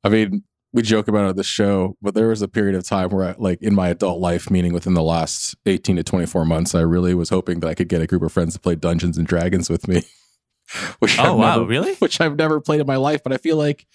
I 0.04 0.10
mean, 0.10 0.44
we 0.74 0.82
joke 0.82 1.08
about 1.08 1.26
it 1.26 1.30
on 1.30 1.36
the 1.36 1.44
show, 1.44 1.96
but 2.02 2.14
there 2.14 2.28
was 2.28 2.42
a 2.42 2.48
period 2.48 2.76
of 2.76 2.84
time 2.84 3.10
where, 3.10 3.30
I, 3.30 3.36
like, 3.38 3.62
in 3.62 3.74
my 3.76 3.90
adult 3.90 4.20
life, 4.20 4.50
meaning 4.52 4.74
within 4.74 4.94
the 4.96 5.04
last 5.04 5.56
18 5.66 5.96
to 5.98 6.04
24 6.04 6.46
months, 6.46 6.76
I 6.76 6.82
really 6.82 7.14
was 7.14 7.30
hoping 7.30 7.60
that 7.62 7.68
I 7.68 7.74
could 7.76 7.90
get 7.90 8.02
a 8.02 8.08
group 8.08 8.22
of 8.24 8.32
friends 8.32 8.54
to 8.54 8.60
play 8.60 8.76
Dungeons 8.76 9.18
and 9.18 9.28
Dragons 9.28 9.70
with 9.70 9.88
me. 9.88 10.04
which 11.00 11.20
Oh 11.20 11.24
I've 11.34 11.36
wow, 11.38 11.56
never- 11.58 11.66
really? 11.70 11.94
Which 11.96 12.20
I've 12.22 12.36
never 12.36 12.60
played 12.62 12.82
in 12.82 12.88
my 12.88 12.96
life, 12.98 13.22
but 13.24 13.34
I 13.34 13.38
feel 13.38 13.58
like 13.58 13.86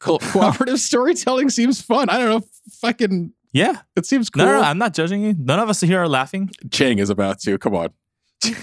co- 0.00 0.18
cooperative 0.32 0.80
storytelling 0.80 1.48
seems 1.50 1.80
fun. 1.80 2.08
I 2.08 2.18
don't 2.18 2.28
know. 2.40 2.46
Fucking, 2.80 3.32
Yeah. 3.52 3.82
it 3.96 4.06
seems 4.06 4.28
cool. 4.30 4.44
No, 4.44 4.52
no, 4.52 4.60
no, 4.60 4.66
I'm 4.66 4.78
not 4.78 4.92
judging 4.94 5.22
you. 5.22 5.34
None 5.38 5.58
of 5.60 5.68
us 5.68 5.80
here 5.80 6.00
are 6.02 6.08
laughing. 6.08 6.50
Chang 6.72 6.98
is 6.98 7.10
about 7.10 7.40
to. 7.42 7.56
Come 7.58 7.74
on. 7.74 7.90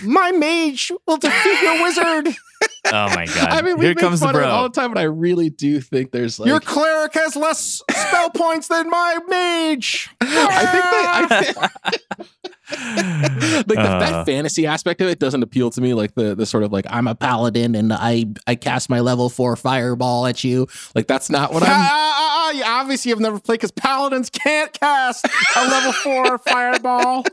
My 0.03 0.31
mage 0.31 0.91
will 1.05 1.17
defeat 1.17 1.61
your 1.61 1.81
wizard. 1.83 2.35
Oh 2.89 3.09
my 3.09 3.25
god. 3.25 3.49
I 3.49 3.61
mean, 3.63 3.77
we 3.77 3.85
here 3.85 3.91
make 3.95 3.97
comes 3.97 4.21
the 4.21 4.27
fun 4.27 4.35
of 4.37 4.41
it 4.41 4.45
all 4.47 4.63
the 4.69 4.73
time, 4.73 4.93
but 4.93 4.97
I 4.99 5.03
really 5.03 5.49
do 5.49 5.81
think 5.81 6.11
there's 6.11 6.39
like 6.39 6.47
your 6.47 6.61
cleric 6.61 7.13
has 7.15 7.35
less 7.35 7.81
spell 7.91 8.29
points 8.29 8.69
than 8.69 8.89
my 8.89 9.19
mage. 9.27 10.09
I 10.21 10.65
think 10.65 10.83
that 10.83 11.55
I, 11.59 12.23
like 13.57 13.65
the, 13.67 13.75
Uh. 13.77 13.99
that 13.99 14.25
fantasy 14.25 14.65
aspect 14.65 15.01
of 15.01 15.09
it 15.09 15.19
doesn't 15.19 15.43
appeal 15.43 15.69
to 15.71 15.81
me. 15.81 15.93
Like 15.93 16.15
the 16.15 16.33
the 16.33 16.45
sort 16.45 16.63
of 16.63 16.71
like 16.71 16.85
I'm 16.89 17.07
a 17.07 17.15
paladin 17.15 17.75
and 17.75 17.91
I 17.91 18.25
I 18.47 18.55
cast 18.55 18.89
my 18.89 19.01
level 19.01 19.27
four 19.29 19.57
fireball 19.57 20.25
at 20.25 20.45
you. 20.45 20.67
Like 20.95 21.07
that's 21.07 21.29
not 21.29 21.53
what 21.53 21.63
I'm. 21.65 22.55
you 22.55 22.63
obviously 22.65 23.09
have 23.09 23.19
never 23.19 23.37
played 23.39 23.55
because 23.59 23.71
paladins 23.71 24.29
can't 24.29 24.71
cast 24.71 25.25
a 25.57 25.67
level 25.67 25.91
four 25.91 26.37
fireball. 26.47 27.25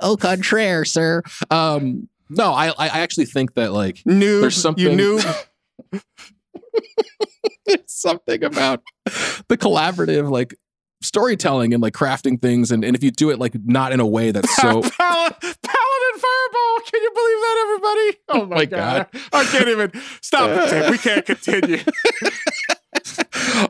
Au 0.00 0.16
contraire, 0.16 0.84
sir. 0.84 1.22
Um, 1.50 2.08
no, 2.30 2.52
I 2.52 2.68
I 2.68 2.74
I 2.88 2.98
actually 3.00 3.26
think 3.26 3.54
that 3.54 3.72
like 3.72 3.96
Noob, 4.06 4.40
There's 4.42 4.56
something- 4.56 4.98
you 4.98 5.20
there's 7.66 7.82
something 7.86 8.42
about 8.44 8.82
the 9.48 9.56
collaborative 9.56 10.30
like 10.30 10.54
storytelling 11.00 11.72
and 11.72 11.82
like 11.82 11.94
crafting 11.94 12.40
things 12.40 12.72
and, 12.72 12.84
and 12.84 12.96
if 12.96 13.04
you 13.04 13.10
do 13.12 13.30
it 13.30 13.38
like 13.38 13.54
not 13.64 13.92
in 13.92 14.00
a 14.00 14.06
way 14.06 14.30
that's 14.32 14.52
so 14.56 14.62
Pal- 14.82 15.30
Paladin 15.30 16.14
Fireball. 16.16 16.78
Can 16.90 17.02
you 17.02 17.10
believe 17.14 17.40
that, 17.40 17.66
everybody? 17.66 18.18
Oh 18.28 18.46
my, 18.46 18.56
my 18.56 18.64
god. 18.64 19.06
I 19.32 19.44
can't 19.44 19.68
even 19.68 19.92
stop 20.22 20.50
it, 20.50 20.70
Tim. 20.70 20.90
We 20.90 20.98
can't 20.98 21.24
continue. 21.26 21.78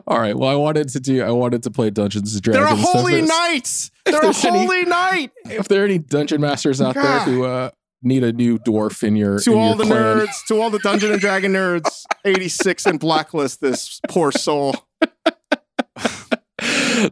all 0.07 0.19
right 0.19 0.35
well 0.37 0.49
i 0.49 0.55
wanted 0.55 0.87
to 0.89 0.99
do 0.99 1.23
i 1.23 1.29
wanted 1.31 1.61
to 1.63 1.69
play 1.71 1.89
dungeons 1.89 2.33
and 2.33 2.41
Dragons. 2.41 2.65
They're 2.65 2.73
a 2.73 2.75
holy 2.75 3.15
if- 3.19 3.27
knight. 3.27 3.89
They're 4.05 4.19
a 4.19 4.21
there's 4.23 4.45
any- 4.45 4.59
holy 4.65 4.85
knight. 4.85 5.31
if 5.45 5.67
there 5.67 5.81
are 5.81 5.85
any 5.85 5.99
dungeon 5.99 6.41
masters 6.41 6.81
out 6.81 6.95
there 6.95 7.19
who 7.21 7.43
uh 7.45 7.69
need 8.01 8.23
a 8.23 8.31
new 8.33 8.57
dwarf 8.59 9.03
in 9.03 9.15
your 9.15 9.39
To 9.39 9.51
in 9.53 9.57
all 9.57 9.67
your 9.69 9.75
the 9.77 9.83
clan, 9.85 10.17
nerds, 10.19 10.45
to 10.47 10.61
all 10.61 10.69
the 10.69 10.79
Dungeon 10.79 11.11
and 11.11 11.19
Dragon 11.21 11.53
nerds, 11.53 12.03
86 12.25 12.85
and 12.85 12.99
blacklist 12.99 13.61
this 13.61 13.99
poor 14.09 14.31
soul. 14.31 14.75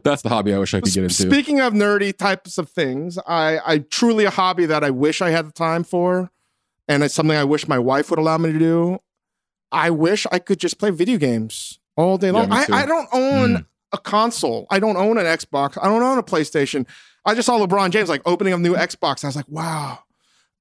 that's 0.02 0.20
the 0.22 0.28
hobby 0.28 0.52
i 0.52 0.58
wish 0.58 0.74
i 0.74 0.80
could 0.80 0.92
get 0.92 1.02
into 1.02 1.14
Speaking 1.14 1.60
of 1.60 1.72
nerdy 1.72 2.14
types 2.16 2.58
of 2.58 2.68
things, 2.68 3.18
I, 3.26 3.58
I 3.64 3.78
truly 3.78 4.24
a 4.26 4.30
hobby 4.30 4.66
that 4.66 4.84
I 4.84 4.90
wish 4.90 5.22
I 5.22 5.30
had 5.30 5.46
the 5.48 5.52
time 5.52 5.82
for, 5.84 6.30
and 6.86 7.02
it's 7.02 7.14
something 7.14 7.36
I 7.36 7.44
wish 7.44 7.66
my 7.66 7.78
wife 7.78 8.10
would 8.10 8.18
allow 8.18 8.36
me 8.38 8.52
to 8.52 8.58
do. 8.58 8.98
I 9.72 9.88
wish 9.90 10.26
I 10.30 10.38
could 10.38 10.58
just 10.60 10.78
play 10.78 10.90
video 10.90 11.16
games 11.18 11.78
all 11.96 12.18
day 12.18 12.30
long. 12.30 12.50
me 12.50 12.56
I. 12.56 12.82
I 12.82 12.86
don't 12.86 13.08
own 13.12 13.48
Mm. 13.56 13.66
a 13.92 13.98
console. 13.98 14.66
I 14.70 14.78
don't 14.78 14.96
own 14.98 15.16
an 15.16 15.24
Xbox. 15.24 15.78
I 15.80 15.86
don't 15.88 16.02
own 16.02 16.18
a 16.18 16.22
PlayStation. 16.22 16.86
I 17.24 17.34
just 17.34 17.46
saw 17.46 17.58
LeBron 17.58 17.90
James 17.90 18.08
like 18.10 18.20
opening 18.26 18.52
a 18.52 18.58
new 18.58 18.74
Xbox. 18.74 19.24
I 19.24 19.28
was 19.28 19.36
like, 19.36 19.48
wow, 19.48 20.00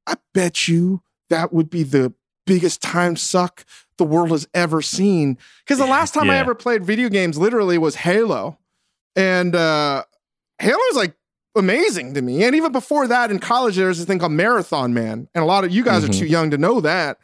I 0.08 0.16
bet 0.34 0.68
you 0.68 1.02
that 1.30 1.54
would 1.54 1.70
be 1.70 1.84
the 1.84 2.14
biggest 2.46 2.82
time 2.82 3.16
suck 3.18 3.66
the 3.98 4.06
world 4.06 4.32
has 4.32 4.48
ever 4.54 4.82
seen. 4.82 5.38
Because 5.66 5.78
the 5.80 5.86
last 5.86 6.14
time 6.14 6.30
I 6.30 6.38
ever 6.38 6.56
played 6.56 6.86
video 6.86 7.10
games 7.10 7.38
literally 7.38 7.78
was 7.78 7.96
Halo. 7.96 8.58
And 9.16 9.56
uh 9.56 10.04
Halo 10.60 10.80
is 10.92 10.96
like 10.96 11.14
amazing 11.56 12.14
to 12.14 12.22
me. 12.22 12.44
And 12.44 12.56
even 12.56 12.72
before 12.72 13.08
that 13.08 13.32
in 13.32 13.40
college, 13.40 13.76
there's 13.76 13.98
this 13.98 14.08
thing 14.08 14.20
called 14.20 14.32
Marathon 14.32 14.94
Man. 14.94 15.28
And 15.36 15.44
a 15.44 15.46
lot 15.48 15.64
of 15.66 15.72
you 15.72 15.84
guys 15.84 16.04
Mhm. 16.04 16.10
are 16.10 16.14
too 16.14 16.26
young 16.26 16.52
to 16.52 16.58
know 16.58 16.80
that. 16.82 17.18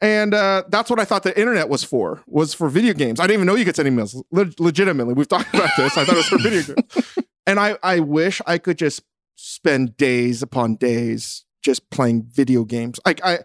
And 0.00 0.34
uh, 0.34 0.62
that's 0.68 0.90
what 0.90 1.00
I 1.00 1.04
thought 1.06 1.22
the 1.22 1.36
internet 1.38 1.68
was 1.70 1.82
for, 1.82 2.22
was 2.26 2.52
for 2.52 2.68
video 2.68 2.92
games. 2.92 3.18
I 3.18 3.24
didn't 3.24 3.34
even 3.38 3.46
know 3.46 3.54
you 3.54 3.64
could 3.64 3.76
send 3.76 3.88
emails. 3.88 4.22
Le- 4.30 4.52
legitimately, 4.58 5.14
we've 5.14 5.26
talked 5.26 5.52
about 5.54 5.70
this. 5.78 5.96
I 5.96 6.04
thought 6.04 6.14
it 6.14 6.18
was 6.18 6.26
for 6.28 6.38
video 6.38 6.62
games. 6.62 7.16
And 7.48 7.58
I, 7.58 7.78
I 7.82 8.00
wish 8.00 8.42
I 8.46 8.58
could 8.58 8.76
just 8.76 9.02
spend 9.36 9.96
days 9.96 10.42
upon 10.42 10.74
days 10.76 11.45
just 11.66 11.90
playing 11.90 12.22
video 12.22 12.64
games. 12.64 12.98
Like 13.04 13.22
I, 13.22 13.40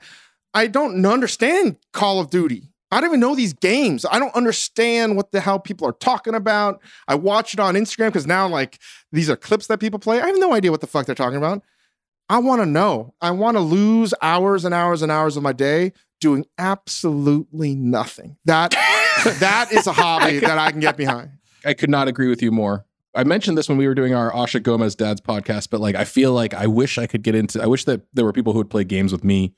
I 0.53 0.67
don't 0.67 1.05
understand 1.05 1.75
Call 1.91 2.21
of 2.21 2.29
Duty. 2.29 2.69
I 2.91 3.01
don't 3.01 3.10
even 3.10 3.19
know 3.19 3.36
these 3.36 3.53
games. 3.53 4.05
I 4.10 4.19
don't 4.19 4.36
understand 4.36 5.15
what 5.15 5.31
the 5.31 5.39
hell 5.39 5.60
people 5.60 5.88
are 5.88 5.93
talking 5.93 6.36
about. 6.36 6.81
I 7.07 7.15
watch 7.15 7.53
it 7.53 7.60
on 7.60 7.75
Instagram 7.75 8.07
because 8.07 8.27
now 8.27 8.47
like 8.47 8.79
these 9.12 9.29
are 9.29 9.36
clips 9.36 9.67
that 9.67 9.79
people 9.79 9.97
play. 9.97 10.21
I 10.21 10.27
have 10.27 10.38
no 10.38 10.53
idea 10.53 10.71
what 10.71 10.81
the 10.81 10.88
fuck 10.88 11.05
they're 11.05 11.15
talking 11.15 11.38
about. 11.38 11.63
I 12.29 12.38
want 12.38 12.62
to 12.62 12.65
know. 12.65 13.13
I 13.21 13.31
want 13.31 13.57
to 13.57 13.62
lose 13.62 14.13
hours 14.21 14.65
and 14.65 14.73
hours 14.73 15.01
and 15.01 15.12
hours 15.12 15.36
of 15.36 15.43
my 15.43 15.51
day 15.51 15.93
doing 16.19 16.45
absolutely 16.57 17.75
nothing. 17.75 18.38
That 18.45 18.71
that 19.39 19.69
is 19.71 19.88
a 19.88 19.93
hobby 19.93 20.39
that 20.47 20.60
I 20.60 20.71
can 20.71 20.79
get 20.79 20.95
behind. 20.95 21.31
I 21.65 21.73
could 21.73 21.89
not 21.89 22.07
agree 22.07 22.27
with 22.27 22.41
you 22.41 22.51
more. 22.51 22.86
I 23.13 23.24
mentioned 23.24 23.58
this 23.58 23.67
when 23.67 23.78
we 23.78 23.88
were 23.88 23.95
doing 23.95 24.13
our 24.13 24.32
Asha 24.32 24.62
Gomez 24.63 24.95
dad's 24.95 25.21
podcast, 25.21 25.69
but 25.69 25.82
like 25.82 25.95
I 25.95 26.06
feel 26.06 26.34
like 26.34 26.54
I 26.54 26.67
wish 26.67 26.97
I 26.97 27.08
could 27.08 27.24
get 27.24 27.36
into 27.36 27.62
I 27.62 27.67
wish 27.67 27.86
that 27.86 28.02
there 28.13 28.26
were 28.26 28.34
people 28.34 28.54
who 28.54 28.60
would 28.60 28.69
play 28.69 28.84
games 28.84 29.12
with 29.12 29.24
me. 29.24 29.54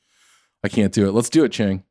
I 0.63 0.69
can't 0.69 0.93
do 0.93 1.07
it. 1.07 1.11
Let's 1.11 1.29
do 1.29 1.43
it, 1.43 1.51
Chang. 1.51 1.83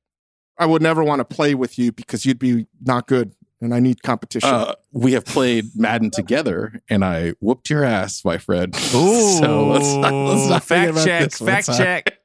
I 0.58 0.66
would 0.66 0.82
never 0.82 1.04
want 1.04 1.20
to 1.20 1.24
play 1.24 1.54
with 1.54 1.78
you 1.78 1.92
because 1.92 2.26
you'd 2.26 2.38
be 2.38 2.66
not 2.80 3.06
good, 3.06 3.34
and 3.60 3.74
I 3.74 3.80
need 3.80 4.02
competition. 4.02 4.48
Uh, 4.48 4.74
we 4.92 5.12
have 5.12 5.24
played 5.24 5.64
Madden 5.74 6.10
together 6.10 6.80
and 6.90 7.04
I 7.04 7.30
whooped 7.40 7.70
your 7.70 7.84
ass, 7.84 8.24
my 8.24 8.38
friend. 8.38 8.74
Ooh, 8.94 9.32
so 9.38 9.68
let's 9.68 9.94
not, 9.94 10.12
let's 10.12 10.48
not 10.48 10.64
fact 10.64 10.90
about 10.90 11.04
check, 11.04 11.30
this 11.30 11.38
fact 11.38 11.66
time. 11.66 11.76
check, 11.76 12.18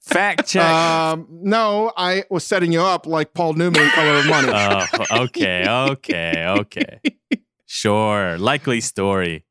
fact 0.00 0.46
check. 0.48 0.64
um, 0.64 1.26
no, 1.30 1.92
I 1.96 2.24
was 2.30 2.44
setting 2.44 2.72
you 2.72 2.82
up 2.82 3.06
like 3.06 3.32
Paul 3.32 3.54
Newman 3.54 3.80
in 3.80 3.90
Color 3.90 4.18
of 4.18 4.26
Money. 4.26 4.48
oh, 4.52 5.24
okay, 5.24 5.66
okay, 5.68 6.46
okay. 6.58 7.00
Sure, 7.74 8.36
likely 8.36 8.82
story. 8.82 9.46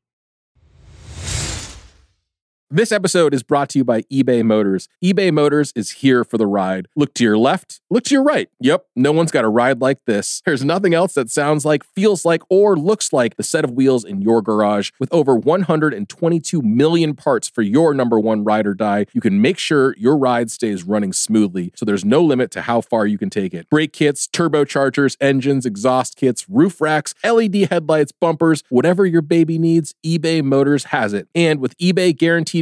This 2.74 2.90
episode 2.90 3.34
is 3.34 3.42
brought 3.42 3.68
to 3.68 3.78
you 3.78 3.84
by 3.84 4.00
eBay 4.04 4.42
Motors. 4.42 4.88
eBay 5.04 5.30
Motors 5.30 5.74
is 5.76 5.90
here 5.90 6.24
for 6.24 6.38
the 6.38 6.46
ride. 6.46 6.88
Look 6.96 7.12
to 7.16 7.22
your 7.22 7.36
left, 7.36 7.82
look 7.90 8.02
to 8.04 8.14
your 8.14 8.22
right. 8.22 8.48
Yep, 8.60 8.86
no 8.96 9.12
one's 9.12 9.30
got 9.30 9.44
a 9.44 9.48
ride 9.50 9.82
like 9.82 10.02
this. 10.06 10.40
There's 10.46 10.64
nothing 10.64 10.94
else 10.94 11.12
that 11.12 11.28
sounds 11.28 11.66
like, 11.66 11.84
feels 11.84 12.24
like, 12.24 12.40
or 12.48 12.74
looks 12.74 13.12
like 13.12 13.36
the 13.36 13.42
set 13.42 13.62
of 13.62 13.72
wheels 13.72 14.06
in 14.06 14.22
your 14.22 14.40
garage. 14.40 14.90
With 14.98 15.12
over 15.12 15.36
122 15.36 16.62
million 16.62 17.14
parts 17.14 17.46
for 17.46 17.60
your 17.60 17.92
number 17.92 18.18
one 18.18 18.42
ride 18.42 18.66
or 18.66 18.72
die, 18.72 19.04
you 19.12 19.20
can 19.20 19.42
make 19.42 19.58
sure 19.58 19.94
your 19.98 20.16
ride 20.16 20.50
stays 20.50 20.82
running 20.82 21.12
smoothly, 21.12 21.72
so 21.76 21.84
there's 21.84 22.06
no 22.06 22.24
limit 22.24 22.50
to 22.52 22.62
how 22.62 22.80
far 22.80 23.06
you 23.06 23.18
can 23.18 23.28
take 23.28 23.52
it. 23.52 23.68
Brake 23.68 23.92
kits, 23.92 24.26
turbochargers, 24.28 25.18
engines, 25.20 25.66
exhaust 25.66 26.16
kits, 26.16 26.48
roof 26.48 26.80
racks, 26.80 27.14
LED 27.22 27.68
headlights, 27.68 28.12
bumpers, 28.12 28.64
whatever 28.70 29.04
your 29.04 29.20
baby 29.20 29.58
needs, 29.58 29.94
eBay 30.02 30.42
Motors 30.42 30.84
has 30.84 31.12
it. 31.12 31.28
And 31.34 31.60
with 31.60 31.76
eBay 31.76 32.16
Guaranteed 32.16 32.61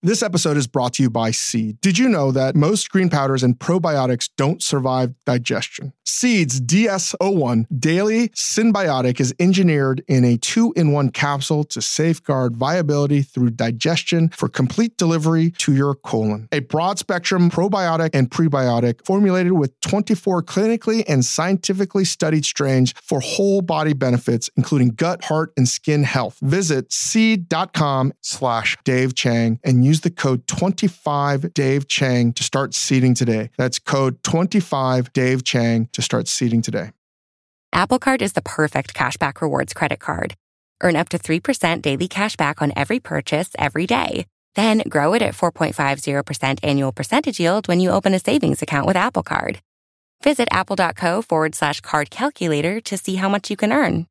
This 0.00 0.22
episode 0.22 0.56
is 0.56 0.68
brought 0.68 0.92
to 0.94 1.02
you 1.02 1.10
by 1.10 1.32
Seed. 1.32 1.80
Did 1.80 1.98
you 1.98 2.08
know 2.08 2.30
that 2.30 2.54
most 2.54 2.88
green 2.88 3.10
powders 3.10 3.42
and 3.42 3.58
probiotics 3.58 4.30
don't 4.36 4.62
survive 4.62 5.12
digestion? 5.26 5.92
Seed's 6.04 6.60
DS01 6.60 7.66
Daily 7.80 8.28
Synbiotic 8.28 9.18
is 9.18 9.34
engineered 9.40 10.04
in 10.06 10.24
a 10.24 10.36
two 10.36 10.72
in 10.76 10.92
one 10.92 11.10
capsule 11.10 11.64
to 11.64 11.82
safeguard 11.82 12.56
viability 12.56 13.22
through 13.22 13.50
digestion 13.50 14.28
for 14.28 14.48
complete 14.48 14.96
delivery 14.96 15.50
to 15.58 15.72
your 15.74 15.96
colon. 15.96 16.48
A 16.52 16.60
broad 16.60 17.00
spectrum 17.00 17.50
probiotic 17.50 18.10
and 18.14 18.30
prebiotic 18.30 19.04
formulated 19.04 19.52
with 19.52 19.78
24 19.80 20.44
clinically 20.44 21.04
and 21.08 21.24
scientifically 21.24 22.04
studied 22.04 22.44
strains 22.44 22.94
for 23.02 23.18
whole 23.18 23.62
body 23.62 23.94
benefits, 23.94 24.48
including 24.56 24.90
gut, 24.90 25.24
heart, 25.24 25.52
and 25.56 25.68
skin 25.68 26.04
health. 26.04 26.38
Visit 26.40 26.92
seed.com 26.92 28.12
slash 28.22 28.76
Dave 28.84 29.14
Chang 29.16 29.58
and 29.64 29.87
use 29.88 30.02
the 30.02 30.10
code 30.10 30.46
25 30.46 31.54
Dave 31.54 31.88
Chang 31.88 32.32
to 32.34 32.42
start 32.42 32.74
seeding 32.74 33.14
today. 33.14 33.50
That's 33.56 33.78
code 33.78 34.22
25 34.22 35.12
Dave 35.12 35.44
Chang 35.44 35.88
to 35.92 36.02
start 36.02 36.28
seeding 36.28 36.62
today. 36.62 36.92
Apple 37.72 37.98
Card 37.98 38.22
is 38.22 38.32
the 38.32 38.42
perfect 38.42 38.94
cashback 38.94 39.40
rewards 39.40 39.74
credit 39.74 40.00
card. 40.00 40.34
Earn 40.82 40.96
up 40.96 41.08
to 41.10 41.18
3% 41.18 41.82
daily 41.82 42.08
cash 42.08 42.36
back 42.36 42.62
on 42.62 42.72
every 42.76 43.00
purchase 43.00 43.50
every 43.58 43.86
day. 43.86 44.26
Then 44.54 44.82
grow 44.88 45.14
it 45.14 45.22
at 45.22 45.34
4.50% 45.34 46.60
annual 46.62 46.92
percentage 46.92 47.40
yield 47.40 47.68
when 47.68 47.80
you 47.80 47.90
open 47.90 48.14
a 48.14 48.18
savings 48.18 48.62
account 48.62 48.86
with 48.86 48.96
Apple 48.96 49.22
Card. 49.22 49.60
Visit 50.22 50.48
apple.co 50.50 51.22
forward 51.22 51.54
slash 51.54 51.80
card 51.80 52.10
calculator 52.10 52.80
to 52.80 52.96
see 52.96 53.16
how 53.16 53.28
much 53.28 53.50
you 53.50 53.56
can 53.56 53.72
earn. 53.72 54.06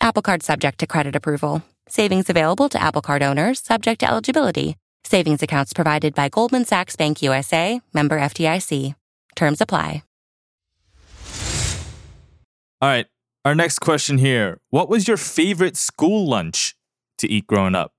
Apple 0.00 0.22
Card 0.22 0.42
subject 0.42 0.78
to 0.78 0.86
credit 0.86 1.14
approval. 1.14 1.62
Savings 1.88 2.30
available 2.30 2.68
to 2.70 2.80
Apple 2.80 3.02
Card 3.02 3.22
owners 3.22 3.60
subject 3.60 4.00
to 4.00 4.08
eligibility. 4.08 4.76
Savings 5.04 5.42
accounts 5.42 5.72
provided 5.72 6.14
by 6.14 6.28
Goldman 6.28 6.64
Sachs 6.64 6.96
Bank 6.96 7.22
USA, 7.22 7.80
member 7.92 8.18
FDIC. 8.18 8.94
Terms 9.34 9.60
apply. 9.60 10.02
All 12.80 12.88
right. 12.88 13.06
Our 13.44 13.54
next 13.54 13.80
question 13.80 14.18
here. 14.18 14.60
What 14.70 14.88
was 14.88 15.08
your 15.08 15.16
favorite 15.16 15.76
school 15.76 16.28
lunch 16.28 16.76
to 17.18 17.28
eat 17.28 17.46
growing 17.46 17.74
up? 17.74 17.92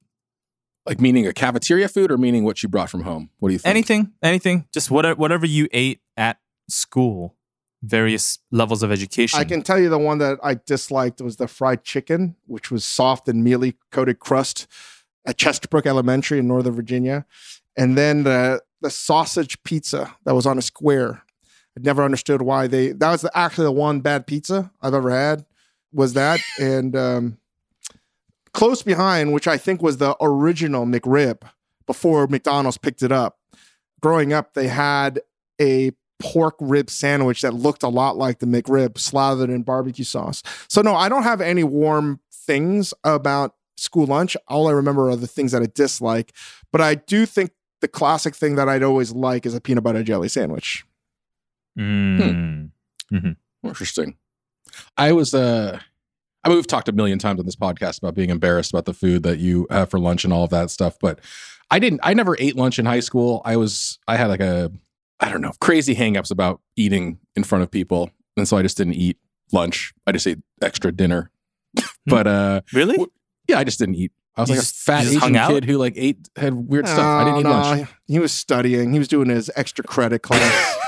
Like 0.86 1.00
meaning 1.00 1.26
a 1.28 1.34
cafeteria 1.34 1.88
food 1.88 2.12
or 2.12 2.18
meaning 2.18 2.44
what 2.44 2.64
you 2.64 2.70
brought 2.70 2.90
from 2.90 3.04
home? 3.04 3.30
What 3.40 3.50
do 3.50 3.54
you 3.54 3.60
think? 3.60 3.70
Anything, 3.70 4.12
anything. 4.22 4.68
Just 4.74 4.92
whatever, 4.92 5.16
whatever 5.16 5.46
you 5.46 5.70
ate 5.72 6.02
at 6.18 6.40
school, 6.70 7.36
various 7.82 8.40
levels 8.52 8.84
of 8.84 8.92
education. 8.92 9.40
I 9.40 9.46
can 9.46 9.62
tell 9.62 9.80
you 9.80 9.90
the 9.90 9.98
one 9.98 10.18
that 10.18 10.40
I 10.44 10.56
disliked 10.56 11.22
was 11.22 11.38
the 11.38 11.48
fried 11.48 11.84
chicken, 11.84 12.36
which 12.46 12.72
was 12.72 12.84
soft 12.84 13.28
and 13.30 13.44
mealy 13.44 13.76
coated 13.92 14.20
crust 14.20 14.68
at 15.26 15.38
Chesterbrook 15.38 15.86
Elementary 15.86 16.40
in 16.40 16.48
Northern 16.48 16.74
Virginia. 16.74 17.26
And 17.76 17.98
then 17.98 18.24
the 18.24 18.62
the 18.82 18.92
sausage 18.92 19.62
pizza 19.64 20.16
that 20.26 20.36
was 20.36 20.46
on 20.46 20.58
a 20.58 20.62
square. 20.62 21.24
I 21.78 21.82
never 21.82 22.04
understood 22.04 22.42
why 22.42 22.68
they 22.68 22.92
that 22.92 23.12
was 23.12 23.22
the, 23.22 23.36
actually 23.36 23.66
the 23.66 23.72
one 23.72 24.02
bad 24.02 24.28
pizza 24.28 24.72
I've 24.82 24.94
ever 24.94 25.10
had 25.10 25.46
was 25.92 26.14
that 26.14 26.42
and 26.60 26.96
um, 26.96 27.38
close 28.54 28.84
behind 28.84 29.34
which 29.34 29.48
I 29.48 29.58
think 29.58 29.82
was 29.82 29.98
the 29.98 30.16
original 30.22 30.86
McRib 30.86 31.42
before 31.88 32.28
McDonald's 32.28 32.78
picked 32.78 33.02
it 33.02 33.12
up. 33.12 33.40
Growing 34.02 34.34
up 34.34 34.54
they 34.54 34.68
had 34.68 35.22
a 35.60 35.92
pork 36.20 36.56
rib 36.60 36.90
sandwich 36.90 37.42
that 37.42 37.54
looked 37.54 37.84
a 37.84 37.90
lot 37.90 38.18
like 38.18 38.40
the 38.40 38.46
McRib 38.46 38.98
slathered 38.98 39.50
in 39.50 39.64
barbecue 39.64 40.06
sauce. 40.06 40.44
So 40.68 40.82
no, 40.82 40.96
I 40.96 41.10
don't 41.10 41.24
have 41.24 41.42
any 41.42 41.64
warm 41.64 42.20
things 42.32 42.94
about 43.04 43.56
school 43.78 44.06
lunch. 44.06 44.36
All 44.48 44.68
I 44.68 44.72
remember 44.72 45.10
are 45.10 45.16
the 45.16 45.28
things 45.28 45.52
that 45.52 45.62
I 45.62 45.68
dislike, 45.74 46.34
but 46.72 46.82
I 46.82 46.96
do 46.96 47.26
think 47.26 47.52
the 47.82 47.88
classic 47.88 48.36
thing 48.36 48.56
that 48.56 48.70
I'd 48.70 48.84
always 48.84 49.12
like 49.12 49.46
is 49.46 49.54
a 49.56 49.62
peanut 49.62 49.84
butter 49.84 50.04
jelly 50.04 50.30
sandwich. 50.30 50.86
Mm. 51.78 52.70
Mhm. 53.12 53.36
Interesting. 53.64 54.18
I 54.98 55.12
was 55.12 55.34
uh 55.34 55.80
I 56.44 56.50
mean 56.50 56.58
we've 56.58 56.68
talked 56.68 56.90
a 56.90 56.94
million 56.94 57.20
times 57.20 57.40
on 57.40 57.46
this 57.46 57.56
podcast 57.56 57.98
about 58.00 58.16
being 58.16 58.30
embarrassed 58.30 58.72
about 58.72 58.86
the 58.86 58.94
food 58.94 59.24
that 59.24 59.40
you 59.40 59.68
have 59.70 59.90
for 59.90 60.00
lunch 60.00 60.24
and 60.24 60.34
all 60.34 60.44
of 60.44 60.50
that 60.52 60.70
stuff, 60.72 60.98
but 61.00 61.20
I 61.72 61.80
didn't 61.80 62.00
I 62.04 62.14
never 62.14 62.36
ate 62.40 62.56
lunch 62.56 62.80
in 62.80 62.86
high 62.86 63.00
school. 63.00 63.42
I 63.46 63.58
was 63.58 64.00
I 64.08 64.16
had 64.18 64.28
like 64.28 64.40
a 64.42 64.72
I 65.20 65.30
don't 65.30 65.42
know, 65.42 65.54
crazy 65.62 65.96
hangups 65.96 66.32
about 66.32 66.60
eating 66.76 67.20
in 67.36 67.44
front 67.44 67.64
of 67.64 67.72
people. 67.72 68.12
And 68.36 68.48
so 68.48 68.58
I 68.58 68.62
just 68.62 68.78
didn't 68.78 68.96
eat 68.96 69.18
lunch. 69.52 69.94
I 70.06 70.12
just 70.12 70.28
ate 70.28 70.40
extra 70.62 70.92
dinner. 70.92 71.32
but 72.06 72.28
uh 72.28 72.62
Really? 72.74 72.94
w- 72.98 73.12
yeah, 73.48 73.60
I 73.60 73.64
just 73.64 73.80
didn't 73.80 73.96
eat. 73.96 74.12
I 74.36 74.42
was 74.42 74.50
You 74.50 74.56
like 74.56 74.62
just- 74.64 74.76
a 74.76 74.80
fat 74.80 75.04
you 75.06 75.10
just 75.12 75.20
hung 75.20 75.30
Asian 75.32 75.36
out? 75.38 75.50
kid 75.52 75.66
who 75.66 75.78
like 75.78 75.94
ate 75.96 76.28
had 76.36 76.54
weird 76.54 76.88
stuff. 76.88 77.00
I 77.00 77.24
didn't 77.26 77.40
eat 77.42 77.50
lunch. 77.50 77.90
He 78.08 78.20
was 78.20 78.32
studying. 78.32 78.92
He 78.94 79.00
was 79.00 79.08
doing 79.08 79.30
his 79.30 79.52
extra 79.56 79.84
credit 79.84 80.20
class. 80.24 80.80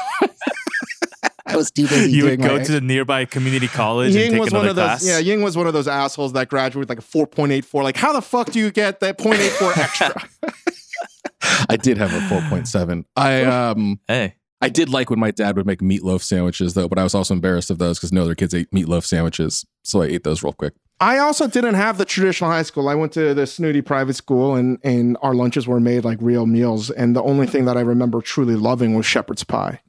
I 1.47 1.55
was 1.57 1.69
too 1.69 1.87
busy 1.87 2.11
you 2.11 2.25
would 2.25 2.41
go 2.41 2.61
to 2.61 2.71
the 2.71 2.81
nearby 2.81 3.25
community 3.25 3.67
college 3.67 4.07
and 4.07 4.15
Ying 4.15 4.31
take 4.31 4.41
was 4.41 4.51
one 4.51 4.65
another 4.65 4.81
of 4.93 4.99
those. 4.99 5.07
Yeah, 5.07 5.19
Ying 5.19 5.41
was 5.43 5.55
one 5.55 5.67
of 5.67 5.73
those 5.73 5.87
assholes 5.87 6.33
that 6.33 6.49
graduated 6.49 6.79
with 6.79 6.89
like 6.89 6.97
a 6.97 7.03
four 7.03 7.27
point 7.27 7.51
eight 7.51 7.63
four. 7.65 7.83
Like, 7.83 7.95
how 7.97 8.11
the 8.13 8.21
fuck 8.21 8.51
do 8.51 8.59
you 8.59 8.71
get 8.71 8.99
that 9.01 9.19
0.84 9.19 9.77
extra? 9.77 10.29
I 11.69 11.77
did 11.77 11.97
have 11.97 12.13
a 12.13 12.19
4.7. 12.21 13.05
I 13.15 13.43
um 13.43 13.99
Hey, 14.07 14.35
I 14.59 14.69
did 14.69 14.89
like 14.89 15.09
when 15.11 15.19
my 15.19 15.29
dad 15.31 15.55
would 15.55 15.67
make 15.67 15.79
meatloaf 15.81 16.23
sandwiches 16.23 16.73
though, 16.73 16.87
but 16.87 16.97
I 16.97 17.03
was 17.03 17.13
also 17.13 17.33
embarrassed 17.35 17.69
of 17.69 17.77
those 17.77 17.99
because 17.99 18.11
no 18.11 18.23
other 18.23 18.35
kids 18.35 18.53
ate 18.55 18.71
meatloaf 18.71 19.03
sandwiches. 19.05 19.65
So 19.83 20.01
I 20.01 20.05
ate 20.07 20.23
those 20.23 20.41
real 20.43 20.53
quick. 20.53 20.73
I 20.99 21.17
also 21.17 21.47
didn't 21.47 21.75
have 21.75 21.97
the 21.97 22.05
traditional 22.05 22.49
high 22.49 22.63
school. 22.63 22.87
I 22.87 22.95
went 22.95 23.11
to 23.13 23.33
the 23.33 23.45
snooty 23.45 23.81
private 23.81 24.13
school, 24.13 24.55
and 24.55 24.79
and 24.83 25.17
our 25.21 25.33
lunches 25.33 25.67
were 25.67 25.79
made 25.79 26.05
like 26.05 26.17
real 26.21 26.45
meals. 26.45 26.89
And 26.89 27.15
the 27.15 27.23
only 27.23 27.47
thing 27.47 27.65
that 27.65 27.77
I 27.77 27.81
remember 27.81 28.21
truly 28.21 28.55
loving 28.55 28.95
was 28.95 29.05
shepherd's 29.05 29.43
pie. 29.43 29.81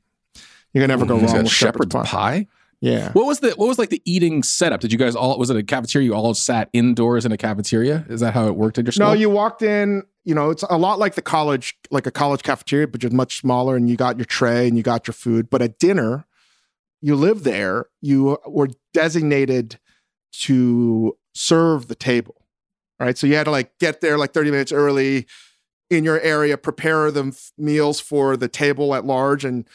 You 0.72 0.80
can 0.80 0.88
never 0.88 1.06
go 1.06 1.14
wrong 1.14 1.22
with 1.22 1.30
shepherd's, 1.30 1.52
shepherd's 1.52 1.94
pie. 1.94 2.04
pie? 2.04 2.46
Yeah. 2.80 3.12
What 3.12 3.26
was 3.26 3.40
the 3.40 3.50
what 3.52 3.66
was 3.66 3.78
like 3.78 3.90
the 3.90 4.02
eating 4.04 4.42
setup? 4.42 4.80
Did 4.80 4.92
you 4.92 4.98
guys 4.98 5.14
all 5.14 5.38
was 5.38 5.48
it 5.48 5.56
a 5.56 5.62
cafeteria? 5.62 6.06
You 6.06 6.14
all 6.14 6.34
sat 6.34 6.68
indoors 6.72 7.24
in 7.24 7.32
a 7.32 7.36
cafeteria? 7.36 8.04
Is 8.08 8.20
that 8.20 8.34
how 8.34 8.46
it 8.48 8.56
worked 8.56 8.78
at 8.78 8.84
your 8.84 8.92
school? 8.92 9.06
No, 9.06 9.12
you 9.12 9.30
walked 9.30 9.62
in. 9.62 10.02
You 10.24 10.34
know, 10.34 10.50
it's 10.50 10.64
a 10.68 10.76
lot 10.76 10.98
like 10.98 11.14
the 11.14 11.22
college, 11.22 11.78
like 11.90 12.06
a 12.06 12.10
college 12.10 12.42
cafeteria, 12.42 12.88
but 12.88 13.00
just 13.00 13.12
much 13.12 13.40
smaller. 13.40 13.76
And 13.76 13.88
you 13.88 13.96
got 13.96 14.18
your 14.18 14.24
tray 14.24 14.66
and 14.66 14.76
you 14.76 14.82
got 14.82 15.06
your 15.06 15.14
food. 15.14 15.48
But 15.48 15.62
at 15.62 15.78
dinner, 15.78 16.26
you 17.00 17.14
lived 17.14 17.44
there. 17.44 17.86
You 18.02 18.38
were 18.46 18.68
designated 18.92 19.78
to 20.42 21.16
serve 21.34 21.88
the 21.88 21.94
table, 21.94 22.46
right? 22.98 23.16
So 23.16 23.26
you 23.26 23.34
had 23.36 23.44
to 23.44 23.50
like 23.50 23.78
get 23.78 24.00
there 24.00 24.18
like 24.18 24.32
thirty 24.32 24.50
minutes 24.50 24.72
early 24.72 25.26
in 25.90 26.04
your 26.04 26.20
area, 26.20 26.56
prepare 26.58 27.10
the 27.10 27.26
f- 27.26 27.52
meals 27.56 28.00
for 28.00 28.36
the 28.36 28.48
table 28.48 28.94
at 28.94 29.04
large, 29.04 29.44
and 29.44 29.68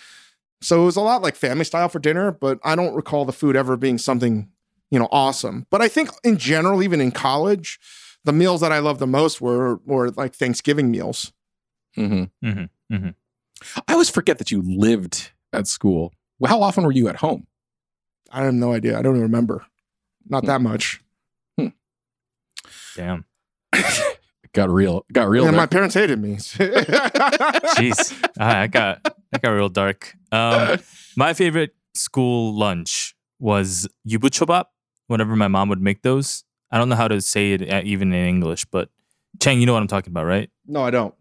so 0.61 0.81
it 0.81 0.85
was 0.85 0.95
a 0.95 1.01
lot 1.01 1.21
like 1.21 1.35
family 1.35 1.65
style 1.65 1.89
for 1.89 1.99
dinner. 1.99 2.31
But 2.31 2.59
I 2.63 2.75
don't 2.75 2.95
recall 2.95 3.25
the 3.25 3.33
food 3.33 3.55
ever 3.55 3.77
being 3.77 3.97
something 3.97 4.49
you 4.89 4.99
know 4.99 5.07
awesome. 5.11 5.65
But 5.69 5.81
I 5.81 5.87
think 5.87 6.09
in 6.23 6.37
general, 6.37 6.83
even 6.83 7.01
in 7.01 7.11
college 7.11 7.79
the 8.23 8.33
meals 8.33 8.61
that 8.61 8.71
I 8.71 8.79
loved 8.79 8.99
the 8.99 9.07
most 9.07 9.41
were 9.41 9.77
were 9.85 10.09
like 10.11 10.35
Thanksgiving 10.35 10.91
meals. 10.91 11.33
Mm-hmm. 11.97 12.47
Mm-hmm. 12.47 12.95
Mm-hmm. 12.95 13.09
I 13.87 13.93
always 13.93 14.09
forget 14.09 14.37
that 14.37 14.51
you 14.51 14.61
lived 14.61 15.31
at 15.53 15.67
school. 15.67 16.13
How 16.45 16.61
often 16.61 16.83
were 16.83 16.91
you 16.91 17.07
at 17.07 17.17
home? 17.17 17.47
I 18.31 18.43
have 18.45 18.53
no 18.53 18.73
idea. 18.73 18.97
I 18.97 19.01
don't 19.01 19.15
even 19.15 19.23
remember. 19.23 19.65
Not 20.29 20.45
that 20.45 20.61
much. 20.61 21.01
damn. 22.95 23.25
Got 24.53 24.69
real. 24.69 25.05
Got 25.13 25.29
real. 25.29 25.45
Yeah, 25.45 25.51
there. 25.51 25.59
my 25.61 25.65
parents 25.65 25.95
hated 25.95 26.19
me. 26.19 26.35
Jeez, 26.35 28.29
I, 28.37 28.63
I 28.63 28.67
got 28.67 29.01
that 29.31 29.41
got 29.41 29.51
real 29.51 29.69
dark. 29.69 30.13
Um, 30.31 30.77
my 31.15 31.33
favorite 31.33 31.73
school 31.93 32.53
lunch 32.57 33.15
was 33.39 33.87
yubuchobap. 34.07 34.65
Whenever 35.07 35.35
my 35.37 35.47
mom 35.47 35.69
would 35.69 35.81
make 35.81 36.01
those, 36.01 36.43
I 36.69 36.77
don't 36.77 36.89
know 36.89 36.95
how 36.97 37.07
to 37.07 37.21
say 37.21 37.53
it 37.53 37.71
uh, 37.71 37.81
even 37.85 38.11
in 38.13 38.25
English, 38.27 38.65
but 38.65 38.89
Chang, 39.41 39.59
you 39.61 39.65
know 39.65 39.73
what 39.73 39.81
I'm 39.81 39.87
talking 39.87 40.11
about, 40.11 40.25
right? 40.25 40.49
no, 40.67 40.83
I 40.83 40.91
don't. 40.91 41.13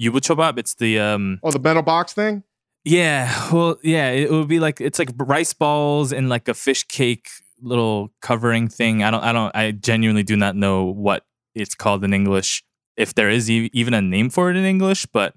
yubuchobab. 0.00 0.58
It's 0.58 0.74
the 0.74 0.98
um 1.00 1.40
Oh, 1.42 1.50
the 1.50 1.58
metal 1.58 1.82
box 1.82 2.12
thing. 2.12 2.42
yeah, 2.84 3.50
well 3.50 3.78
yeah, 3.82 4.10
it 4.10 4.30
would 4.30 4.46
be 4.48 4.60
like 4.60 4.78
it's 4.80 4.98
like 4.98 5.08
rice 5.16 5.54
balls 5.54 6.12
and 6.12 6.28
like 6.28 6.48
a 6.48 6.54
fish 6.54 6.84
cake 6.84 7.28
little 7.60 8.12
covering 8.22 8.68
thing. 8.68 9.02
I 9.02 9.10
don't 9.10 9.22
I 9.24 9.32
don't 9.32 9.54
I 9.54 9.70
genuinely 9.72 10.22
do 10.22 10.36
not 10.36 10.56
know 10.56 10.84
what 10.84 11.24
it's 11.54 11.74
called 11.74 12.04
in 12.04 12.12
English 12.14 12.62
if 12.96 13.14
there 13.14 13.28
is 13.30 13.50
e- 13.50 13.70
even 13.72 13.94
a 13.94 14.02
name 14.02 14.30
for 14.30 14.50
it 14.50 14.56
in 14.56 14.64
English, 14.64 15.06
but 15.06 15.34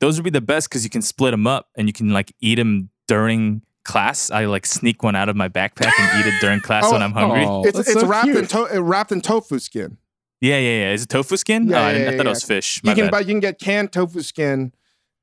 those 0.00 0.16
would 0.16 0.24
be 0.24 0.30
the 0.30 0.40
best 0.40 0.70
cuz 0.70 0.84
you 0.84 0.90
can 0.90 1.02
split 1.02 1.32
them 1.32 1.46
up 1.46 1.68
and 1.76 1.86
you 1.88 1.92
can 1.92 2.10
like 2.10 2.32
eat 2.40 2.56
them 2.56 2.90
during 3.08 3.62
class. 3.84 4.30
I 4.30 4.44
like 4.46 4.66
sneak 4.66 5.02
one 5.02 5.16
out 5.16 5.28
of 5.28 5.36
my 5.36 5.48
backpack 5.48 5.92
and 5.98 6.20
eat 6.20 6.26
it 6.32 6.40
during 6.40 6.60
class 6.60 6.84
Oh, 6.86 6.92
when 6.92 7.02
I'm 7.02 7.12
hungry. 7.12 7.44
oh. 7.46 7.62
it's 7.64 7.78
it's 7.78 7.92
so 7.92 8.06
wrapped 8.06 8.28
in 8.28 8.46
to- 8.46 8.76
uh, 8.76 8.80
wrapped 8.80 9.12
in 9.12 9.20
tofu 9.20 9.58
skin. 9.58 9.96
Yeah, 10.40 10.56
yeah, 10.58 10.78
yeah. 10.86 10.92
Is 10.92 11.02
it 11.02 11.08
tofu 11.10 11.36
skin? 11.36 11.68
Yeah, 11.68 11.80
oh, 11.80 11.84
I, 11.84 11.92
didn't, 11.92 12.04
yeah, 12.04 12.08
I 12.12 12.16
thought 12.16 12.24
yeah, 12.26 12.30
it 12.30 12.34
was 12.34 12.44
fish. 12.44 12.80
You 12.82 12.94
can 12.94 13.04
bad. 13.06 13.10
buy 13.10 13.20
you 13.20 13.26
can 13.26 13.40
get 13.40 13.58
canned 13.58 13.92
tofu 13.92 14.22
skin, 14.22 14.72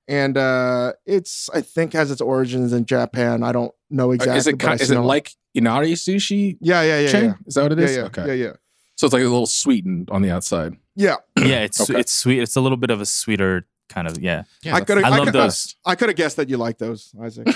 and 0.08 0.38
uh 0.38 0.93
it's 1.05 1.49
I 1.53 1.62
think 1.62 1.93
has 1.93 2.12
its 2.12 2.22
origins 2.22 2.74
in 2.74 2.86
Japan. 2.86 3.43
I 3.43 3.51
don't 3.51 3.74
know 3.89 4.12
exactly. 4.12 4.38
is 4.38 4.47
it 4.47 4.58
but 4.58 4.82
is 4.82 4.91
it 4.91 4.99
like 4.99 5.32
inari 5.53 5.93
sushi? 5.93 6.58
Yeah, 6.62 6.82
yeah, 6.84 6.99
yeah, 7.01 7.08
Chang? 7.12 7.24
yeah. 7.26 7.34
Is 7.45 7.55
that 7.55 7.64
what 7.64 7.72
it 7.74 7.80
Yeah, 7.80 7.89
yeah, 7.89 8.01
okay. 8.03 8.28
yeah, 8.28 8.34
yeah, 8.34 8.53
So 8.95 9.05
it's 9.08 9.14
like 9.14 9.22
a 9.22 9.26
little 9.26 9.45
sweetened 9.45 10.10
on 10.12 10.22
the 10.22 10.32
outside. 10.32 10.76
yeah. 10.95 11.16
yeah, 11.38 11.62
it's 11.62 11.82
Okay. 11.82 11.99
it's 11.99 12.12
sweet. 12.14 12.39
It's 12.41 12.55
a 12.55 12.62
little 12.62 12.78
bit 12.78 12.89
of 12.89 13.01
a 13.01 13.05
sweeter 13.05 13.68
kind 13.89 14.08
of 14.08 14.18
yeah. 14.22 14.43
Yeah, 14.64 14.76
I 14.76 14.82
could. 14.82 14.97
I 15.03 15.10
love 15.10 15.26
could, 15.26 15.34
those. 15.34 15.76
I 15.86 15.95
could 15.95 16.10
have 16.10 16.18
guessed 16.18 16.36
that 16.38 16.49
you 16.49 16.58
like 16.58 16.78
those, 16.78 17.14
Isaac. 17.22 17.47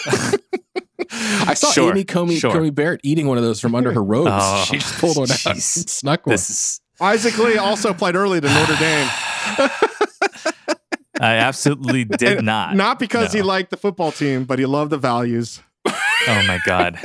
I 1.12 1.54
saw 1.54 1.70
Sure, 1.72 1.90
Amy 1.90 2.04
Coney, 2.04 2.36
sure. 2.38 2.52
Coney 2.52 2.70
Barrett 2.70 3.00
eating 3.02 3.26
one 3.26 3.36
of 3.36 3.42
those 3.44 3.60
from 3.60 3.74
under 3.74 3.92
her 3.92 4.02
robes. 4.14 4.30
Oh, 4.32 4.64
she 4.68 4.78
just 4.78 4.98
pulled 4.98 5.16
one 5.16 5.30
out, 5.30 5.44
and 5.46 5.56
jeez. 5.58 5.88
snuck 5.88 6.26
one. 6.26 6.34
Is 6.34 6.80
Isaac 7.00 7.36
Lee 7.38 7.56
also 7.58 7.92
played 7.92 8.14
early 8.16 8.40
to 8.40 8.46
Notre 8.48 8.76
Dame. 8.78 9.08
I 11.20 11.34
absolutely 11.36 12.04
did 12.22 12.38
And 12.38 12.46
not. 12.46 12.74
Not 12.74 12.98
because 12.98 13.32
he 13.32 13.42
liked 13.42 13.70
the 13.70 13.76
football 13.76 14.10
team, 14.10 14.44
but 14.44 14.58
he 14.58 14.66
loved 14.66 14.90
the 14.90 14.98
values. 14.98 15.60
Oh 15.86 16.42
my 16.46 16.58
god. 16.66 16.98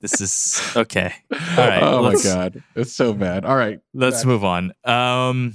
This 0.00 0.20
is 0.20 0.72
okay. 0.76 1.12
All 1.32 1.38
right. 1.56 1.82
oh 1.82 2.02
my 2.02 2.14
god, 2.22 2.62
it's 2.74 2.92
so 2.92 3.12
bad. 3.12 3.44
All 3.44 3.56
right, 3.56 3.80
Let's 3.92 4.18
Back. 4.20 4.26
move 4.26 4.44
on. 4.44 4.72
Um 4.84 5.54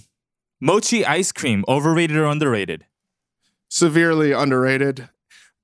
mochi 0.59 1.05
ice 1.05 1.31
cream, 1.31 1.63
overrated 1.67 2.17
or 2.17 2.25
underrated? 2.25 2.85
Severely 3.69 4.31
underrated. 4.31 5.09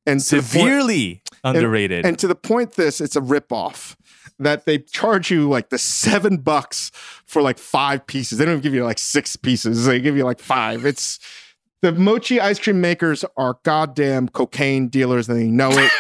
And 0.05 0.19
to 0.21 0.35
the 0.38 0.41
point- 0.41 0.51
Severely 0.53 1.21
underrated. 1.43 2.05
And 2.05 2.17
to 2.19 2.27
the 2.27 2.35
point, 2.35 2.73
this 2.73 3.01
it's 3.01 3.15
a 3.15 3.21
ripoff 3.21 3.95
that 4.39 4.65
they 4.65 4.77
charge 4.79 5.29
you 5.31 5.49
like 5.49 5.69
the 5.69 5.77
seven 5.77 6.38
bucks 6.38 6.91
for 7.25 7.41
like 7.41 7.57
five 7.57 8.05
pieces. 8.07 8.38
They 8.38 8.45
don't 8.45 8.53
even 8.53 8.61
give 8.63 8.73
you 8.73 8.83
like 8.85 8.99
six 8.99 9.35
pieces. 9.35 9.85
They 9.85 9.99
give 9.99 10.15
you 10.15 10.23
like 10.23 10.39
five. 10.39 10.85
It's 10.85 11.19
the 11.82 11.91
mochi 11.91 12.39
ice 12.39 12.59
cream 12.59 12.82
makers 12.82 13.23
are 13.36 13.59
goddamn 13.63 14.30
cocaine 14.30 14.88
dealers 14.88 15.30
and 15.30 15.39
they 15.39 15.47
know 15.47 15.69
it. 15.71 15.91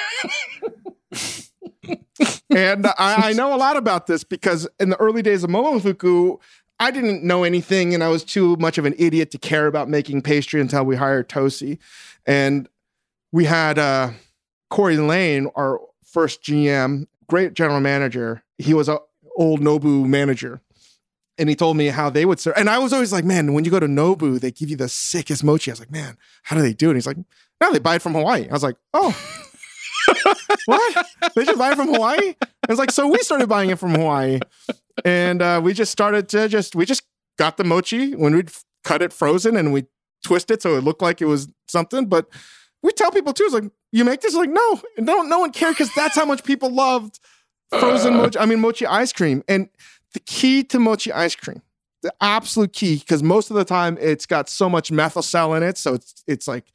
and 2.49 2.87
I, 2.87 3.29
I 3.29 3.33
know 3.33 3.53
a 3.53 3.57
lot 3.57 3.77
about 3.77 4.07
this 4.07 4.23
because 4.23 4.67
in 4.79 4.89
the 4.89 4.97
early 4.97 5.21
days 5.21 5.43
of 5.43 5.49
Momofuku, 5.49 6.39
I 6.79 6.91
didn't 6.91 7.23
know 7.23 7.43
anything 7.43 7.93
and 7.93 8.03
I 8.03 8.09
was 8.09 8.23
too 8.23 8.55
much 8.57 8.77
of 8.77 8.85
an 8.85 8.95
idiot 8.97 9.31
to 9.31 9.37
care 9.37 9.67
about 9.67 9.89
making 9.89 10.21
pastry 10.21 10.61
until 10.61 10.83
we 10.83 10.95
hired 10.95 11.29
Tosi. 11.29 11.77
And 12.25 12.67
we 13.31 13.45
had 13.45 13.79
uh, 13.79 14.11
Corey 14.69 14.97
Lane, 14.97 15.49
our 15.55 15.79
first 16.03 16.43
GM, 16.43 17.07
great 17.27 17.53
general 17.53 17.79
manager. 17.79 18.43
He 18.57 18.73
was 18.73 18.89
a 18.89 18.99
old 19.35 19.61
Nobu 19.61 20.05
manager. 20.05 20.61
And 21.39 21.49
he 21.49 21.55
told 21.55 21.77
me 21.77 21.87
how 21.87 22.09
they 22.09 22.25
would 22.25 22.39
serve. 22.39 22.55
And 22.57 22.69
I 22.69 22.79
was 22.79 22.93
always 22.93 23.13
like, 23.13 23.23
man, 23.23 23.53
when 23.53 23.63
you 23.63 23.71
go 23.71 23.79
to 23.79 23.87
Nobu, 23.87 24.39
they 24.39 24.51
give 24.51 24.69
you 24.69 24.75
the 24.75 24.89
sickest 24.89 25.43
mochi. 25.43 25.71
I 25.71 25.73
was 25.73 25.79
like, 25.79 25.91
man, 25.91 26.17
how 26.43 26.55
do 26.55 26.61
they 26.61 26.73
do 26.73 26.87
it? 26.87 26.91
And 26.91 26.97
he's 26.97 27.07
like, 27.07 27.17
no, 27.61 27.71
they 27.71 27.79
buy 27.79 27.95
it 27.95 28.01
from 28.01 28.13
Hawaii. 28.13 28.47
I 28.49 28.53
was 28.53 28.63
like, 28.63 28.75
oh, 28.93 29.15
what? 30.65 31.07
They 31.35 31.45
just 31.45 31.59
buy 31.59 31.71
it 31.71 31.75
from 31.75 31.93
Hawaii? 31.93 32.33
I 32.41 32.71
was 32.71 32.79
like, 32.79 32.91
so 32.91 33.07
we 33.07 33.19
started 33.19 33.47
buying 33.47 33.69
it 33.69 33.79
from 33.79 33.91
Hawaii. 33.91 34.39
And 35.05 35.41
uh, 35.41 35.61
we 35.63 35.73
just 35.73 35.91
started 35.91 36.27
to 36.29 36.47
just, 36.47 36.75
we 36.75 36.85
just 36.85 37.03
got 37.37 37.57
the 37.57 37.63
mochi 37.63 38.15
when 38.15 38.35
we'd 38.35 38.51
cut 38.83 39.01
it 39.01 39.13
frozen 39.13 39.55
and 39.55 39.73
we 39.73 39.85
twist 40.23 40.49
it 40.49 40.61
so 40.61 40.75
it 40.75 40.83
looked 40.83 41.01
like 41.01 41.21
it 41.21 41.25
was 41.25 41.47
something. 41.67 42.07
But 42.07 42.27
we 42.81 42.91
tell 42.91 43.11
people 43.11 43.33
too, 43.33 43.43
it's 43.45 43.53
like, 43.53 43.69
you 43.91 44.03
make 44.03 44.21
this? 44.21 44.33
Like, 44.33 44.49
no, 44.49 44.81
and 44.97 45.05
don't, 45.05 45.29
no 45.29 45.39
one 45.39 45.51
cared 45.51 45.75
because 45.75 45.93
that's 45.95 46.15
how 46.15 46.25
much 46.25 46.43
people 46.43 46.69
loved 46.69 47.19
frozen 47.69 48.15
mochi. 48.15 48.39
I 48.39 48.45
mean, 48.45 48.59
mochi 48.59 48.85
ice 48.85 49.13
cream. 49.13 49.43
And 49.47 49.69
the 50.13 50.19
key 50.19 50.63
to 50.65 50.79
mochi 50.79 51.11
ice 51.11 51.35
cream, 51.35 51.61
the 52.01 52.13
absolute 52.21 52.73
key, 52.73 52.97
because 52.97 53.23
most 53.23 53.49
of 53.49 53.55
the 53.55 53.65
time 53.65 53.97
it's 53.99 54.25
got 54.25 54.49
so 54.49 54.69
much 54.69 54.91
methyl 54.91 55.21
cell 55.21 55.53
in 55.53 55.63
it. 55.63 55.77
So 55.77 55.95
it's, 55.95 56.23
it's 56.27 56.47
like 56.47 56.65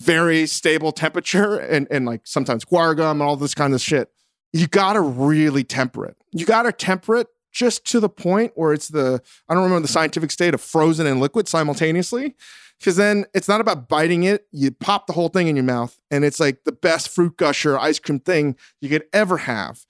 very 0.00 0.46
stable 0.46 0.92
temperature 0.92 1.56
and, 1.56 1.86
and 1.90 2.04
like 2.04 2.26
sometimes 2.26 2.64
guar 2.64 2.96
gum 2.96 3.20
and 3.20 3.28
all 3.28 3.36
this 3.36 3.54
kind 3.54 3.74
of 3.74 3.80
shit. 3.80 4.10
You 4.52 4.66
gotta 4.66 5.00
really 5.00 5.64
temper 5.64 6.04
it. 6.06 6.16
You 6.32 6.46
gotta 6.46 6.72
temper 6.72 7.16
it 7.16 7.28
just 7.52 7.84
to 7.86 8.00
the 8.00 8.08
point 8.08 8.52
where 8.54 8.72
it's 8.72 8.88
the, 8.88 9.22
I 9.48 9.54
don't 9.54 9.62
remember 9.62 9.86
the 9.86 9.92
scientific 9.92 10.30
state 10.30 10.54
of 10.54 10.60
frozen 10.60 11.06
and 11.06 11.20
liquid 11.20 11.48
simultaneously. 11.48 12.34
Because 12.80 12.96
then 12.96 13.24
it's 13.32 13.48
not 13.48 13.60
about 13.60 13.88
biting 13.88 14.24
it. 14.24 14.46
You 14.50 14.72
pop 14.72 15.06
the 15.06 15.12
whole 15.12 15.28
thing 15.28 15.46
in 15.46 15.54
your 15.54 15.64
mouth, 15.64 15.98
and 16.10 16.24
it's 16.24 16.40
like 16.40 16.64
the 16.64 16.72
best 16.72 17.08
fruit 17.08 17.36
gusher 17.36 17.78
ice 17.78 18.00
cream 18.00 18.18
thing 18.18 18.56
you 18.80 18.88
could 18.88 19.04
ever 19.12 19.38
have. 19.38 19.86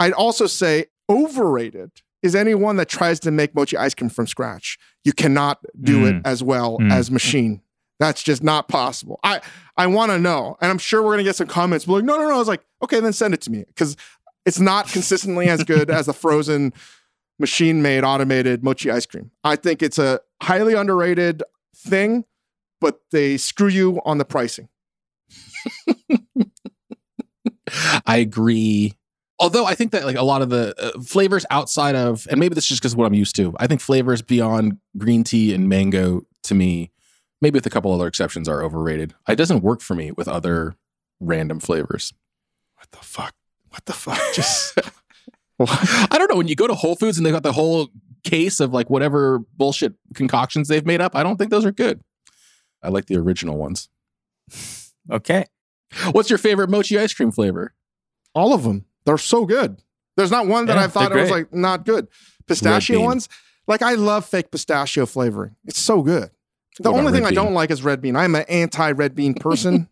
I'd 0.00 0.12
also 0.12 0.46
say 0.46 0.86
overrated 1.08 1.92
is 2.22 2.34
anyone 2.34 2.76
that 2.76 2.88
tries 2.88 3.20
to 3.20 3.30
make 3.30 3.54
mochi 3.54 3.76
ice 3.76 3.94
cream 3.94 4.10
from 4.10 4.26
scratch. 4.26 4.78
You 5.04 5.12
cannot 5.12 5.58
do 5.80 6.06
it 6.06 6.16
Mm. 6.16 6.22
as 6.24 6.42
well 6.42 6.78
Mm. 6.78 6.92
as 6.92 7.10
machine. 7.10 7.62
That's 8.00 8.22
just 8.22 8.42
not 8.42 8.68
possible. 8.68 9.18
I 9.24 9.40
I 9.76 9.86
want 9.86 10.10
to 10.12 10.18
know, 10.18 10.56
and 10.60 10.70
I'm 10.70 10.78
sure 10.78 11.02
we're 11.02 11.12
gonna 11.12 11.24
get 11.24 11.36
some 11.36 11.46
comments. 11.48 11.84
But 11.84 11.92
like, 11.94 12.04
no, 12.04 12.16
no, 12.16 12.28
no. 12.28 12.34
I 12.34 12.38
was 12.38 12.48
like, 12.48 12.64
okay, 12.82 13.00
then 13.00 13.12
send 13.12 13.34
it 13.34 13.40
to 13.42 13.50
me 13.50 13.64
because 13.66 13.96
it's 14.46 14.58
not 14.60 14.88
consistently 14.88 15.48
as 15.48 15.62
good 15.64 15.90
as 15.90 16.06
the 16.06 16.12
frozen 16.12 16.72
machine 17.38 17.82
made 17.82 18.02
automated 18.04 18.64
mochi 18.64 18.90
ice 18.90 19.06
cream. 19.06 19.30
I 19.44 19.56
think 19.56 19.82
it's 19.82 19.98
a 19.98 20.20
highly 20.42 20.74
underrated 20.74 21.42
thing, 21.76 22.24
but 22.80 23.00
they 23.12 23.36
screw 23.36 23.68
you 23.68 24.00
on 24.04 24.18
the 24.18 24.24
pricing. 24.24 24.68
I 28.06 28.16
agree. 28.18 28.94
Although 29.40 29.66
I 29.66 29.74
think 29.74 29.92
that 29.92 30.04
like 30.04 30.16
a 30.16 30.22
lot 30.22 30.42
of 30.42 30.50
the 30.50 30.74
uh, 30.78 31.00
flavors 31.00 31.46
outside 31.50 31.94
of, 31.94 32.26
and 32.30 32.40
maybe 32.40 32.54
this 32.54 32.64
is 32.64 32.68
just 32.68 32.82
because 32.82 32.96
what 32.96 33.06
I'm 33.06 33.14
used 33.14 33.36
to. 33.36 33.54
I 33.58 33.66
think 33.66 33.80
flavors 33.80 34.20
beyond 34.20 34.78
green 34.96 35.22
tea 35.24 35.54
and 35.54 35.68
mango 35.68 36.22
to 36.44 36.54
me, 36.54 36.90
maybe 37.40 37.56
with 37.56 37.66
a 37.66 37.70
couple 37.70 37.92
other 37.92 38.06
exceptions, 38.06 38.48
are 38.48 38.62
overrated. 38.62 39.14
It 39.28 39.36
doesn't 39.36 39.62
work 39.62 39.80
for 39.80 39.94
me 39.94 40.10
with 40.12 40.26
other 40.26 40.74
random 41.20 41.60
flavors. 41.60 42.12
What 42.76 42.90
the 42.90 42.98
fuck? 42.98 43.34
What 43.68 43.84
the 43.86 43.92
fuck? 43.92 44.20
Just 44.34 44.78
I 45.60 46.16
don't 46.18 46.30
know. 46.30 46.36
When 46.36 46.48
you 46.48 46.56
go 46.56 46.66
to 46.66 46.74
Whole 46.74 46.96
Foods 46.96 47.16
and 47.16 47.26
they 47.26 47.30
got 47.30 47.42
the 47.42 47.52
whole 47.52 47.88
case 48.24 48.60
of 48.60 48.72
like 48.72 48.90
whatever 48.90 49.40
bullshit 49.56 49.94
concoctions 50.14 50.68
they've 50.68 50.86
made 50.86 51.00
up, 51.00 51.14
I 51.14 51.22
don't 51.22 51.36
think 51.36 51.50
those 51.50 51.64
are 51.64 51.72
good. 51.72 52.00
I 52.82 52.88
like 52.88 53.06
the 53.06 53.16
original 53.16 53.56
ones. 53.56 53.88
okay. 55.10 55.46
What's 56.12 56.28
your 56.28 56.38
favorite 56.38 56.70
mochi 56.70 56.98
ice 56.98 57.14
cream 57.14 57.30
flavor? 57.30 57.74
all 58.34 58.52
of 58.54 58.62
them. 58.62 58.84
They're 59.08 59.16
so 59.16 59.46
good. 59.46 59.80
There's 60.18 60.30
not 60.30 60.46
one 60.46 60.66
that 60.66 60.76
Yeah, 60.76 60.84
I 60.84 60.86
thought 60.88 61.08
they're 61.08 61.18
it 61.18 61.22
was 61.22 61.30
like 61.30 61.54
not 61.54 61.86
good. 61.86 62.08
Pistachio 62.46 63.00
ones, 63.02 63.30
like 63.66 63.80
I 63.80 63.94
love 63.94 64.26
fake 64.26 64.50
pistachio 64.50 65.06
flavoring. 65.06 65.56
It's 65.64 65.78
so 65.78 66.02
good. 66.02 66.28
The 66.78 66.92
What 66.92 66.98
only 66.98 67.12
thing 67.12 67.22
red 67.24 67.32
I 67.32 67.34
don't 67.34 67.54
like 67.54 67.70
is 67.70 67.82
red 67.82 68.02
bean. 68.02 68.16
I'm 68.16 68.34
an 68.34 68.44
anti 68.50 68.90
red 68.90 69.14
bean 69.14 69.32
person. 69.32 69.88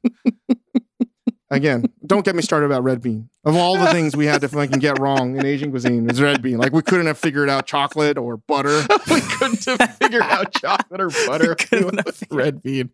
Again, 1.50 1.86
don't 2.04 2.26
get 2.26 2.36
me 2.36 2.42
started 2.42 2.66
about 2.66 2.82
red 2.82 3.00
bean. 3.00 3.30
Of 3.46 3.56
all 3.56 3.78
the 3.78 3.86
things 3.86 4.14
we 4.14 4.26
had 4.26 4.42
to 4.42 4.48
fucking 4.48 4.80
get 4.80 4.98
wrong 4.98 5.38
in 5.38 5.46
Asian 5.46 5.70
cuisine, 5.70 6.10
is 6.10 6.20
red 6.20 6.42
bean. 6.42 6.58
Like 6.58 6.74
we 6.74 6.82
couldn't 6.82 7.06
have 7.06 7.16
figured 7.16 7.48
out 7.48 7.66
chocolate 7.66 8.18
or 8.18 8.36
butter. 8.36 8.82
we 9.10 9.22
couldn't 9.22 9.64
have 9.64 9.96
figured 9.96 10.22
out 10.22 10.52
chocolate 10.52 11.00
or 11.00 11.08
butter 11.26 11.54
couldn't 11.54 12.04
with 12.04 12.22
red 12.30 12.62
bean. 12.62 12.90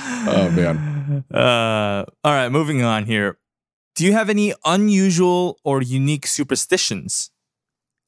Oh, 0.00 0.50
man. 0.50 1.24
Uh, 1.32 2.04
all 2.24 2.32
right, 2.32 2.48
moving 2.48 2.82
on 2.82 3.04
here. 3.04 3.36
Do 4.00 4.06
you 4.06 4.14
have 4.14 4.30
any 4.30 4.54
unusual 4.64 5.58
or 5.62 5.82
unique 5.82 6.26
superstitions? 6.26 7.30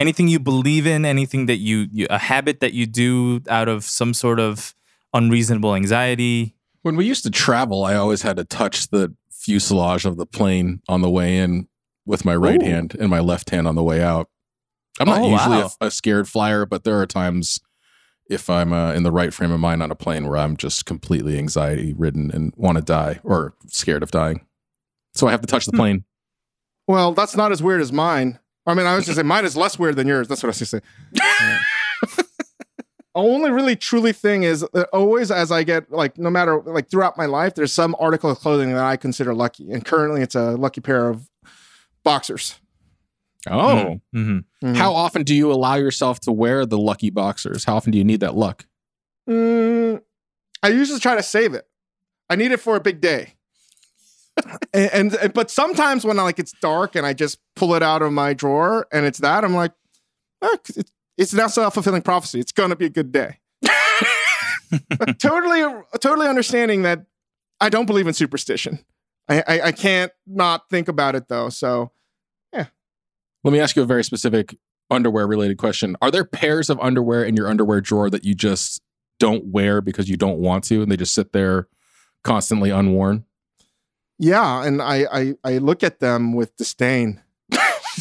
Anything 0.00 0.26
you 0.26 0.40
believe 0.40 0.86
in? 0.86 1.04
Anything 1.04 1.44
that 1.44 1.58
you, 1.58 1.86
you 1.92 2.06
a 2.08 2.16
habit 2.16 2.60
that 2.60 2.72
you 2.72 2.86
do 2.86 3.42
out 3.46 3.68
of 3.68 3.84
some 3.84 4.14
sort 4.14 4.40
of 4.40 4.74
unreasonable 5.12 5.74
anxiety? 5.74 6.54
When 6.80 6.96
we 6.96 7.04
used 7.04 7.24
to 7.24 7.30
travel, 7.30 7.84
I 7.84 7.94
always 7.96 8.22
had 8.22 8.38
to 8.38 8.44
touch 8.44 8.88
the 8.88 9.14
fuselage 9.30 10.06
of 10.06 10.16
the 10.16 10.24
plane 10.24 10.80
on 10.88 11.02
the 11.02 11.10
way 11.10 11.36
in 11.36 11.68
with 12.06 12.24
my 12.24 12.36
right 12.36 12.62
Ooh. 12.62 12.64
hand 12.64 12.96
and 12.98 13.10
my 13.10 13.20
left 13.20 13.50
hand 13.50 13.68
on 13.68 13.74
the 13.74 13.82
way 13.82 14.00
out. 14.02 14.30
I'm 14.98 15.08
not 15.08 15.20
Oh, 15.20 15.30
usually 15.30 15.58
wow. 15.58 15.70
a, 15.82 15.88
a 15.88 15.90
scared 15.90 16.26
flyer, 16.26 16.64
but 16.64 16.84
there 16.84 16.98
are 17.02 17.06
times 17.06 17.60
if 18.30 18.48
I'm 18.48 18.72
uh, 18.72 18.94
in 18.94 19.02
the 19.02 19.12
right 19.12 19.34
frame 19.34 19.52
of 19.52 19.60
mind 19.60 19.82
on 19.82 19.90
a 19.90 19.94
plane 19.94 20.26
where 20.26 20.38
I'm 20.38 20.56
just 20.56 20.86
completely 20.86 21.36
anxiety 21.36 21.92
ridden 21.92 22.30
and 22.30 22.54
want 22.56 22.78
to 22.78 22.82
die 22.82 23.20
or 23.22 23.52
scared 23.66 24.02
of 24.02 24.10
dying. 24.10 24.46
So 25.14 25.26
I 25.28 25.30
have 25.30 25.40
to 25.42 25.46
touch 25.46 25.66
the 25.66 25.72
plane. 25.72 26.04
Well, 26.88 27.12
that's 27.12 27.36
not 27.36 27.52
as 27.52 27.62
weird 27.62 27.80
as 27.80 27.92
mine. 27.92 28.38
I 28.66 28.74
mean, 28.74 28.86
I 28.86 28.94
was 28.96 29.06
just 29.06 29.16
say 29.16 29.22
mine 29.22 29.44
is 29.44 29.56
less 29.56 29.78
weird 29.78 29.96
than 29.96 30.06
yours. 30.06 30.28
That's 30.28 30.42
what 30.42 30.48
I 30.48 30.56
was 30.58 30.70
gonna 30.72 30.82
say. 32.16 32.22
only 33.14 33.50
really 33.50 33.76
truly 33.76 34.12
thing 34.12 34.42
is 34.42 34.60
that 34.72 34.88
always 34.92 35.30
as 35.30 35.52
I 35.52 35.64
get 35.64 35.90
like 35.92 36.16
no 36.18 36.30
matter 36.30 36.60
like 36.62 36.90
throughout 36.90 37.18
my 37.18 37.26
life, 37.26 37.54
there's 37.54 37.72
some 37.72 37.94
article 37.98 38.30
of 38.30 38.38
clothing 38.38 38.72
that 38.72 38.84
I 38.84 38.96
consider 38.96 39.34
lucky, 39.34 39.70
and 39.70 39.84
currently 39.84 40.22
it's 40.22 40.34
a 40.34 40.52
lucky 40.52 40.80
pair 40.80 41.08
of 41.08 41.28
boxers. 42.04 42.58
Oh, 43.50 44.00
hmm 44.12 44.38
Mhm. 44.62 44.76
how 44.76 44.92
often 44.94 45.24
do 45.24 45.34
you 45.34 45.50
allow 45.52 45.74
yourself 45.74 46.20
to 46.20 46.32
wear 46.32 46.64
the 46.64 46.78
lucky 46.78 47.10
boxers? 47.10 47.64
How 47.64 47.76
often 47.76 47.90
do 47.90 47.98
you 47.98 48.04
need 48.04 48.20
that 48.20 48.36
luck? 48.36 48.66
Mm, 49.28 50.00
I 50.62 50.68
usually 50.68 51.00
try 51.00 51.16
to 51.16 51.22
save 51.22 51.52
it. 51.54 51.66
I 52.30 52.36
need 52.36 52.52
it 52.52 52.60
for 52.60 52.76
a 52.76 52.80
big 52.80 53.00
day. 53.00 53.34
And, 54.72 54.90
and, 54.92 55.14
and- 55.14 55.32
but 55.32 55.50
sometimes 55.50 56.04
when 56.04 56.16
like 56.16 56.38
it's 56.38 56.52
dark 56.60 56.96
and 56.96 57.04
I 57.06 57.12
just 57.12 57.38
pull 57.56 57.74
it 57.74 57.82
out 57.82 58.02
of 58.02 58.12
my 58.12 58.32
drawer 58.34 58.86
and 58.92 59.04
it's 59.06 59.18
that, 59.18 59.44
I'm 59.44 59.54
like, 59.54 59.72
"Ah, 60.42 60.56
it's, 60.76 60.92
it's 61.18 61.34
now 61.34 61.46
self 61.46 61.74
fulfilling 61.74 62.02
prophecy. 62.02 62.40
It's 62.40 62.52
gonna 62.52 62.76
be 62.76 62.86
a 62.86 62.90
good 62.90 63.12
day. 63.12 63.38
totally, 65.18 65.62
totally 66.00 66.26
understanding 66.28 66.82
that 66.82 67.04
I 67.60 67.68
don't 67.68 67.86
believe 67.86 68.06
in 68.06 68.14
superstition. 68.14 68.84
I, 69.28 69.42
I, 69.46 69.60
I 69.60 69.72
can't 69.72 70.12
not 70.26 70.68
think 70.70 70.88
about 70.88 71.14
it 71.14 71.28
though. 71.28 71.48
So 71.48 71.92
yeah. 72.52 72.66
Let 73.44 73.52
me 73.52 73.60
ask 73.60 73.76
you 73.76 73.82
a 73.82 73.86
very 73.86 74.04
specific 74.04 74.56
underwear 74.90 75.26
related 75.26 75.58
question. 75.58 75.96
Are 76.02 76.10
there 76.10 76.24
pairs 76.24 76.68
of 76.70 76.78
underwear 76.80 77.24
in 77.24 77.36
your 77.36 77.48
underwear 77.48 77.80
drawer 77.80 78.10
that 78.10 78.24
you 78.24 78.34
just 78.34 78.80
don't 79.20 79.46
wear 79.46 79.80
because 79.80 80.08
you 80.08 80.16
don't 80.16 80.38
want 80.38 80.64
to 80.64 80.82
and 80.82 80.90
they 80.90 80.96
just 80.96 81.14
sit 81.14 81.32
there 81.32 81.68
constantly 82.24 82.70
unworn? 82.70 83.24
Yeah, 84.22 84.64
and 84.64 84.80
I, 84.80 85.04
I, 85.12 85.34
I 85.44 85.58
look 85.58 85.82
at 85.82 85.98
them 85.98 86.32
with 86.32 86.56
disdain. 86.56 87.20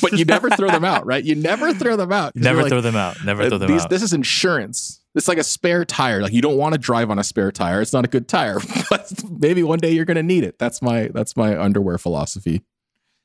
But 0.02 0.14
you 0.14 0.24
never 0.24 0.50
throw 0.50 0.70
them 0.70 0.86
out, 0.86 1.06
right? 1.06 1.22
You 1.24 1.36
never 1.36 1.74
throw 1.82 1.98
them 1.98 2.12
out. 2.14 2.34
'cause 2.34 2.42
Never 2.44 2.56
you're 2.60 2.64
like, 2.64 2.70
throw 2.72 2.82
them 2.82 2.96
out. 2.96 3.18
Never 3.26 3.42
Uh, 3.44 3.50
throw 3.50 3.58
them 3.58 3.72
these- 3.72 3.82
out. 3.84 3.90
This 3.90 4.02
is 4.04 4.14
insurance. 4.14 5.02
It's 5.16 5.28
like 5.28 5.38
a 5.38 5.44
spare 5.44 5.84
tire. 5.84 6.22
Like 6.22 6.32
you 6.32 6.42
don't 6.42 6.56
want 6.58 6.74
to 6.74 6.78
drive 6.80 7.10
on 7.12 7.20
a 7.20 7.24
spare 7.26 7.52
tire. 7.52 7.82
It's 7.82 7.92
not 7.92 8.06
a 8.06 8.08
good 8.08 8.30
tire, 8.30 8.60
but 8.90 9.12
maybe 9.30 9.64
one 9.64 9.80
day 9.80 9.92
you're 9.92 10.06
going 10.06 10.16
to 10.16 10.24
need 10.24 10.46
it. 10.46 10.58
That's 10.60 10.82
my 10.82 11.10
that's 11.14 11.36
my 11.36 11.60
underwear 11.60 11.98
philosophy. 11.98 12.62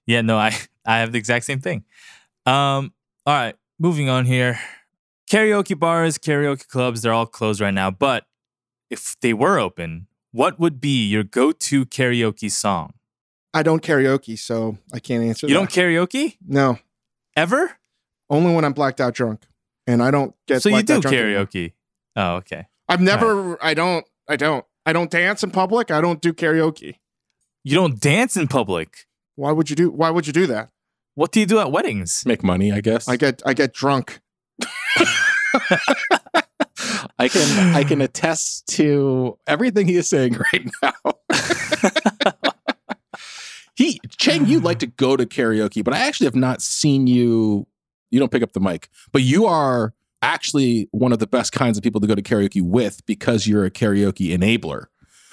Yeah, 0.07 0.23
no, 0.23 0.37
I 0.37 0.57
I 0.85 0.99
have 0.99 1.13
the 1.13 1.19
exact 1.19 1.45
same 1.45 1.61
thing. 1.61 1.85
Um, 2.47 2.93
all 3.27 3.35
right, 3.35 3.55
moving 3.79 4.09
on 4.09 4.25
here. 4.27 4.59
Karaoke 5.31 5.79
bars, 5.79 6.19
karaoke 6.19 6.67
clubs, 6.67 7.03
they're 7.03 7.13
all 7.13 7.27
closed 7.27 7.61
right 7.61 7.75
now. 7.75 7.93
But 7.93 8.25
if 8.91 9.15
they 9.21 9.33
were 9.33 9.59
open, 9.61 10.09
what 10.37 10.61
would 10.61 10.81
be 10.83 11.07
your 11.07 11.25
go-to 11.25 11.87
karaoke 11.87 12.51
song? 12.51 12.93
I 13.55 13.63
don't 13.63 13.83
karaoke, 13.83 14.39
so 14.39 14.77
I 14.93 14.99
can't 14.99 15.25
answer 15.25 15.47
that. 15.47 15.51
You 15.51 15.59
that. 15.59 15.71
don't 15.73 15.85
karaoke 15.85 16.37
No, 16.47 16.79
ever? 17.35 17.79
only 18.29 18.55
when 18.55 18.65
I'm 18.65 18.75
blacked 18.75 19.01
out 19.01 19.15
drunk, 19.15 19.47
and 19.87 20.03
I 20.03 20.11
don't 20.11 20.35
get. 20.47 20.61
so 20.63 20.69
you 20.69 20.83
do 20.83 20.95
out 20.97 21.03
drunk 21.03 21.17
anymore. 21.17 21.47
karaoke. 21.47 21.73
Oh, 22.17 22.35
okay. 22.37 22.67
I've 22.89 23.01
never. 23.01 23.57
I 23.65 23.73
don't. 23.73 24.05
I 24.29 24.37
don't. 24.37 24.65
I 24.85 24.93
don't 24.93 25.11
dance 25.11 25.43
in 25.43 25.51
public. 25.53 25.91
I 25.91 26.01
don't 26.03 26.21
do 26.21 26.33
karaoke. 26.35 26.97
You 27.65 27.75
don't 27.75 27.99
dance 27.99 28.37
in 28.37 28.47
public. 28.47 29.07
Why 29.37 29.53
would 29.53 29.71
you 29.71 29.77
do? 29.77 29.91
Why 29.91 30.11
would 30.11 30.27
you 30.27 30.33
do 30.35 30.47
that? 30.49 30.69
What 31.15 31.33
do 31.33 31.41
you 31.41 31.47
do 31.47 31.59
at 31.61 31.73
weddings? 31.73 32.25
Make 32.27 32.45
money, 32.45 32.73
I 32.73 32.81
guess. 32.83 33.09
I 33.09 33.17
get. 33.17 33.43
I 33.47 33.55
get 33.55 33.73
drunk. 33.73 34.21
I 37.19 37.29
can 37.29 37.75
I 37.75 37.85
can 37.85 38.01
attest 38.03 38.67
to 38.69 39.39
everything 39.47 39.89
he 39.89 39.97
is 39.97 40.09
saying 40.09 40.39
right 40.53 40.71
now. 40.83 40.93
he 43.75 44.01
Cheng, 44.19 44.47
you 44.47 44.61
like 44.61 44.81
to 44.81 44.87
go 44.87 45.17
to 45.17 45.27
karaoke, 45.27 45.83
but 45.83 45.95
I 45.95 45.99
actually 46.01 46.27
have 46.27 46.37
not 46.37 46.63
seen 46.63 47.07
you. 47.07 47.67
You 48.11 48.21
don't 48.21 48.31
pick 48.31 48.43
up 48.43 48.53
the 48.53 48.61
mic, 48.61 48.89
but 49.13 49.23
you 49.23 49.47
are 49.47 49.93
actually 50.23 50.89
one 50.93 51.13
of 51.13 51.19
the 51.19 51.27
best 51.27 51.53
kinds 51.53 51.77
of 51.77 51.85
people 51.85 52.01
to 52.01 52.07
go 52.07 52.15
to 52.15 52.23
karaoke 52.23 52.63
with 52.63 53.05
because 53.07 53.47
you're 53.47 53.65
a 53.65 53.71
karaoke 53.71 54.37
enabler. 54.37 54.87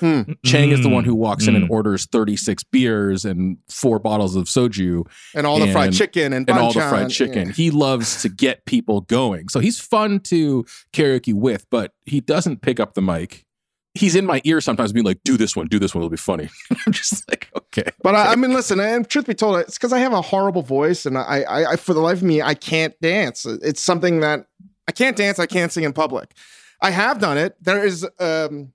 Hmm. 0.04 0.34
Chang 0.44 0.72
is 0.72 0.82
the 0.82 0.90
one 0.90 1.06
who 1.06 1.14
Mm, 1.16 1.20
walks 1.20 1.48
in 1.48 1.56
and 1.56 1.70
mm. 1.70 1.72
orders 1.72 2.06
36 2.08 2.64
beers 2.66 3.24
and 3.24 3.58
four 3.70 4.00
bottles 4.00 4.36
of 4.36 4.46
soju 4.48 5.08
And 5.34 5.48
all 5.48 5.60
the 5.60 5.72
fried 5.72 5.94
chicken 5.94 6.34
and 6.34 6.50
and 6.50 6.60
all 6.60 6.74
the 6.74 6.82
fried 6.82 7.10
chicken. 7.10 7.48
yeah. 7.48 7.54
He 7.54 7.72
loves 7.72 8.22
to 8.24 8.28
get 8.28 8.66
people 8.66 9.00
going. 9.02 9.48
So 9.48 9.62
he's 9.62 9.80
fun 9.80 10.20
to 10.22 10.66
karaoke 10.92 11.34
with, 11.34 11.70
but 11.70 11.94
he 12.06 12.20
doesn't 12.20 12.62
pick 12.62 12.82
up 12.82 12.96
the 12.96 13.02
mic. 13.02 13.46
He's 13.94 14.14
in 14.16 14.26
my 14.26 14.42
ear 14.44 14.60
sometimes 14.60 14.92
being 14.92 15.06
like, 15.06 15.24
do 15.24 15.38
this 15.38 15.56
one, 15.56 15.68
do 15.68 15.80
this 15.80 15.96
one, 15.96 16.02
it'll 16.02 16.10
be 16.10 16.18
funny. 16.18 16.50
I'm 16.86 16.92
just 16.92 17.30
like, 17.30 17.50
okay. 17.56 17.90
But 18.02 18.16
I, 18.16 18.34
I 18.34 18.36
mean, 18.36 18.52
listen. 18.52 18.82
And 18.82 19.08
truth 19.08 19.28
be 19.28 19.34
told, 19.36 19.58
it's 19.60 19.78
because 19.78 19.94
I 19.94 20.00
have 20.00 20.12
a 20.12 20.22
horrible 20.22 20.64
voice, 20.64 21.06
and 21.06 21.18
I, 21.18 21.44
I, 21.48 21.72
I, 21.72 21.76
for 21.78 21.94
the 21.94 22.02
life 22.02 22.18
of 22.18 22.24
me, 22.24 22.42
I 22.42 22.56
can't 22.56 22.94
dance. 23.02 23.46
It's 23.46 23.82
something 23.82 24.20
that 24.20 24.48
I 24.90 24.92
can't 24.92 25.16
dance. 25.16 25.40
I 25.40 25.46
can't 25.46 25.72
sing 25.72 25.86
in 25.86 25.94
public. 25.94 26.34
I 26.82 26.90
have 26.90 27.20
done 27.20 27.38
it. 27.38 27.56
There 27.62 27.86
is, 27.86 28.06
um, 28.20 28.74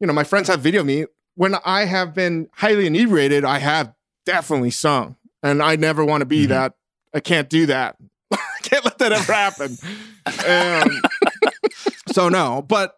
you 0.00 0.06
know, 0.06 0.12
my 0.12 0.24
friends 0.24 0.48
have 0.48 0.60
video 0.60 0.82
me 0.82 1.06
when 1.34 1.54
I 1.64 1.84
have 1.84 2.14
been 2.14 2.48
highly 2.54 2.86
inebriated. 2.86 3.44
I 3.44 3.58
have 3.58 3.92
definitely 4.26 4.70
sung, 4.70 5.16
and 5.42 5.62
I 5.62 5.76
never 5.76 6.04
want 6.04 6.22
to 6.22 6.26
be 6.26 6.46
Mhm. 6.46 6.48
that. 6.48 6.74
I 7.14 7.20
can't 7.20 7.48
do 7.48 7.66
that. 7.66 7.96
I 8.32 8.38
can't 8.62 8.84
let 8.84 8.98
that 8.98 9.12
ever 9.12 9.32
happen. 9.32 9.76
Um, 10.46 11.00
so 12.12 12.28
no, 12.28 12.62
but 12.62 12.96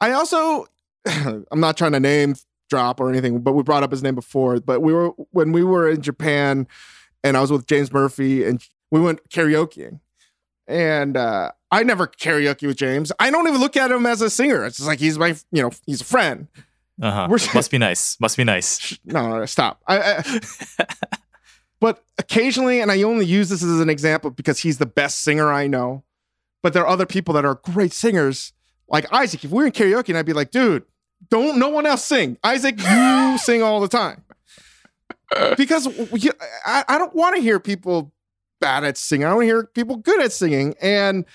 I 0.00 0.12
also, 0.12 0.66
I'm 1.06 1.60
not 1.60 1.76
trying 1.76 1.92
to 1.92 2.00
name 2.00 2.34
drop 2.70 3.00
or 3.00 3.08
anything, 3.10 3.40
but 3.40 3.52
we 3.52 3.62
brought 3.62 3.82
up 3.82 3.90
his 3.90 4.02
name 4.02 4.14
before. 4.14 4.60
But 4.60 4.80
we 4.80 4.92
were 4.92 5.10
when 5.30 5.52
we 5.52 5.64
were 5.64 5.88
in 5.88 6.02
Japan, 6.02 6.66
and 7.22 7.36
I 7.36 7.40
was 7.40 7.50
with 7.52 7.66
James 7.66 7.92
Murphy, 7.92 8.44
and 8.44 8.62
we 8.90 9.00
went 9.00 9.20
karaokeing, 9.30 10.00
and 10.66 11.16
uh, 11.16 11.52
I 11.70 11.82
never 11.82 12.06
karaoke 12.06 12.66
with 12.66 12.76
James. 12.76 13.12
I 13.18 13.30
don't 13.30 13.46
even 13.48 13.60
look 13.60 13.76
at 13.76 13.90
him 13.90 14.06
as 14.06 14.20
a 14.22 14.30
singer. 14.30 14.64
It's 14.64 14.76
just 14.78 14.86
like 14.88 14.98
he's 14.98 15.18
my, 15.18 15.34
you 15.52 15.62
know, 15.62 15.70
he's 15.86 16.00
a 16.00 16.04
friend. 16.04 16.48
Uh-huh. 17.02 17.26
We're- 17.28 17.42
Must 17.54 17.70
be 17.70 17.78
nice. 17.78 18.18
Must 18.20 18.36
be 18.36 18.44
nice. 18.44 18.98
No, 19.04 19.28
no, 19.28 19.38
no, 19.40 19.46
stop. 19.46 19.80
I, 19.86 20.22
I, 20.78 20.84
but 21.80 22.02
occasionally, 22.18 22.80
and 22.80 22.90
I 22.90 23.02
only 23.02 23.26
use 23.26 23.48
this 23.48 23.62
as 23.62 23.80
an 23.80 23.90
example 23.90 24.30
because 24.30 24.60
he's 24.60 24.78
the 24.78 24.86
best 24.86 25.22
singer 25.22 25.52
I 25.52 25.66
know. 25.66 26.04
But 26.62 26.72
there 26.72 26.82
are 26.82 26.88
other 26.88 27.04
people 27.04 27.34
that 27.34 27.44
are 27.44 27.56
great 27.56 27.92
singers, 27.92 28.52
like 28.88 29.12
Isaac. 29.12 29.44
If 29.44 29.50
we 29.50 29.58
were 29.58 29.66
in 29.66 29.72
karaoke, 29.72 30.08
and 30.08 30.16
I'd 30.18 30.24
be 30.24 30.32
like, 30.32 30.50
dude, 30.50 30.84
don't 31.28 31.58
no 31.58 31.68
one 31.68 31.84
else 31.84 32.02
sing. 32.04 32.38
Isaac, 32.42 32.80
you 32.80 33.38
sing 33.42 33.62
all 33.62 33.80
the 33.80 33.88
time. 33.88 34.22
Because 35.58 35.88
we, 36.12 36.30
I, 36.64 36.84
I 36.88 36.96
don't 36.98 37.14
want 37.14 37.36
to 37.36 37.42
hear 37.42 37.58
people 37.60 38.13
bad 38.64 38.82
at 38.82 38.96
singing. 38.96 39.26
I 39.26 39.34
want 39.34 39.42
to 39.42 39.46
hear 39.46 39.64
people 39.64 39.96
good 39.96 40.22
at 40.22 40.32
singing. 40.32 40.74
And 40.80 41.26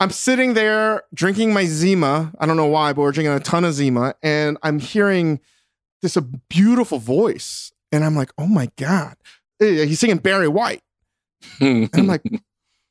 I'm 0.00 0.08
sitting 0.08 0.54
there 0.54 1.02
drinking 1.12 1.52
my 1.52 1.66
Zima. 1.66 2.32
I 2.38 2.46
don't 2.46 2.56
know 2.56 2.66
why, 2.66 2.94
but 2.94 3.02
we're 3.02 3.12
drinking 3.12 3.34
a 3.34 3.40
ton 3.40 3.64
of 3.64 3.74
Zima, 3.74 4.14
and 4.22 4.56
I'm 4.62 4.78
hearing 4.78 5.38
this 6.00 6.16
a 6.16 6.22
beautiful 6.22 6.98
voice, 6.98 7.72
and 7.92 8.04
I'm 8.04 8.16
like, 8.16 8.32
oh 8.38 8.46
my 8.46 8.70
god, 8.76 9.16
Eh, 9.60 9.84
he's 9.84 10.00
singing 10.00 10.16
Barry 10.16 10.48
White, 10.48 10.82
and 11.60 11.88
I'm 11.92 12.08
like, 12.08 12.24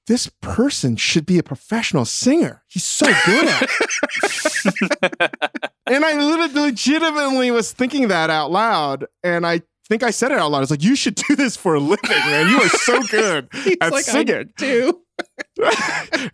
this 0.07 0.31
person 0.41 0.95
should 0.95 1.25
be 1.25 1.37
a 1.37 1.43
professional 1.43 2.05
singer. 2.05 2.63
He's 2.67 2.85
so 2.85 3.07
good 3.25 3.47
at 3.47 3.63
it. 3.63 5.31
and 5.87 6.05
I 6.05 6.13
literally 6.13 6.67
legitimately 6.69 7.51
was 7.51 7.73
thinking 7.73 8.07
that 8.07 8.29
out 8.29 8.51
loud, 8.51 9.07
and 9.23 9.45
I 9.45 9.63
think 9.91 10.03
I 10.03 10.11
said 10.11 10.31
it 10.31 10.37
out 10.37 10.49
loud. 10.51 10.59
I 10.59 10.61
was 10.61 10.71
like, 10.71 10.83
you 10.83 10.95
should 10.95 11.15
do 11.15 11.35
this 11.35 11.57
for 11.57 11.75
a 11.75 11.79
living, 11.79 12.09
man. 12.09 12.49
You 12.49 12.61
are 12.61 12.69
so 12.69 13.03
good 13.03 13.49
at 13.81 13.91
like, 13.91 14.05
singing. 14.05 14.49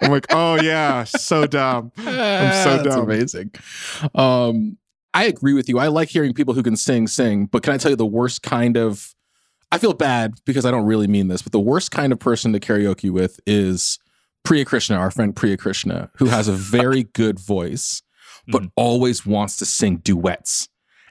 I'm 0.02 0.12
like, 0.12 0.28
oh 0.30 0.60
yeah, 0.62 1.04
so 1.06 1.48
dumb. 1.48 1.92
I'm 1.98 2.04
so 2.06 2.78
That's 2.78 2.84
dumb. 2.84 3.04
amazing. 3.04 3.52
Um, 4.14 4.78
I 5.14 5.24
agree 5.26 5.54
with 5.54 5.68
you. 5.70 5.80
I 5.80 5.88
like 5.88 6.10
hearing 6.10 6.34
people 6.36 6.54
who 6.54 6.62
can 6.62 6.76
sing, 6.76 7.08
sing. 7.08 7.48
But 7.48 7.64
can 7.64 7.74
I 7.74 7.78
tell 7.78 7.90
you 7.90 7.96
the 7.98 8.06
worst 8.06 8.44
kind 8.44 8.78
of? 8.78 9.16
I 9.72 9.80
feel 9.80 9.94
bad 9.94 10.36
because 10.46 10.64
I 10.66 10.72
don't 10.72 10.86
really 10.86 11.08
mean 11.08 11.28
this, 11.28 11.42
but 11.42 11.52
the 11.52 11.60
worst 11.60 11.90
kind 11.92 12.14
of 12.14 12.20
person 12.20 12.54
to 12.54 12.60
karaoke 12.60 13.10
with 13.12 13.40
is 13.48 13.98
Priya 14.46 14.66
Krishna, 14.66 14.96
our 14.98 15.10
friend 15.12 15.36
Priya 15.36 15.58
Krishna, 15.58 16.12
who 16.18 16.26
has 16.28 16.48
a 16.48 16.54
very 16.54 17.04
good 17.14 17.40
voice, 17.40 18.04
but 18.48 18.62
Mhm. 18.64 18.72
always 18.78 19.26
wants 19.26 19.58
to 19.58 19.66
sing 19.66 19.98
duets. 19.98 20.70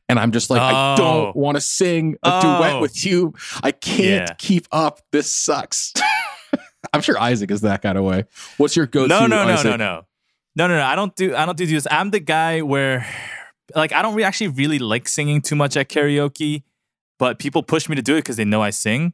And 0.09 0.18
I'm 0.20 0.30
just 0.32 0.50
like, 0.50 0.61
I 0.61 0.92
Oh. 0.92 0.96
don't 0.96 1.36
want 1.36 1.57
to 1.57 1.61
sing 1.61 2.16
a 2.22 2.40
duet 2.40 2.74
Oh. 2.74 2.80
with 2.80 3.04
you. 3.04 3.34
I 3.62 3.72
can't 3.72 4.28
Yeah. 4.28 4.34
keep 4.38 4.66
up. 4.70 5.00
This 5.12 5.32
sucks. 5.32 5.92
I'm 6.92 7.00
sure 7.02 7.18
Isaac 7.18 7.50
is 7.50 7.62
that 7.62 7.82
kind 7.82 7.98
of 7.98 8.04
way. 8.04 8.24
What's 8.57 8.76
your 8.76 8.86
go-to? 8.86 9.09
no, 9.09 9.26
no, 9.26 9.44
no, 9.44 9.52
Isaac? 9.54 9.64
no, 9.70 9.76
no, 9.76 10.04
no, 10.54 10.68
no, 10.68 10.76
no. 10.76 10.82
I 10.84 10.94
don't 10.94 11.14
do. 11.16 11.34
I 11.34 11.44
don't 11.44 11.59
do 11.59 11.66
this. 11.66 11.86
I'm 11.90 12.11
the 12.11 12.20
guy 12.20 12.62
where, 12.62 13.04
like, 13.74 13.92
I 13.92 14.00
don't 14.02 14.20
actually 14.22 14.48
really 14.48 14.78
like 14.78 15.09
singing 15.09 15.40
too 15.42 15.57
much 15.57 15.76
at 15.76 15.88
karaoke, 15.88 16.62
but 17.18 17.38
people 17.40 17.62
push 17.64 17.88
me 17.88 17.96
to 17.96 18.02
do 18.02 18.14
it 18.14 18.18
because 18.20 18.36
they 18.36 18.44
know 18.44 18.62
I 18.62 18.70
sing, 18.70 19.12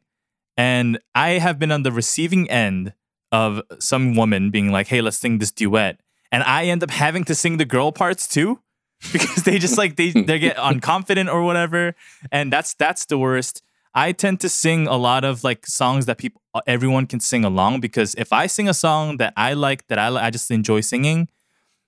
and 0.55 0.99
I 1.15 1.31
have 1.39 1.57
been 1.57 1.71
on 1.71 1.81
the 1.83 1.91
receiving 1.91 2.47
end 2.49 2.93
of 3.31 3.61
some 3.79 4.15
woman 4.15 4.51
being 4.51 4.71
like, 4.71 4.87
"Hey, 4.87 5.01
let's 5.01 5.17
sing 5.17 5.39
this 5.39 5.51
duet," 5.51 5.99
and 6.31 6.43
I 6.43 6.65
end 6.65 6.83
up 6.83 6.91
having 6.91 7.23
to 7.25 7.33
sing 7.33 7.57
the 7.57 7.65
girl 7.65 7.91
parts 7.91 8.27
too. 8.27 8.59
Because 9.11 9.43
they 9.43 9.59
just 9.59 9.77
like 9.77 9.95
they 9.95 10.11
they 10.11 10.39
get 10.39 10.55
unconfident 10.71 11.31
or 11.31 11.43
whatever, 11.43 11.95
and 12.31 12.51
that's 12.51 12.73
that's 12.73 13.05
the 13.05 13.17
worst. 13.17 13.61
I 13.93 14.11
tend 14.11 14.39
to 14.39 14.49
sing 14.49 14.87
a 14.87 14.97
lot 14.97 15.23
of 15.23 15.43
like 15.43 15.67
songs 15.67 16.05
that 16.07 16.17
people 16.17 16.41
uh, 16.53 16.61
everyone 16.65 17.05
can 17.05 17.19
sing 17.19 17.45
along 17.45 17.81
because 17.81 18.15
if 18.15 18.33
I 18.33 18.47
sing 18.47 18.67
a 18.67 18.73
song 18.73 19.17
that 19.17 19.33
I 19.37 19.53
like 19.53 19.87
that 19.87 19.99
I 19.99 20.07
I 20.07 20.29
just 20.29 20.49
enjoy 20.49 20.81
singing, 20.81 21.27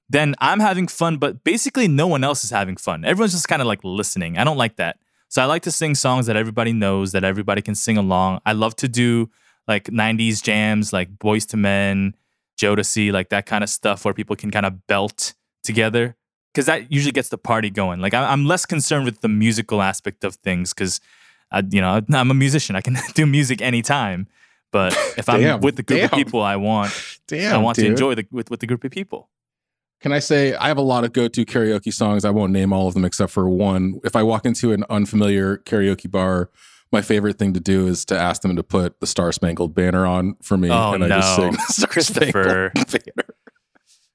then 0.09 0.35
I'm 0.39 0.59
having 0.59 0.87
fun, 0.87 1.17
but 1.17 1.43
basically 1.43 1.87
no 1.87 2.07
one 2.07 2.23
else 2.23 2.43
is 2.43 2.51
having 2.51 2.77
fun. 2.77 3.05
Everyone's 3.05 3.33
just 3.33 3.47
kind 3.47 3.61
of 3.61 3.67
like 3.67 3.79
listening. 3.83 4.37
I 4.37 4.43
don't 4.43 4.57
like 4.57 4.75
that. 4.75 4.99
So 5.29 5.41
I 5.41 5.45
like 5.45 5.63
to 5.63 5.71
sing 5.71 5.95
songs 5.95 6.27
that 6.27 6.35
everybody 6.35 6.73
knows, 6.73 7.11
that 7.13 7.23
everybody 7.23 7.61
can 7.61 7.75
sing 7.75 7.97
along. 7.97 8.41
I 8.45 8.53
love 8.53 8.75
to 8.77 8.87
do 8.87 9.29
like 9.67 9.85
90s 9.85 10.43
jams, 10.43 10.93
like 10.93 11.17
Boyz 11.17 11.51
II 11.53 11.59
Men, 11.59 12.15
Jodeci, 12.57 13.11
like 13.11 13.29
that 13.29 13.45
kind 13.45 13.63
of 13.63 13.69
stuff 13.69 14.05
where 14.05 14.13
people 14.13 14.35
can 14.35 14.51
kind 14.51 14.65
of 14.65 14.85
belt 14.87 15.33
together. 15.63 16.15
Cause 16.55 16.65
that 16.67 16.91
usually 16.91 17.11
gets 17.11 17.29
the 17.29 17.37
party 17.37 17.69
going. 17.69 17.99
Like 17.99 18.13
I- 18.13 18.31
I'm 18.31 18.45
less 18.45 18.65
concerned 18.65 19.05
with 19.05 19.21
the 19.21 19.27
musical 19.27 19.81
aspect 19.81 20.23
of 20.23 20.35
things 20.35 20.73
because, 20.73 21.01
you 21.71 21.81
know, 21.81 22.01
I'm 22.13 22.31
a 22.31 22.33
musician. 22.33 22.75
I 22.75 22.81
can 22.81 22.97
do 23.13 23.25
music 23.25 23.61
anytime. 23.61 24.27
But 24.71 24.93
if 25.17 25.29
I'm 25.29 25.41
Damn, 25.41 25.59
with 25.61 25.75
the 25.75 25.83
group 25.83 26.03
of 26.05 26.11
people 26.11 26.41
I 26.41 26.55
want, 26.55 26.91
Damn, 27.27 27.53
I 27.53 27.57
want 27.57 27.75
to 27.77 27.85
enjoy 27.85 28.15
the 28.15 28.25
with, 28.31 28.49
with 28.49 28.61
the 28.61 28.67
group 28.67 28.83
of 28.83 28.91
people. 28.91 29.29
Can 30.01 30.11
I 30.11 30.19
say 30.19 30.53
I 30.55 30.67
have 30.67 30.77
a 30.77 30.81
lot 30.83 31.03
of 31.03 31.13
go-to 31.13 31.45
karaoke 31.45 31.91
songs? 31.93 32.25
I 32.25 32.29
won't 32.29 32.51
name 32.51 32.71
all 32.73 32.87
of 32.87 32.93
them 32.93 33.05
except 33.05 33.31
for 33.31 33.49
one. 33.49 33.99
If 34.03 34.15
I 34.15 34.23
walk 34.23 34.45
into 34.45 34.71
an 34.71 34.83
unfamiliar 34.89 35.57
karaoke 35.57 36.11
bar, 36.11 36.49
my 36.91 37.01
favorite 37.01 37.37
thing 37.39 37.53
to 37.53 37.59
do 37.59 37.87
is 37.87 38.05
to 38.05 38.17
ask 38.19 38.41
them 38.41 38.55
to 38.55 38.63
put 38.63 38.99
the 38.99 39.07
Star 39.07 39.31
Spangled 39.31 39.73
Banner 39.73 40.05
on 40.05 40.35
for 40.41 40.57
me, 40.57 40.69
Oh, 40.69 40.93
and 40.93 41.03
I 41.03 41.07
just 41.07 41.35
sing 41.35 41.53
Star 41.69 41.87
Christopher. 41.87 42.71
Spangled 42.75 42.91
Banner. 43.15 43.24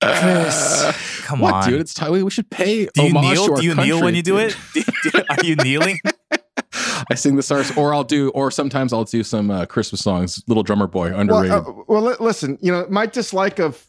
Chris, 0.02 1.20
come 1.26 1.40
what, 1.40 1.54
on. 1.54 1.68
dude? 1.70 1.80
It's 1.80 1.94
time 1.94 2.12
we 2.12 2.22
we 2.22 2.30
should 2.30 2.50
pay. 2.50 2.86
do 2.94 3.02
you 3.02 3.10
homage 3.16 3.32
kneel? 3.32 3.46
to 3.46 3.52
our 3.52 3.58
Do 3.60 3.64
you 3.66 3.74
kneel 3.74 4.02
when 4.02 4.14
you 4.14 4.22
do 4.22 4.36
dude. 4.38 4.50
it? 4.50 4.56
Do- 5.02 5.10
do- 5.10 5.22
are 5.28 5.44
you 5.44 5.56
kneeling? 5.56 6.00
I 7.10 7.14
sing 7.14 7.36
the 7.36 7.42
stars, 7.42 7.70
or 7.76 7.92
I'll 7.94 8.04
do, 8.04 8.30
or 8.30 8.50
sometimes 8.50 8.92
I'll 8.92 9.04
do 9.04 9.22
some 9.24 9.50
uh, 9.50 9.66
Christmas 9.66 10.02
songs. 10.02 10.42
Little 10.46 10.62
Drummer 10.62 10.86
Boy, 10.86 11.12
underrated. 11.14 11.50
Well, 11.50 11.80
uh, 11.80 11.82
well, 11.88 12.02
li- 12.02 12.16
listen, 12.20 12.58
you 12.60 12.70
know, 12.70 12.86
my 12.90 13.06
dislike 13.06 13.58
of 13.58 13.84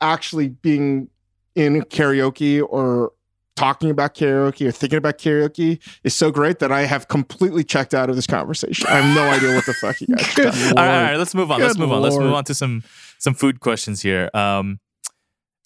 actually 0.00 0.48
being 0.48 1.08
in 1.54 1.82
karaoke 1.82 2.64
or 2.68 3.12
talking 3.56 3.90
about 3.90 4.14
karaoke 4.14 4.66
or 4.66 4.72
thinking 4.72 4.96
about 4.96 5.18
karaoke 5.18 5.78
is 6.02 6.14
so 6.14 6.30
great 6.30 6.58
that 6.60 6.72
I 6.72 6.82
have 6.82 7.08
completely 7.08 7.62
checked 7.64 7.94
out 7.94 8.08
of 8.10 8.16
this 8.16 8.26
conversation. 8.26 8.86
I 8.88 9.00
have 9.00 9.14
no 9.14 9.22
idea 9.30 9.54
what 9.54 9.66
the 9.66 9.74
fuck 9.74 10.00
you 10.00 10.08
guys 10.08 10.26
are 10.28 10.34
Good 10.34 10.44
talking 10.52 10.70
about. 10.72 10.78
all, 10.78 10.84
right, 10.88 10.96
all 10.98 11.02
right, 11.10 11.16
let's 11.16 11.34
move 11.34 11.50
on. 11.50 11.60
let's 11.60 11.74
Good 11.74 11.80
move 11.80 11.92
on. 11.92 12.02
Let's 12.02 12.16
move 12.16 12.32
on 12.32 12.44
to 12.44 12.54
some 12.54 12.82
some 13.18 13.34
food 13.34 13.60
questions 13.60 14.02
here. 14.02 14.30
Um, 14.34 14.80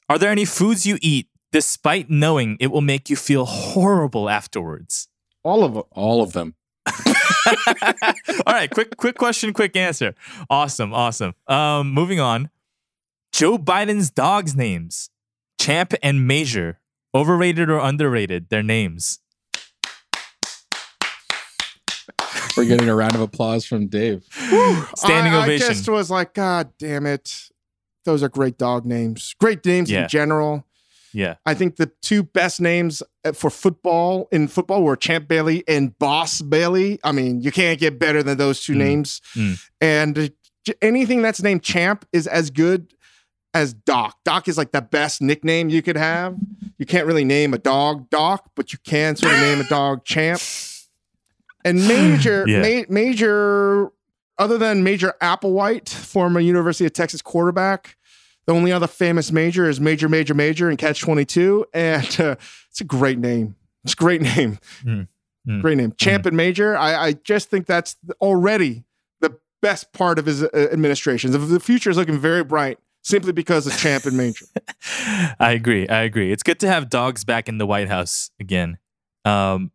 are 0.09 0.19
there 0.19 0.31
any 0.31 0.45
foods 0.45 0.87
you 0.87 0.99
eat 1.03 1.29
despite 1.53 2.09
knowing 2.09 2.57
it 2.61 2.69
will 2.69 2.81
make 2.81 3.11
you 3.11 3.17
feel 3.17 3.45
horrible 3.45 4.29
afterwards? 4.29 5.09
All 5.43 5.65
of 5.65 5.75
them. 5.75 5.83
All 5.93 6.23
of 6.23 6.33
them. 6.33 6.55
All 8.47 8.55
right, 8.55 8.71
quick 8.71 8.97
quick 8.97 9.17
question, 9.17 9.53
quick 9.53 9.77
answer. 9.77 10.15
Awesome, 10.51 10.93
awesome. 10.93 11.35
Um, 11.47 11.93
moving 11.93 12.21
on. 12.21 12.51
Joe 13.33 13.59
Biden's 13.59 14.11
dogs' 14.11 14.57
names: 14.57 15.11
Champ 15.59 15.95
and 16.03 16.27
Major. 16.27 16.81
Overrated 17.15 17.71
or 17.71 17.79
underrated? 17.79 18.51
Their 18.51 18.63
names. 18.63 19.21
We're 22.57 22.65
getting 22.65 22.89
a 22.89 22.95
round 22.95 23.15
of 23.15 23.21
applause 23.21 23.65
from 23.65 23.87
Dave. 23.87 24.25
Standing 24.97 25.33
I, 25.33 25.43
ovation. 25.43 25.67
I 25.67 25.71
just 25.71 25.89
was 25.89 26.11
like, 26.11 26.35
God 26.35 26.73
damn 26.79 27.07
it. 27.07 27.49
Those 28.05 28.23
are 28.23 28.29
great 28.29 28.59
dog 28.59 28.87
names. 28.87 29.35
Great 29.41 29.65
names 29.65 29.91
Yeah. 29.91 30.05
in 30.05 30.09
general. 30.09 30.65
Yeah. 31.13 31.37
I 31.47 31.55
think 31.55 31.77
the 31.77 31.91
two 32.03 32.23
best 32.23 32.61
names 32.61 33.03
uh, 33.25 33.33
for 33.33 33.51
football 33.51 34.29
in 34.31 34.47
football 34.49 34.83
were 34.83 34.95
Champ 34.97 35.27
Bailey 35.29 35.65
and 35.67 35.99
Boss 35.99 36.43
Bailey. 36.43 36.99
I 37.03 37.13
mean, 37.13 37.41
you 37.41 37.51
can't 37.51 37.81
get 37.81 37.99
better 37.99 38.23
than 38.23 38.37
those 38.39 38.61
two 38.63 38.75
Mm. 38.75 38.77
names. 38.79 39.21
Mm. 39.35 39.61
And 39.81 40.19
uh, 40.19 40.73
anything 40.83 41.23
that's 41.23 41.43
named 41.43 41.63
Champ 41.63 42.05
is 42.13 42.27
as 42.27 42.51
good 42.51 42.93
as 43.55 43.73
Doc. 43.73 44.19
Doc 44.25 44.49
is 44.49 44.59
like 44.59 44.73
the 44.73 44.83
best 44.83 45.23
nickname 45.23 45.71
you 45.71 45.81
could 45.81 45.97
have. 45.97 46.37
You 46.77 46.85
can't 46.87 47.07
really 47.07 47.25
name 47.25 47.55
a 47.55 47.59
dog 47.59 48.11
Doc, 48.11 48.51
but 48.55 48.73
you 48.75 48.79
can 48.85 49.17
sort 49.17 49.33
of 49.33 49.41
name 49.41 49.61
a 49.61 49.65
dog 49.65 50.05
Champ. 50.05 50.41
And 51.65 51.79
Major, 51.89 52.45
Yeah. 52.47 52.61
Ma- 52.61 52.85
Major, 52.91 53.91
other 54.39 54.59
than 54.59 54.83
Major 54.83 55.15
Applewhite, 55.21 55.89
former 55.89 56.41
University 56.41 56.87
of 56.87 56.93
Texas 56.93 57.23
quarterback, 57.23 57.97
the 58.47 58.55
only 58.55 58.73
other 58.73 58.87
famous 58.87 59.31
Major 59.31 59.69
is 59.69 59.81
Major, 59.81 60.09
Major, 60.09 60.35
Major 60.35 60.71
in 60.71 60.77
Catch 60.77 61.01
22. 61.03 61.67
And 61.75 62.21
uh, 62.21 62.37
it's 62.71 62.81
a 62.81 62.85
great 62.85 63.19
name. 63.19 63.57
It's 63.85 63.93
a 63.93 63.97
great 63.97 64.23
name. 64.23 64.59
Mm. 64.83 65.09
Mm. 65.47 65.61
Great 65.61 65.77
name. 65.77 65.93
Champ 65.99 66.25
and 66.27 66.37
Major. 66.37 66.77
I, 66.77 67.09
I 67.09 67.13
just 67.13 67.51
think 67.51 67.67
that's 67.67 67.97
already 68.21 68.85
the 69.21 69.39
best 69.61 69.93
part 69.93 70.19
of 70.19 70.27
his 70.27 70.43
uh, 70.43 70.49
administration. 70.53 71.31
The, 71.33 71.39
the 71.39 71.61
future 71.61 71.91
is 71.91 71.97
looking 71.97 72.19
very 72.19 72.43
bright 72.45 72.79
simply 73.03 73.33
because 73.33 73.67
of 73.67 73.77
Champ 73.79 74.07
and 74.07 74.17
Major. 74.17 74.47
I 75.39 75.53
agree. 75.53 75.89
I 75.89 76.03
agree. 76.03 76.33
It's 76.33 76.43
good 76.43 76.61
to 76.61 76.69
have 76.69 76.89
dogs 76.89 77.25
back 77.25 77.49
in 77.49 77.59
the 77.59 77.67
White 77.67 77.89
House 77.89 78.31
again. 78.41 78.79
Um, 79.25 79.73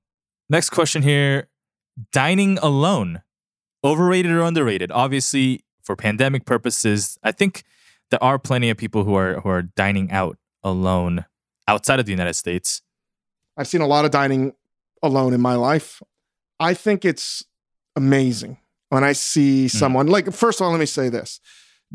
next 0.50 0.70
question 0.72 1.02
here: 1.02 1.48
dining 2.12 2.58
alone, 2.60 3.22
overrated 3.84 4.32
or 4.32 4.42
underrated? 4.42 4.92
Obviously, 4.92 5.64
for 5.82 5.96
pandemic 5.96 6.46
purposes, 6.46 7.18
I 7.24 7.32
think 7.32 7.64
there 8.10 8.24
are 8.24 8.40
plenty 8.40 8.70
of 8.70 8.78
people 8.78 9.04
who 9.04 9.16
are 9.16 9.42
who 9.42 9.50
are 9.50 9.62
dining 9.62 10.12
out 10.12 10.38
alone 10.64 11.26
outside 11.68 12.00
of 12.00 12.06
the 12.06 12.12
United 12.12 12.36
States. 12.36 12.82
I've 13.58 13.68
seen 13.68 13.82
a 13.82 13.88
lot 13.88 14.06
of 14.06 14.12
dining 14.12 14.54
alone 15.02 15.34
in 15.34 15.42
my 15.42 15.56
life. 15.56 16.02
I 16.60 16.74
think 16.74 17.06
it's 17.06 17.44
amazing 17.96 18.58
when 18.90 19.04
I 19.04 19.14
see 19.14 19.64
hmm. 19.64 19.68
someone 19.68 20.08
like 20.08 20.32
first 20.32 20.62
of 20.62 20.66
all, 20.66 20.72
let 20.72 20.80
me 20.80 20.86
say 20.86 21.10
this. 21.10 21.40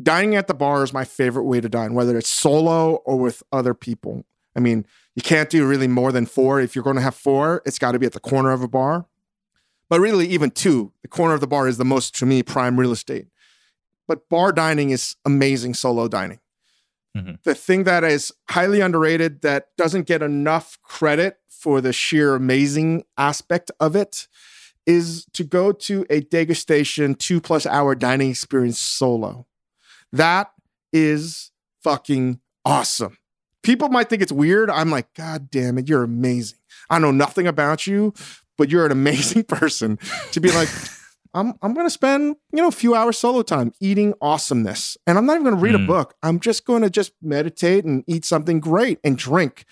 Dining 0.01 0.36
at 0.36 0.47
the 0.47 0.55
bar 0.55 0.84
is 0.84 0.93
my 0.93 1.05
favorite 1.05 1.45
way 1.45 1.61
to 1.61 1.68
dine, 1.68 1.95
whether 1.95 2.16
it's 2.16 2.28
solo 2.28 2.97
or 3.05 3.16
with 3.16 3.43
other 3.51 3.74
people. 3.74 4.24
I 4.55 4.61
mean, 4.61 4.86
you 5.16 5.22
can't 5.22 5.51
do 5.51 5.66
really 5.66 5.89
more 5.89 6.12
than 6.12 6.26
four. 6.26 6.61
If 6.61 6.76
you're 6.76 6.84
going 6.84 6.97
to 6.97 7.03
have 7.03 7.16
four, 7.16 7.62
it's 7.66 7.78
got 7.78 7.93
to 7.93 7.99
be 7.99 8.07
at 8.07 8.12
the 8.12 8.20
corner 8.20 8.53
of 8.53 8.62
a 8.62 8.68
bar. 8.68 9.07
But 9.91 10.01
really, 10.01 10.26
even 10.28 10.51
two, 10.51 10.93
the 11.03 11.09
corner 11.09 11.34
of 11.34 11.41
the 11.41 11.47
bar 11.47 11.66
is 11.66 11.78
the 11.78 11.84
most, 11.84 12.14
to 12.16 12.26
me, 12.26 12.43
prime 12.43 12.78
real 12.78 12.93
estate. 12.93 13.26
But 14.07 14.28
bar 14.28 14.53
dining 14.53 14.91
is 14.91 15.16
amazing 15.24 15.74
solo 15.74 16.09
dining. 16.09 16.41
Mhm. 17.16 17.43
The 17.43 17.55
thing 17.55 17.84
that 17.84 18.05
is 18.05 18.32
highly 18.51 18.80
underrated 18.80 19.41
that 19.43 19.68
doesn't 19.76 20.07
get 20.07 20.22
enough 20.22 20.78
credit 20.82 21.39
for 21.49 21.80
the 21.80 21.93
sheer 21.93 22.34
amazing 22.34 23.05
aspect 23.16 23.70
of 23.80 23.97
it 23.97 24.28
is 24.86 25.26
to 25.34 25.45
go 25.45 25.72
to 25.72 26.07
a 26.09 26.20
degustation 26.22 27.18
two 27.18 27.41
plus 27.41 27.66
hour 27.66 27.95
dining 27.95 28.30
experience 28.30 28.78
solo. 28.78 29.47
That 30.12 30.53
is 30.93 31.51
fucking 31.82 32.41
awesome. 32.64 33.18
People 33.62 33.89
might 33.89 34.09
think 34.09 34.22
it's 34.22 34.32
weird. 34.32 34.70
I'm 34.70 34.91
like, 34.91 35.12
God 35.14 35.51
damn 35.51 35.76
it, 35.78 35.89
you're 35.89 36.05
amazing. 36.05 36.59
I 36.89 36.99
know 36.99 37.11
nothing 37.11 37.47
about 37.47 37.86
you, 37.86 38.14
but 38.59 38.68
you're 38.70 38.84
an 38.84 38.92
amazing 38.92 39.44
person 39.59 39.98
to 40.32 40.40
be 40.40 40.50
like, 40.50 40.68
I'm 41.34 41.54
I'm 41.62 41.72
gonna 41.74 41.88
spend, 41.90 42.36
you 42.52 42.61
know, 42.62 42.68
a 42.68 42.72
few 42.72 42.94
hours 42.94 43.16
solo 43.18 43.42
time 43.42 43.72
eating 43.80 44.12
awesomeness. 44.20 44.96
And 45.06 45.16
I'm 45.16 45.24
not 45.26 45.34
even 45.34 45.44
gonna 45.44 45.56
read 45.56 45.74
a 45.74 45.78
Mm. 45.78 45.86
book. 45.86 46.14
I'm 46.22 46.40
just 46.40 46.64
gonna 46.66 46.90
just 46.90 47.12
meditate 47.22 47.84
and 47.84 48.02
eat 48.06 48.24
something 48.24 48.61
great 48.61 48.98
and 49.04 49.16
drink. 49.16 49.64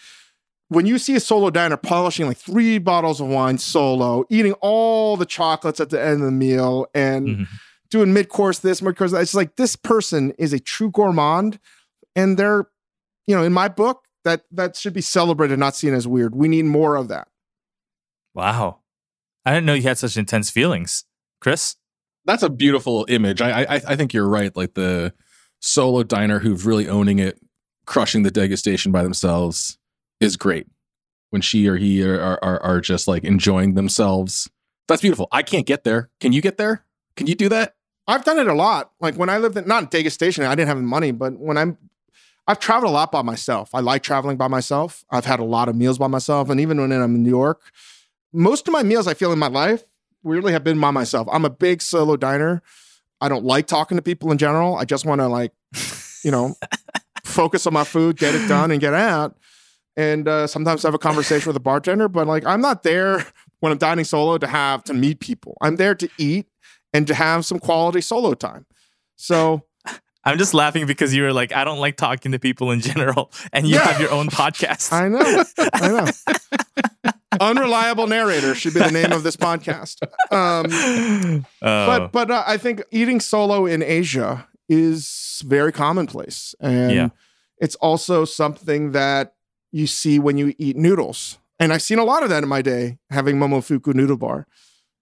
When 0.68 0.84
you 0.86 0.98
see 0.98 1.14
a 1.16 1.20
solo 1.20 1.50
diner 1.50 1.76
polishing 1.76 2.26
like 2.26 2.38
three 2.38 2.78
bottles 2.78 3.20
of 3.20 3.28
wine 3.28 3.58
solo, 3.58 4.24
eating 4.30 4.52
all 4.60 5.16
the 5.16 5.26
chocolates 5.26 5.80
at 5.80 5.90
the 5.90 6.00
end 6.02 6.20
of 6.20 6.26
the 6.26 6.30
meal, 6.32 6.86
and 6.94 7.28
Mhm. 7.28 7.46
doing 7.90 8.12
mid 8.12 8.28
course 8.28 8.58
this, 8.58 8.82
mid 8.82 8.96
course 8.96 9.12
that, 9.12 9.22
it's 9.22 9.34
like 9.34 9.56
this 9.56 9.76
person 9.76 10.32
is 10.38 10.52
a 10.52 10.58
true 10.58 10.90
gourmand, 10.90 11.58
and 12.16 12.36
they're, 12.36 12.66
you 13.26 13.34
know, 13.36 13.44
in 13.44 13.52
my 13.52 13.68
book, 13.68 14.02
that 14.24 14.42
that 14.50 14.74
should 14.76 14.92
be 14.92 15.00
celebrated, 15.00 15.58
not 15.58 15.76
seen 15.76 15.94
as 15.94 16.06
weird. 16.08 16.34
We 16.34 16.48
need 16.48 16.64
more 16.64 16.96
of 16.96 17.06
that. 17.08 17.28
Wow, 18.36 18.80
I 19.46 19.54
didn't 19.54 19.64
know 19.64 19.72
you 19.72 19.84
had 19.84 19.96
such 19.96 20.18
intense 20.18 20.50
feelings, 20.50 21.04
Chris. 21.40 21.76
That's 22.26 22.42
a 22.42 22.50
beautiful 22.50 23.06
image. 23.08 23.40
I, 23.40 23.62
I 23.62 23.74
I 23.76 23.96
think 23.96 24.12
you're 24.12 24.28
right. 24.28 24.54
Like 24.54 24.74
the 24.74 25.14
solo 25.60 26.02
diner 26.02 26.40
who's 26.40 26.66
really 26.66 26.86
owning 26.86 27.18
it, 27.18 27.40
crushing 27.86 28.24
the 28.24 28.30
degustation 28.30 28.92
by 28.92 29.02
themselves 29.02 29.78
is 30.20 30.36
great. 30.36 30.66
When 31.30 31.40
she 31.40 31.66
or 31.66 31.76
he 31.76 32.04
are 32.04 32.20
are, 32.20 32.38
are, 32.42 32.62
are 32.62 32.80
just 32.82 33.08
like 33.08 33.24
enjoying 33.24 33.72
themselves, 33.72 34.50
that's 34.86 35.00
beautiful. 35.00 35.28
I 35.32 35.42
can't 35.42 35.66
get 35.66 35.84
there. 35.84 36.10
Can 36.20 36.34
you 36.34 36.42
get 36.42 36.58
there? 36.58 36.84
Can 37.16 37.26
you 37.26 37.34
do 37.34 37.48
that? 37.48 37.74
I've 38.06 38.24
done 38.24 38.38
it 38.38 38.48
a 38.48 38.54
lot. 38.54 38.92
Like 39.00 39.14
when 39.14 39.30
I 39.30 39.38
lived 39.38 39.56
in 39.56 39.66
not 39.66 39.90
degustation, 39.90 40.46
I 40.46 40.54
didn't 40.54 40.68
have 40.68 40.76
the 40.76 40.82
money, 40.82 41.10
but 41.10 41.38
when 41.38 41.56
I'm 41.56 41.78
I've 42.46 42.60
traveled 42.60 42.90
a 42.90 42.94
lot 42.94 43.10
by 43.10 43.22
myself. 43.22 43.70
I 43.74 43.80
like 43.80 44.02
traveling 44.02 44.36
by 44.36 44.48
myself. 44.48 45.06
I've 45.10 45.24
had 45.24 45.40
a 45.40 45.44
lot 45.44 45.70
of 45.70 45.74
meals 45.74 45.96
by 45.96 46.06
myself. 46.06 46.50
And 46.50 46.60
even 46.60 46.78
when 46.78 46.92
I'm 46.92 47.14
in 47.14 47.22
New 47.22 47.30
York, 47.30 47.62
most 48.36 48.68
of 48.68 48.72
my 48.72 48.82
meals 48.82 49.06
I 49.06 49.14
feel 49.14 49.32
in 49.32 49.38
my 49.38 49.48
life 49.48 49.84
weirdly 50.22 50.52
have 50.52 50.64
been 50.64 50.80
by 50.80 50.90
myself. 50.90 51.28
I'm 51.32 51.44
a 51.44 51.50
big 51.50 51.80
solo 51.82 52.16
diner. 52.16 52.62
I 53.20 53.28
don't 53.28 53.44
like 53.44 53.66
talking 53.66 53.96
to 53.96 54.02
people 54.02 54.30
in 54.30 54.38
general. 54.38 54.76
I 54.76 54.84
just 54.84 55.06
want 55.06 55.20
to 55.20 55.28
like, 55.28 55.52
you 56.22 56.30
know, 56.30 56.54
focus 57.24 57.66
on 57.66 57.72
my 57.72 57.84
food, 57.84 58.18
get 58.18 58.34
it 58.34 58.46
done, 58.48 58.70
and 58.70 58.80
get 58.80 58.92
out. 58.94 59.36
And 59.96 60.28
uh, 60.28 60.46
sometimes 60.46 60.82
have 60.82 60.92
a 60.94 60.98
conversation 60.98 61.48
with 61.48 61.56
a 61.56 61.60
bartender, 61.60 62.08
but 62.08 62.26
like 62.26 62.44
I'm 62.44 62.60
not 62.60 62.82
there 62.82 63.24
when 63.60 63.72
I'm 63.72 63.78
dining 63.78 64.04
solo 64.04 64.36
to 64.36 64.46
have 64.46 64.84
to 64.84 64.94
meet 64.94 65.20
people. 65.20 65.56
I'm 65.62 65.76
there 65.76 65.94
to 65.94 66.08
eat 66.18 66.46
and 66.92 67.06
to 67.06 67.14
have 67.14 67.46
some 67.46 67.58
quality 67.58 68.02
solo 68.02 68.34
time. 68.34 68.66
So 69.16 69.62
I'm 70.24 70.36
just 70.36 70.52
laughing 70.52 70.86
because 70.86 71.14
you 71.14 71.22
were 71.22 71.32
like, 71.32 71.54
I 71.54 71.64
don't 71.64 71.78
like 71.78 71.96
talking 71.96 72.32
to 72.32 72.38
people 72.38 72.70
in 72.72 72.80
general, 72.80 73.32
and 73.54 73.66
you 73.66 73.76
Yeah. 73.76 73.84
have 73.84 74.00
your 74.00 74.10
own 74.12 74.26
podcast. 74.28 74.92
I 74.92 75.08
know. 75.08 75.44
I 75.72 75.88
know. 77.04 77.12
Unreliable 77.40 78.06
narrator 78.06 78.54
should 78.54 78.74
be 78.74 78.80
the 78.80 78.90
name 78.90 79.12
of 79.12 79.22
this 79.22 79.36
podcast. 79.36 80.02
Um, 80.32 81.44
Oh. 81.62 81.86
but 81.86 82.12
but 82.12 82.30
uh, 82.30 82.44
I 82.46 82.56
think 82.56 82.82
eating 82.90 83.20
solo 83.20 83.66
in 83.66 83.82
Asia 83.82 84.46
is 84.68 85.42
very 85.46 85.72
commonplace, 85.72 86.54
and 86.60 86.92
Yeah. 86.92 87.08
it's 87.60 87.74
also 87.76 88.24
something 88.24 88.92
that 88.92 89.34
you 89.72 89.86
see 89.86 90.18
when 90.18 90.38
you 90.38 90.54
eat 90.58 90.76
noodles. 90.76 91.38
And 91.58 91.72
I've 91.72 91.82
seen 91.82 91.98
a 91.98 92.04
lot 92.04 92.22
of 92.22 92.28
that 92.28 92.42
in 92.42 92.48
my 92.48 92.62
day 92.62 92.98
having 93.10 93.36
Momofuku 93.36 93.94
noodle 93.94 94.16
bar. 94.16 94.46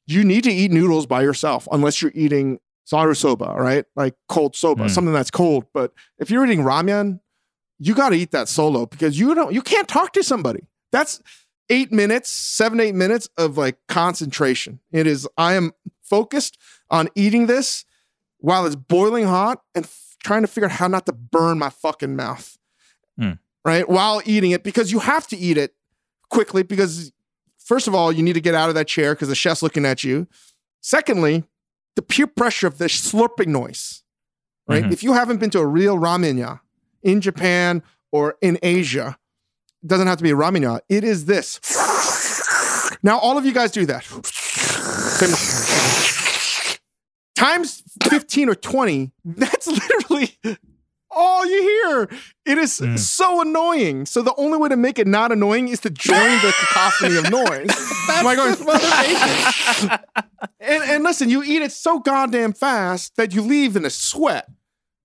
You 0.07 0.23
need 0.25 0.45
to 0.45 0.53
eat 0.53 0.71
noodles 0.71 1.07
by 1.07 1.23
yourself 1.23 1.67
unless 1.73 2.01
you're 2.03 2.13
eating 2.15 2.59
zaru 2.91 3.17
soba, 3.17 3.55
right? 3.57 3.85
Like 3.97 4.15
cold 4.29 4.55
soba, 4.55 4.85
Mm. 4.85 4.91
something 4.91 5.15
that's 5.15 5.31
cold. 5.31 5.65
But 5.73 5.93
if 6.19 6.31
you're 6.31 6.45
eating 6.45 6.61
ramen, 6.61 7.21
you 7.79 7.95
got 7.95 8.11
to 8.11 8.17
eat 8.17 8.31
that 8.33 8.49
solo 8.49 8.87
because 8.87 9.19
you 9.19 9.35
don't 9.35 9.53
you 9.53 9.63
can't 9.63 9.89
talk 9.89 10.13
to 10.13 10.23
somebody. 10.23 10.61
That's 10.93 11.21
eight 11.71 11.93
minutes, 11.93 12.31
seven, 12.31 12.81
eight 12.81 12.95
minutes 12.95 13.29
of 13.39 13.57
like 13.57 13.77
concentration. 13.89 14.81
It 14.93 15.07
is, 15.07 15.29
I 15.37 15.55
am 15.55 15.73
focused 16.03 16.59
on 16.91 17.09
eating 17.15 17.47
this 17.47 17.85
while 18.39 18.67
it's 18.67 18.77
boiling 18.77 19.25
hot 19.25 19.63
and 19.75 19.85
f- 19.85 20.17
trying 20.23 20.43
to 20.43 20.49
figure 20.49 20.67
out 20.67 20.73
how 20.77 20.87
not 20.89 21.07
to 21.07 21.13
burn 21.13 21.59
my 21.59 21.71
fucking 21.71 22.15
mouth. 22.17 22.59
Hmm. 23.19 23.33
Right. 23.65 23.89
While 23.89 24.21
eating 24.27 24.51
it, 24.51 24.63
because 24.63 24.93
you 24.93 24.99
have 24.99 25.27
to 25.29 25.37
eat 25.37 25.57
it 25.57 25.75
quickly 26.29 26.63
because, 26.63 27.13
first 27.59 27.89
of 27.89 27.95
all, 27.95 28.13
you 28.13 28.23
need 28.23 28.35
to 28.35 28.41
get 28.41 28.55
out 28.55 28.69
of 28.69 28.75
that 28.75 28.87
chair 28.89 29.15
because 29.15 29.29
the 29.29 29.35
chef's 29.35 29.63
looking 29.63 29.87
at 29.87 30.05
you. 30.05 30.27
Secondly, 30.83 31.45
the 31.97 32.03
peer 32.03 32.27
pressure 32.27 32.67
of 32.67 32.77
the 32.77 32.87
slurping 32.87 33.47
noise. 33.47 34.03
Right. 34.69 34.85
Mhm. 34.85 34.93
If 34.93 35.03
you 35.03 35.15
haven't 35.15 35.39
been 35.39 35.51
to 35.51 35.61
a 35.61 35.67
real 35.67 35.97
ramenya 35.97 36.61
in 37.03 37.21
Japan 37.23 37.83
or 38.13 38.37
in 38.43 38.59
Asia, 38.63 39.17
doesn't 39.87 40.07
have 40.07 40.19
to 40.19 40.25
be 40.25 40.31
a 40.31 40.35
ramenya. 40.37 40.81
It 40.89 41.05
is 41.05 41.25
this. 41.27 41.61
Now, 43.03 43.19
all 43.19 43.37
of 43.39 43.45
you 43.45 43.53
guys 43.53 43.71
do 43.71 43.85
that. 43.87 44.05
Times 47.37 47.83
15 48.05 48.49
or 48.49 48.55
20, 48.55 49.11
that's 49.25 49.67
literally 49.67 50.39
all 51.11 51.45
you 51.47 51.63
hear. 51.63 52.09
It 52.47 52.59
is 52.59 52.79
Mm. 52.81 52.99
so 52.99 53.41
annoying. 53.43 54.07
So 54.07 54.23
the 54.23 54.35
only 54.37 54.57
way 54.59 54.69
to 54.69 54.77
make 54.77 54.99
it 54.99 55.07
not 55.07 55.33
annoying 55.33 55.69
is 55.69 55.81
to 55.81 55.91
join 55.91 56.17
the 56.43 56.53
cacophony 56.59 57.17
of 57.17 57.31
noise. 57.31 57.69
By 58.23 58.37
going, 58.37 58.55
and, 60.61 60.83
and 60.91 61.05
listen, 61.05 61.29
you 61.31 61.43
eat 61.43 61.63
it 61.63 61.73
so 61.73 61.99
goddamn 61.99 62.53
fast 62.53 63.17
that 63.17 63.35
you 63.35 63.43
leave 63.43 63.77
in 63.77 63.85
a 63.85 63.91
sweat. 63.91 64.49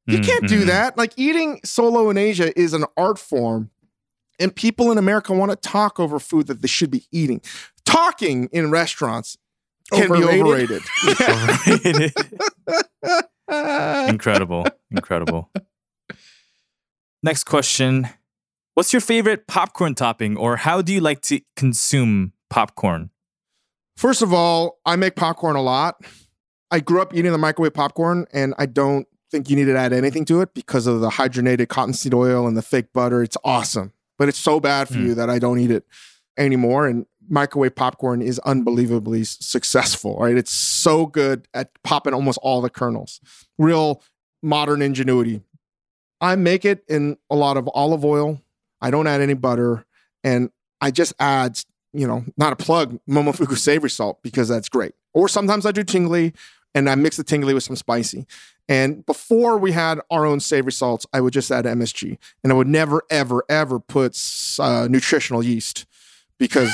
You 0.05 0.19
can't 0.19 0.47
do 0.47 0.63
Mhm. 0.63 0.67
that. 0.67 0.97
Like 0.97 1.13
eating 1.17 1.59
solo 1.63 2.09
in 2.09 2.17
Asia 2.17 2.57
is 2.59 2.73
an 2.73 2.85
art 2.97 3.17
form, 3.19 3.69
and 4.39 4.55
people 4.55 4.91
in 4.91 4.97
America 4.97 5.33
want 5.33 5.51
to 5.51 5.55
talk 5.57 5.99
over 5.99 6.19
food 6.19 6.47
that 6.47 6.61
they 6.61 6.67
should 6.67 6.91
be 6.91 7.05
eating. 7.11 7.41
Talking 7.85 8.49
in 8.51 8.71
restaurants 8.71 9.37
can 9.91 10.11
Overrated? 10.11 10.83
be 11.03 11.11
overrated. 11.29 12.13
incredible, 14.09 14.65
incredible. 14.91 15.49
Next 17.23 17.43
question: 17.45 18.07
What's 18.75 18.93
your 18.93 19.01
favorite 19.01 19.47
popcorn 19.47 19.95
topping, 19.95 20.37
or 20.37 20.57
how 20.57 20.81
do 20.81 20.93
you 20.93 21.01
like 21.01 21.21
to 21.23 21.41
consume 21.55 22.33
popcorn? 22.49 23.09
First 23.97 24.21
of 24.21 24.31
all, 24.33 24.79
I 24.85 24.95
make 24.95 25.15
popcorn 25.15 25.55
a 25.55 25.61
lot. 25.61 25.95
I 26.71 26.79
grew 26.79 27.01
up 27.01 27.13
eating 27.13 27.31
the 27.31 27.37
microwave 27.37 27.73
popcorn, 27.73 28.25
and 28.31 28.53
I 28.57 28.65
don't 28.67 29.07
think 29.31 29.49
you 29.49 29.55
need 29.55 29.65
to 29.65 29.75
add 29.77 29.91
anything 29.91 30.23
to 30.25 30.41
it 30.41 30.53
because 30.53 30.87
of 30.87 31.01
the 31.01 31.09
hydrogenated 31.09 31.67
cottonseed 31.67 32.13
oil 32.13 32.47
and 32.47 32.55
the 32.55 32.61
fake 32.61 32.93
butter. 32.93 33.21
It's 33.23 33.37
awesome, 33.43 33.91
but 34.19 34.29
it's 34.29 34.37
so 34.37 34.59
bad 34.59 34.87
for 34.87 34.95
Mm. 34.95 35.05
you 35.07 35.15
that 35.15 35.29
I 35.29 35.39
don't 35.39 35.57
eat 35.59 35.71
it 35.71 35.85
anymore. 36.37 36.85
And 36.87 37.05
microwave 37.27 37.75
popcorn 37.75 38.21
is 38.21 38.37
unbelievably 38.39 39.23
successful, 39.23 40.17
right? 40.19 40.37
It's 40.37 40.51
so 40.53 41.05
good 41.07 41.47
at 41.53 41.71
popping 41.83 42.13
almost 42.13 42.37
all 42.43 42.61
the 42.61 42.69
kernels. 42.69 43.19
Real 43.57 44.01
modern 44.43 44.81
ingenuity. 44.81 45.41
I 46.21 46.35
make 46.35 46.65
it 46.65 46.83
in 46.87 47.17
a 47.29 47.35
lot 47.35 47.57
of 47.57 47.69
olive 47.73 48.03
oil. 48.05 48.41
I 48.81 48.91
don't 48.91 49.07
add 49.07 49.21
any 49.21 49.33
butter, 49.33 49.85
and 50.23 50.49
I 50.81 50.91
just 50.91 51.13
add, 51.19 51.59
you 51.93 52.07
know, 52.07 52.25
not 52.37 52.53
a 52.53 52.55
plug, 52.55 52.99
Momofuku 53.09 53.57
savory 53.57 53.89
salt 53.89 54.21
because 54.23 54.47
that's 54.47 54.69
great. 54.69 54.93
Or 55.13 55.27
sometimes 55.27 55.65
I 55.65 55.71
do 55.71 55.83
tingly, 55.83 56.33
and 56.75 56.89
I 56.89 56.95
mix 56.95 57.17
the 57.17 57.23
tingly 57.23 57.53
with 57.53 57.63
some 57.63 57.75
spicy. 57.75 58.25
And 58.67 59.05
before 59.05 59.57
we 59.57 59.71
had 59.71 59.99
our 60.11 60.25
own 60.25 60.39
savory 60.39 60.71
salts, 60.71 61.05
I 61.11 61.21
would 61.21 61.33
just 61.33 61.51
add 61.51 61.65
MSG, 61.65 62.17
and 62.43 62.53
I 62.53 62.55
would 62.55 62.67
never, 62.67 63.01
ever, 63.09 63.43
ever 63.49 63.79
put 63.79 64.19
uh, 64.59 64.87
nutritional 64.89 65.43
yeast 65.43 65.87
because 66.37 66.71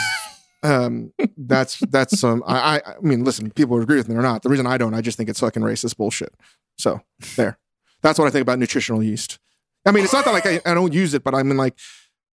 um, 0.62 1.14
that's 1.38 1.80
that's 1.80 2.24
um, 2.24 2.44
I, 2.46 2.78
I 2.78 2.92
I 2.92 3.00
mean, 3.02 3.24
listen, 3.24 3.50
people 3.52 3.76
would 3.76 3.84
agree 3.84 3.98
with 3.98 4.10
me 4.10 4.16
or 4.16 4.22
not. 4.22 4.44
The 4.44 4.50
reason 4.50 4.68
I 4.68 4.78
don't, 4.78 4.94
I 4.94 5.02
just 5.02 5.18
think 5.18 5.30
it's 5.30 5.40
fucking 5.40 5.64
racist 5.64 5.96
bullshit. 5.96 6.34
So 6.78 7.02
there, 7.38 7.58
that's 8.02 8.20
what 8.20 8.28
I 8.28 8.32
think 8.32 8.42
about 8.42 8.60
nutritional 8.60 9.02
yeast. 9.02 9.40
I 9.86 9.92
mean, 9.92 10.04
it's 10.04 10.14
not 10.14 10.26
that 10.26 10.32
like 10.32 10.46
I, 10.46 10.60
I 10.66 10.74
don't 10.74 10.94
use 10.94 11.14
it, 11.14 11.24
but 11.24 11.34
I 11.34 11.44
mean 11.44 11.58
like, 11.58 11.78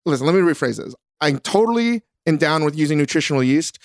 listen, 0.05 0.27
let 0.27 0.35
me 0.35 0.41
rephrase 0.41 0.77
this. 0.77 0.95
I'm 1.21 1.39
totally 1.39 2.03
in 2.27 2.37
down 2.37 2.65
with 2.65 2.77
using 2.77 2.99
nutritional 2.99 3.43
yeast. 3.43 3.79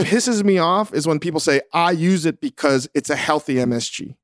What 0.00 0.08
pisses 0.08 0.42
me 0.44 0.58
off 0.58 0.92
is 0.94 1.06
when 1.06 1.18
people 1.18 1.40
say 1.40 1.60
I 1.72 1.92
use 1.92 2.26
it 2.26 2.40
because 2.40 2.88
it's 2.94 3.10
a 3.10 3.16
healthy 3.16 3.56
MSG. 3.56 4.16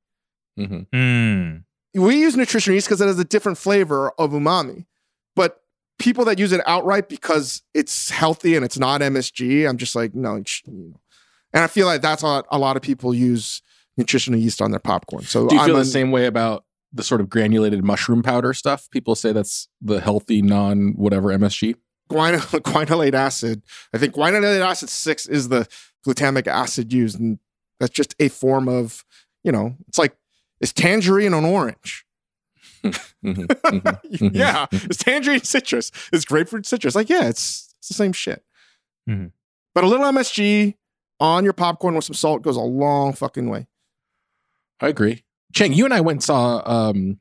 hmm 0.57 0.79
Mm. 0.93 1.63
We 1.95 2.19
use 2.21 2.35
nutritional 2.35 2.75
yeast 2.75 2.87
because 2.87 3.01
it 3.01 3.07
has 3.07 3.17
a 3.17 3.23
different 3.25 3.57
flavor 3.57 4.11
of 4.19 4.31
umami, 4.31 4.85
but 5.35 5.61
people 5.97 6.25
that 6.25 6.37
use 6.37 6.51
it 6.51 6.61
outright 6.67 7.09
because 7.09 7.63
it's 7.73 8.11
healthy 8.11 8.55
and 8.55 8.63
it's 8.63 8.77
not 8.77 9.01
MSG, 9.01 9.67
I'm 9.67 9.77
just 9.77 9.95
like, 9.95 10.13
no. 10.13 10.35
it 10.35 10.47
sh- 10.47 10.61
you 10.67 10.73
know. 10.91 10.99
And 11.53 11.63
I 11.63 11.67
feel 11.67 11.87
like 11.87 12.01
that's 12.01 12.21
how 12.21 12.43
a 12.51 12.59
lot 12.59 12.75
of 12.75 12.83
people 12.83 13.15
use 13.15 13.61
nutritional 13.95 14.39
yeast 14.39 14.61
on 14.61 14.69
their 14.69 14.79
popcorn. 14.79 15.23
So 15.23 15.47
Do 15.47 15.55
you 15.55 15.61
I'm 15.61 15.65
feel 15.67 15.75
the 15.75 15.81
an- 15.81 15.87
same 15.87 16.11
way 16.11 16.27
about 16.27 16.65
the 16.93 17.01
sort 17.03 17.19
of 17.19 17.29
granulated 17.29 17.83
mushroom 17.83 18.21
powder 18.21 18.53
stuff? 18.53 18.87
People 18.91 19.15
say 19.15 19.31
that's 19.31 19.67
the 19.81 19.99
healthy 19.99 20.41
non 20.43 20.93
whatever 20.97 21.29
MSG. 21.29 21.75
guanylate 22.09 23.13
acid. 23.13 23.61
I 23.93 23.97
think 23.97 24.13
guanylate 24.15 24.61
acid 24.61 24.89
six 24.89 25.25
is 25.25 25.49
the 25.49 25.67
glutamic 26.05 26.47
acid 26.47 26.93
used, 26.93 27.19
and 27.19 27.39
that's 27.79 27.93
just 27.93 28.15
a 28.19 28.29
form 28.29 28.67
of, 28.67 29.03
you 29.43 29.51
know, 29.51 29.75
it's 29.87 29.97
like 29.97 30.15
it's 30.59 30.73
tangerine 30.73 31.33
and 31.33 31.45
orange. 31.45 32.05
Mhm, 32.83 33.47
mhm. 33.47 34.31
yeah, 34.33 34.67
it's 34.71 34.97
tangerine 34.97 35.43
citrus. 35.43 35.91
It's 36.13 36.25
grapefruit 36.25 36.65
citrus. 36.65 36.95
Like, 36.95 37.09
yeah, 37.09 37.27
it's 37.27 37.73
it's 37.79 37.87
the 37.89 37.93
same 37.93 38.13
shit. 38.13 38.43
But 39.73 39.83
a 39.83 39.87
little 39.87 40.05
MSG 40.05 40.75
on 41.19 41.43
your 41.43 41.53
popcorn 41.53 41.95
with 41.95 42.03
some 42.05 42.13
salt 42.13 42.41
goes 42.41 42.55
a 42.57 42.61
long 42.61 43.13
fucking 43.13 43.49
way. 43.49 43.67
I 44.79 44.87
agree. 44.89 45.23
Cheng, 45.53 45.73
you 45.73 45.85
and 45.85 45.93
I 45.93 46.01
went 46.01 46.17
and 46.17 46.23
saw 46.23 46.61
um 46.65 47.19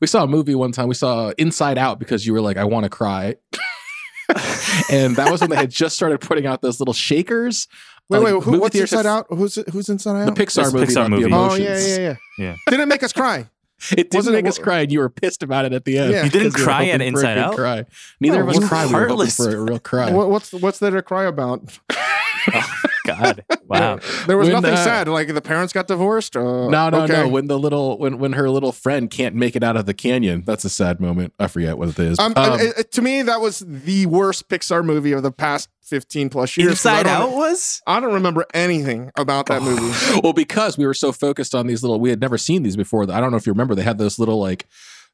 we 0.00 0.06
saw 0.06 0.24
a 0.24 0.26
movie 0.26 0.54
one 0.54 0.72
time. 0.72 0.88
We 0.88 0.94
saw 0.94 1.30
Inside 1.38 1.78
Out 1.78 1.98
because 1.98 2.26
you 2.26 2.32
were 2.32 2.40
like, 2.40 2.56
I 2.56 2.64
want 2.64 2.84
to 2.84 2.90
cry. 2.90 3.36
and 4.90 5.16
that 5.16 5.30
was 5.30 5.40
when 5.40 5.50
they 5.50 5.56
had 5.56 5.70
just 5.70 5.96
started 5.96 6.20
putting 6.20 6.46
out 6.46 6.60
those 6.62 6.80
little 6.80 6.94
shakers. 6.94 7.66
Wait, 8.10 8.18
Like, 8.20 8.34
wait, 8.34 8.42
who, 8.42 8.60
what's 8.60 8.76
Inside 8.76 9.06
Out? 9.06 9.26
Who's 9.28 9.56
who's 9.72 9.88
Inside 9.88 10.22
Out? 10.22 10.34
The 10.34 10.42
Pixar 10.44 10.60
It's 10.64 10.70
a 10.70 10.72
movie. 10.72 10.86
Pixar 10.86 11.10
movie. 11.10 11.32
oh 11.32 11.54
yeah, 11.54 11.78
yeah, 11.78 11.96
yeah, 11.98 12.16
Yeah. 12.38 12.56
Didn't 12.68 12.88
make 12.88 13.02
us 13.02 13.12
cry. 13.12 13.48
It 13.92 13.96
didn't 13.96 14.14
Wasn't 14.14 14.34
make 14.34 14.44
it- 14.44 14.48
us 14.48 14.58
cry, 14.58 14.80
and 14.80 14.90
you 14.90 14.98
were 14.98 15.08
pissed 15.08 15.42
about 15.44 15.64
it 15.64 15.72
at 15.72 15.84
the 15.84 15.98
end. 15.98 16.12
Yeah. 16.12 16.24
You 16.24 16.30
didn't 16.30 16.52
cry 16.52 16.86
at 16.88 17.00
hoping 17.00 17.00
for 17.00 17.04
a 17.04 17.06
Inside 17.30 17.38
Out? 17.38 17.54
Cry. 17.56 17.84
Neither 18.20 18.38
No, 18.38 18.42
of 18.42 18.48
us 18.48 18.58
we're 18.60 18.66
cried. 18.68 18.86
We 18.88 18.94
were 18.94 19.08
hoping 19.08 19.26
for 19.28 19.56
a 19.56 19.60
real 19.60 19.78
cry. 19.78 20.10
What, 20.12 20.30
what's 20.30 20.52
what's 20.52 20.78
there 20.80 20.90
to 20.90 21.02
cry 21.02 21.24
about? 21.26 21.78
God, 23.08 23.44
wow. 23.66 23.98
There 24.26 24.36
was 24.36 24.48
When, 24.48 24.54
nothing 24.62 24.74
uh, 24.74 24.84
sad. 24.84 25.08
Like 25.08 25.32
the 25.32 25.40
parents 25.40 25.72
got 25.72 25.86
divorced. 25.86 26.36
Uh, 26.36 26.68
no, 26.68 26.90
no, 26.90 27.02
okay. 27.02 27.12
no. 27.14 27.28
When 27.28 27.46
the 27.46 27.58
little 27.58 27.98
when 27.98 28.18
when 28.18 28.34
her 28.34 28.50
little 28.50 28.72
friend 28.72 29.10
can't 29.10 29.34
make 29.34 29.56
it 29.56 29.62
out 29.62 29.76
of 29.76 29.86
the 29.86 29.94
canyon, 29.94 30.42
that's 30.46 30.64
a 30.64 30.68
sad 30.70 31.00
moment. 31.00 31.32
I 31.38 31.46
forget 31.46 31.78
what 31.78 31.88
it 31.88 31.98
is. 31.98 32.18
Um, 32.18 32.32
Um, 32.36 32.52
uh, 32.52 32.56
uh, 32.56 32.82
to 32.90 33.02
me, 33.02 33.22
that 33.22 33.40
was 33.40 33.60
the 33.66 34.06
worst 34.06 34.48
Pixar 34.48 34.84
movie 34.84 35.12
of 35.12 35.22
the 35.22 35.32
past 35.32 35.68
fifteen 35.82 36.28
plus 36.28 36.56
years. 36.56 36.72
Inside 36.72 37.06
Out 37.06 37.32
was? 37.32 37.82
I 37.86 38.00
don't 38.00 38.14
remember 38.14 38.44
anything 38.52 39.10
about 39.16 39.46
that 39.46 39.62
movie. 39.62 40.20
well, 40.22 40.32
because 40.34 40.76
we 40.76 40.86
were 40.86 40.94
so 40.94 41.10
focused 41.12 41.54
on 41.54 41.66
these 41.66 41.82
little, 41.82 41.98
we 41.98 42.10
had 42.10 42.20
never 42.20 42.36
seen 42.38 42.62
these 42.62 42.76
before. 42.76 43.10
I 43.10 43.20
don't 43.20 43.30
know 43.30 43.38
if 43.38 43.46
you 43.46 43.52
remember, 43.52 43.74
they 43.74 43.82
had 43.82 43.98
those 43.98 44.18
little 44.18 44.38
like 44.38 44.66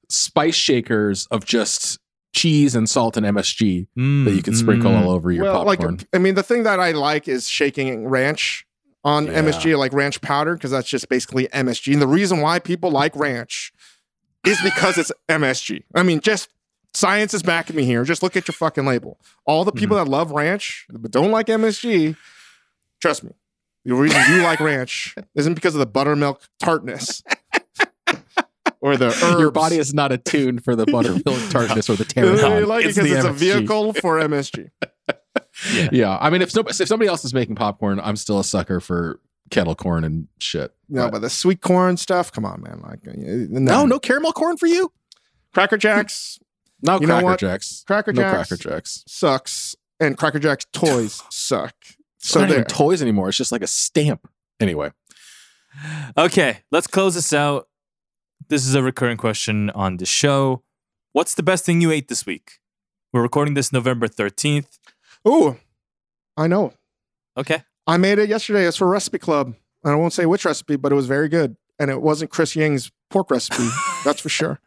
spice 0.09 0.55
shakers 0.57 1.27
of 1.31 1.45
just 1.45 1.99
cheese 2.35 2.75
and 2.75 2.89
salt 2.89 3.17
and 3.17 3.25
MSG 3.25 3.87
that 3.97 4.33
you 4.35 4.43
can 4.43 4.55
sprinkle 4.55 4.91
Mm. 4.91 5.03
all 5.03 5.11
over 5.11 5.31
your 5.33 5.45
well, 5.45 5.65
popcorn. 5.65 5.97
like 5.99 6.09
I 6.13 6.19
mean, 6.19 6.35
the 6.35 6.43
thing 6.43 6.65
that 6.65 6.81
I 6.81 6.93
like 6.93 7.29
is 7.29 7.49
shaking 7.49 8.07
ranch 8.07 8.67
on 9.05 9.27
Yeah. 9.27 9.43
MSG, 9.43 9.77
like 9.79 9.93
ranch 9.93 10.21
powder, 10.21 10.55
because 10.55 10.71
that's 10.71 10.89
just 10.89 11.09
basically 11.09 11.47
MSG. 11.53 11.93
And 11.93 12.03
the 12.03 12.07
reason 12.09 12.41
why 12.41 12.59
people 12.59 12.91
like 12.91 13.15
ranch 13.17 13.73
is 14.47 14.61
because 14.63 14.99
it's 14.99 15.13
MSG. 15.29 15.85
I 15.95 16.03
mean, 16.03 16.21
just 16.21 16.49
science 16.93 17.35
is 17.35 17.43
backing 17.43 17.77
me 17.77 17.85
here. 17.85 18.05
Just 18.05 18.23
look 18.23 18.37
at 18.37 18.47
your 18.49 18.53
fucking 18.55 18.85
label. 18.87 19.19
All 19.47 19.65
the 19.65 19.73
people 19.73 19.97
Mm-hmm. 19.97 20.05
that 20.11 20.11
love 20.17 20.31
ranch 20.31 20.87
but 20.91 21.11
don't 21.11 21.31
like 21.31 21.47
MSG, 21.47 22.17
trust 23.01 23.25
me, 23.25 23.33
the 23.85 23.95
reason 23.95 24.21
you 24.31 24.43
like 24.43 24.61
ranch 24.61 25.15
isn't 25.35 25.55
because 25.55 25.75
of 25.75 25.79
the 25.81 25.87
buttermilk 25.87 26.41
tartness. 26.59 27.23
or 28.85 28.97
the 28.97 29.07
herbs. 29.25 29.41
Your 29.41 29.51
body 29.51 29.79
is 29.79 29.95
not 29.95 30.13
attuned 30.13 30.63
for 30.63 30.77
the 30.77 30.85
buttermilk 30.93 31.51
tartness 31.51 31.89
or 31.89 31.97
the 31.97 32.05
You 32.17 32.37
tarragon. 32.37 32.69
like 32.69 32.85
it 32.85 32.89
because 32.95 33.09
the 33.11 33.17
it's 33.17 33.25
a 33.25 33.33
vehicle 33.33 33.95
for 33.95 34.19
MSG. 34.21 34.71
Yeah, 35.93 36.19
I 36.21 36.31
mean, 36.31 36.43
if, 36.43 36.55
no, 36.55 36.63
if 36.69 36.75
somebody 36.75 37.09
else 37.09 37.25
is 37.25 37.33
making 37.33 37.55
popcorn, 37.55 37.99
I'm 38.01 38.17
still 38.17 38.39
a 38.39 38.45
sucker 38.45 38.81
for 38.81 39.21
kettle 39.51 39.75
corn 39.75 40.05
and 40.05 40.29
shit. 40.39 40.73
No, 40.89 41.05
But- 41.05 41.13
but 41.13 41.19
the 41.23 41.31
sweet 41.31 41.61
corn 41.61 41.97
stuff, 41.97 42.31
come 42.33 42.45
on, 42.45 42.63
man. 42.63 42.81
Like, 42.83 43.07
uh, 43.09 43.13
no, 43.17 43.87
no 43.87 43.99
caramel 43.99 44.33
corn 44.33 44.57
for 44.57 44.67
you. 44.67 44.93
Cracker 45.53 45.77
Jacks 45.77 46.39
No 46.83 46.95
You 47.01 47.07
know 47.07 47.15
Cracker 47.15 47.25
what? 47.25 47.39
Jacks. 47.41 47.85
Cracker 47.87 48.13
no 48.13 48.23
Jacks. 48.23 48.49
Cracker 48.49 48.57
Jacks. 48.63 49.05
sucks, 49.07 49.77
and 50.01 50.19
Cracker 50.19 50.39
Jacks 50.41 50.67
toys 50.73 51.23
suck. 51.31 51.75
It's 52.19 52.29
So 52.31 52.41
not 52.41 52.49
there. 52.49 52.59
even 52.59 52.69
toys 52.69 53.01
anymore. 53.03 53.29
It's 53.29 53.39
just 53.39 53.53
like 53.53 53.63
a 53.63 53.67
stamp. 53.69 54.29
Anyway, 54.61 54.91
Okay, 56.17 56.59
let's 56.71 56.87
close 56.87 57.15
this 57.15 57.33
out. 57.33 57.69
This 58.49 58.67
is 58.67 58.75
a 58.75 58.83
recurring 58.83 59.17
question 59.17 59.71
on 59.71 59.97
the 59.97 60.07
show. 60.07 60.63
What's 61.13 61.35
the 61.35 61.43
best 61.43 61.65
thing 61.65 61.81
you 61.81 61.91
ate 61.91 62.09
this 62.09 62.27
week? 62.27 62.59
We're 63.13 63.23
recording 63.23 63.55
this 63.55 63.73
November 63.73 64.09
13th. 64.09 64.79
Ooh, 65.27 65.57
I 66.37 66.47
know. 66.47 66.73
Okay. 67.37 67.63
I 67.87 67.97
made 67.97 68.19
it 68.19 68.29
yesterday. 68.29 68.67
It's 68.67 68.77
for 68.77 68.89
Recipe 68.89 69.19
Club. 69.19 69.55
And 69.85 69.93
I 69.93 69.97
won't 69.97 70.13
say 70.13 70.27
which 70.27 70.45
recipe, 70.45 70.77
but 70.77 70.93
it 70.93 70.95
was 70.95 71.07
very 71.07 71.29
good. 71.29 71.57
And 71.79 71.91
it 71.91 72.01
wasn't 72.03 72.31
Chris 72.31 72.57
Ying's 72.57 72.91
pork 73.11 73.31
recipe, 73.31 73.69
that's 74.05 74.21
for 74.21 74.29
sure. 74.29 74.61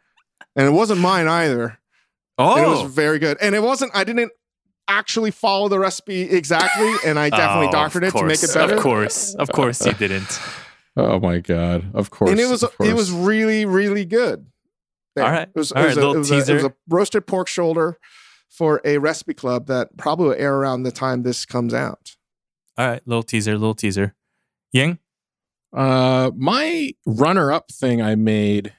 And 0.56 0.66
it 0.66 0.70
wasn't 0.70 1.00
mine 1.00 1.28
either. 1.28 1.78
And 2.38 2.64
it 2.64 2.68
was 2.68 2.82
Oh, 2.82 2.86
very 2.86 3.18
good. 3.18 3.36
And 3.40 3.54
it 3.54 3.62
wasn't, 3.62 3.92
I 3.94 4.04
didn't 4.04 4.32
actually 4.86 5.30
follow 5.30 5.68
the 5.68 5.78
recipe 5.78 6.22
exactly. 6.22 6.92
And 7.04 7.18
I 7.18 7.30
definitely 7.30 7.68
Oh, 7.68 7.72
doctored 7.72 8.04
it 8.04 8.12
to 8.12 8.24
make 8.24 8.42
it 8.42 8.50
better. 8.54 8.74
Of 8.76 8.80
course. 8.80 9.34
Of 9.34 9.50
course 9.50 9.84
you 9.84 9.92
didn't. 9.98 10.40
Oh 10.98 11.20
my 11.20 11.38
god, 11.38 11.90
of 11.94 12.10
course. 12.10 12.30
And 12.30 12.40
it 12.40 12.48
was 12.48 12.62
it 12.80 12.94
was 12.94 13.10
really, 13.10 13.64
really 13.64 14.04
good. 14.04 14.46
There. 15.16 15.24
All 15.24 15.30
right. 15.32 15.48
It 15.48 15.54
was, 15.58 15.70
it 15.72 15.76
was 15.76 15.96
right, 15.96 16.04
a, 16.04 16.10
it 16.10 16.16
was 16.18 16.30
a- 16.30 16.50
it 16.50 16.54
was 16.54 16.64
a 16.64 16.74
roasted 16.88 17.26
pork 17.26 17.48
shoulder 17.48 17.98
for 18.50 18.80
a 18.84 18.98
recipe 18.98 19.34
club 19.34 19.66
that 19.66 19.96
probably 19.96 20.28
will 20.28 20.34
air 20.34 20.54
around 20.56 20.82
the 20.82 20.92
time 20.92 21.22
this 21.22 21.44
comes 21.46 21.72
out. 21.74 22.16
All 22.76 22.86
right, 22.88 23.02
little 23.06 23.22
teaser, 23.22 23.52
little 23.58 23.74
teaser. 23.74 24.14
Ying? 24.72 24.98
Uh, 25.76 26.30
my 26.36 26.92
runner-up 27.06 27.70
thing 27.72 28.00
I 28.00 28.14
made 28.14 28.72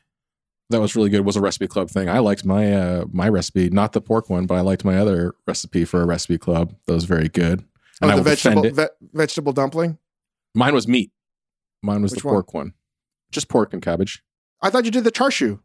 that 0.70 0.80
was 0.82 0.96
really 0.96 1.10
good 1.10 1.26
was 1.26 1.36
a 1.36 1.42
recipe 1.42 1.68
club 1.68 1.90
thing. 1.90 2.08
I 2.10 2.20
liked 2.20 2.46
my 2.46 2.72
uh 2.74 3.06
my 3.12 3.28
recipe, 3.28 3.70
not 3.70 3.92
the 3.94 4.02
pork 4.02 4.30
one, 4.30 4.46
but 4.46 4.56
I 4.56 4.62
liked 4.62 4.86
my 4.86 4.98
other 4.98 5.34
recipe 5.48 5.84
for 5.86 6.02
a 6.02 6.06
recipe 6.06 6.38
club. 6.38 6.76
That 6.86 6.94
was 6.94 7.06
very 7.06 7.28
good. 7.30 7.64
And 8.02 8.10
Oh, 8.12 8.14
I 8.14 8.16
the 8.16 8.16
will 8.18 8.24
defend 8.32 8.56
vegetable 8.62 8.66
it. 8.66 8.90
ve- 9.02 9.08
vegetable 9.14 9.52
dumpling. 9.54 9.98
Mine 10.56 10.74
was 10.74 10.88
meat. 10.88 11.12
Mine 11.82 12.02
was 12.02 12.12
Which 12.12 12.22
the 12.22 12.30
pork 12.30 12.54
one. 12.54 12.74
Just 13.32 13.48
pork 13.48 13.74
and 13.74 13.82
cabbage. 13.82 14.24
I 14.62 14.70
thought 14.70 14.86
you 14.86 14.92
did 14.92 15.04
the 15.04 15.12
char 15.12 15.30
charshu. 15.30 15.60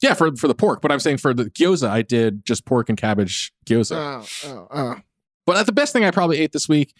Yeah, 0.00 0.14
for 0.14 0.34
for 0.36 0.46
the 0.46 0.54
pork, 0.54 0.80
but 0.80 0.92
I'm 0.92 1.00
saying 1.00 1.18
for 1.18 1.34
the 1.34 1.46
gyoza, 1.46 1.88
I 1.88 2.02
did 2.02 2.44
just 2.44 2.64
pork 2.64 2.88
and 2.88 2.96
cabbage 2.96 3.52
gyoza. 3.66 3.96
Oh, 4.44 4.48
oh, 4.48 4.68
oh. 4.70 4.96
But 5.44 5.66
the 5.66 5.72
best 5.72 5.92
thing 5.92 6.04
I 6.04 6.10
probably 6.10 6.38
ate 6.38 6.52
this 6.52 6.68
week, 6.68 6.94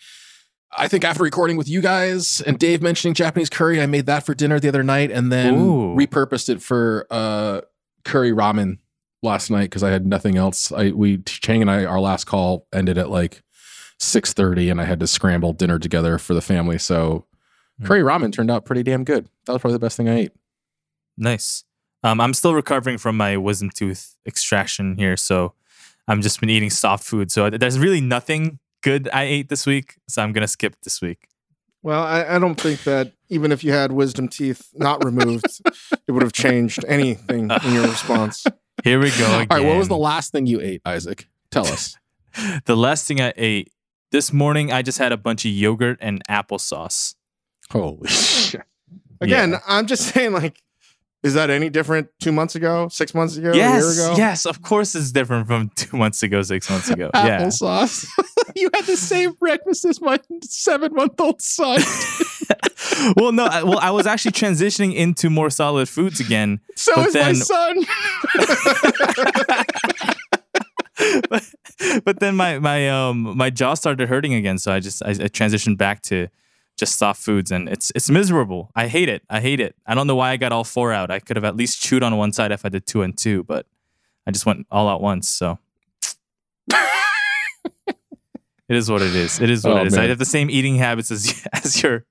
I 0.77 0.89
think 0.89 1.05
after 1.05 1.23
recording 1.23 1.57
with 1.57 1.69
you 1.69 1.81
guys 1.81 2.41
and 2.41 2.59
Dave 2.59 2.83
mentioning 2.83 3.15
Japanese 3.15 3.51
curry, 3.51 3.81
I 3.81 3.87
made 3.87 4.07
that 4.07 4.25
for 4.25 4.35
dinner 4.35 4.59
the 4.59 4.69
other 4.69 4.83
night 4.83 5.13
and 5.13 5.31
then 5.31 5.55
Ooh. 5.55 5.95
repurposed 5.95 6.49
it 6.49 6.61
for 6.61 7.07
uh, 7.11 7.61
curry 8.05 8.33
ramen 8.33 8.79
last 9.23 9.51
night 9.51 9.65
because 9.65 9.85
I 9.85 9.91
had 9.91 10.07
nothing 10.07 10.37
else. 10.37 10.73
I 10.73 10.91
we 10.91 11.19
Chang 11.19 11.61
and 11.61 11.71
I 11.71 11.85
our 11.85 12.01
last 12.01 12.25
call 12.25 12.67
ended 12.73 12.99
at 12.99 13.11
like 13.11 13.43
six 14.01 14.33
thirty, 14.33 14.71
and 14.71 14.81
I 14.81 14.85
had 14.85 14.99
to 15.01 15.07
scramble 15.07 15.53
dinner 15.53 15.79
together 15.79 16.19
for 16.19 16.35
the 16.35 16.43
family. 16.43 16.79
So. 16.79 17.27
Curry 17.85 18.03
ramen 18.03 18.33
turned 18.33 18.51
out 18.51 18.65
pretty 18.65 18.83
damn 18.83 19.05
good. 19.05 19.29
That 19.47 19.53
was 19.53 19.61
probably 19.61 19.75
the 19.75 19.81
best 19.81 19.97
thing 19.97 20.09
I 20.09 20.17
ate. 20.17 20.33
Nice. 21.17 21.65
Um, 22.03 22.21
I'm 22.21 22.35
still 22.35 22.55
recovering 22.55 22.99
from 22.99 23.17
my 23.17 23.37
wisdom 23.37 23.71
tooth 23.71 24.17
extraction 24.27 24.97
here, 24.97 25.17
so 25.17 25.55
I'm 26.07 26.23
just 26.23 26.41
been 26.41 26.51
eating 26.51 26.71
soft 26.71 27.05
food. 27.05 27.31
So 27.31 27.51
there's 27.51 27.79
really 27.79 28.01
nothing 28.01 28.61
good 28.83 29.09
I 29.13 29.25
ate 29.25 29.49
this 29.49 29.67
week, 29.67 29.97
so 30.09 30.23
I'm 30.23 30.33
gonna 30.33 30.49
skip 30.49 30.77
this 30.83 31.01
week. 31.01 31.29
Well, 31.83 32.03
I, 32.03 32.37
I 32.37 32.39
don't 32.39 32.61
think 32.61 32.85
that 32.85 33.13
even 33.29 33.53
if 33.53 33.63
you 33.63 33.73
had 33.73 33.93
wisdom 33.93 34.29
teeth 34.29 34.69
not 34.75 35.05
removed, 35.05 35.61
it 36.07 36.13
would 36.13 36.23
have 36.23 36.33
changed 36.33 36.85
anything 36.87 37.51
in 37.51 37.73
your 37.73 37.87
response. 37.87 38.45
Here 38.85 38.99
we 39.01 39.11
go 39.11 39.27
again. 39.27 39.47
All 39.51 39.57
right, 39.59 39.67
what 39.67 39.77
was 39.77 39.89
the 39.89 39.97
last 39.97 40.33
thing 40.33 40.47
you 40.47 40.61
ate, 40.61 40.83
Isaac? 40.85 41.29
Tell 41.51 41.67
us. 41.67 41.97
the 42.65 42.77
last 42.77 43.07
thing 43.07 43.21
I 43.21 43.33
ate 43.37 43.73
this 44.13 44.33
morning? 44.33 44.73
I 44.73 44.83
just 44.83 44.99
had 44.99 45.13
a 45.13 45.17
bunch 45.17 45.45
of 45.45 45.51
yogurt 45.51 45.99
and 46.01 46.23
applesauce. 46.29 47.15
Holy 47.71 48.09
shit! 48.09 48.63
Again, 49.21 49.51
Yeah. 49.51 49.61
I'm 49.67 49.87
just 49.87 50.15
saying, 50.15 50.33
like, 50.33 50.63
is 51.23 51.35
that 51.35 51.51
any 51.51 51.69
different 51.69 52.09
two 52.21 52.31
months 52.33 52.55
ago, 52.55 52.89
six 52.89 53.13
months 53.15 53.37
ago, 53.37 53.51
a 53.51 53.55
year 53.55 53.65
yes, 53.65 53.99
ago? 53.99 54.15
yes, 54.17 54.47
of 54.47 54.63
course 54.63 54.95
it's 54.95 55.11
different 55.13 55.47
from 55.49 55.69
two 55.75 55.97
months 55.97 56.23
ago, 56.23 56.43
six 56.43 56.71
months 56.71 56.89
ago. 56.91 57.11
yeah. 57.15 57.41
Applesauce. 57.43 58.07
you 58.57 58.71
had 58.73 58.85
the 58.87 58.97
same 58.97 59.33
breakfast 59.33 59.85
as 59.85 60.01
my 60.01 60.19
seven-month-old 60.43 61.43
son. 61.43 61.81
well, 63.17 63.33
no, 63.33 63.45
I, 63.47 63.63
well, 63.65 63.79
I 63.81 63.91
was 63.91 64.07
actually 64.07 64.33
transitioning 64.33 64.95
into 64.95 65.29
more 65.29 65.51
solid 65.51 65.89
foods 65.89 66.21
again. 66.21 66.61
So 66.77 66.93
But 66.95 67.09
is 67.09 67.15
my 67.15 67.21
then- 67.23 67.35
son. 67.35 67.85
but, 71.29 71.45
but 72.05 72.21
then 72.21 72.37
my 72.37 72.59
my 72.59 72.89
um 72.89 73.37
my 73.37 73.51
jaw 73.51 73.75
started 73.75 74.09
hurting 74.09 74.35
again, 74.35 74.59
so 74.59 74.73
I 74.73 74.81
just 74.81 75.03
I, 75.03 75.11
I 75.11 75.29
transitioned 75.29 75.79
back 75.79 76.03
to 76.03 76.29
just 76.79 76.97
soft 76.99 77.21
foods, 77.23 77.51
and 77.51 77.69
it's 77.69 77.91
it's 77.95 78.09
miserable. 78.09 78.71
I 78.75 78.87
hate 78.89 79.09
it. 79.09 79.23
I 79.29 79.41
hate 79.41 79.61
it. 79.61 79.75
I 79.87 79.95
don't 79.95 80.07
know 80.07 80.15
why 80.17 80.31
I 80.31 80.37
got 80.39 80.53
all 80.53 80.65
four 80.65 80.93
out. 80.93 81.11
I 81.11 81.19
could 81.19 81.37
have 81.37 81.45
at 81.45 81.57
least 81.57 81.81
chewed 81.83 82.03
on 82.03 82.17
one 82.17 82.33
side 82.33 82.53
if 82.53 82.65
I 82.65 82.69
did 82.71 82.87
two 82.87 83.03
and 83.03 83.17
two, 83.17 83.45
but 83.45 83.67
I 84.27 84.31
just 84.31 84.47
went 84.47 84.67
all 84.71 84.89
out 84.89 85.01
once. 85.03 85.29
So 85.29 85.59
it 88.69 88.77
is 88.77 88.91
what 88.91 89.01
it 89.03 89.15
is. 89.15 89.41
It 89.41 89.51
is 89.51 89.65
what 89.65 89.79
Oh, 89.79 89.81
it 89.81 89.87
is. 89.89 89.97
I 89.99 90.05
have 90.05 90.19
the 90.19 90.25
same 90.25 90.51
eating 90.51 90.77
habits 90.77 91.11
as 91.11 91.45
as 91.53 91.83
your 91.83 92.05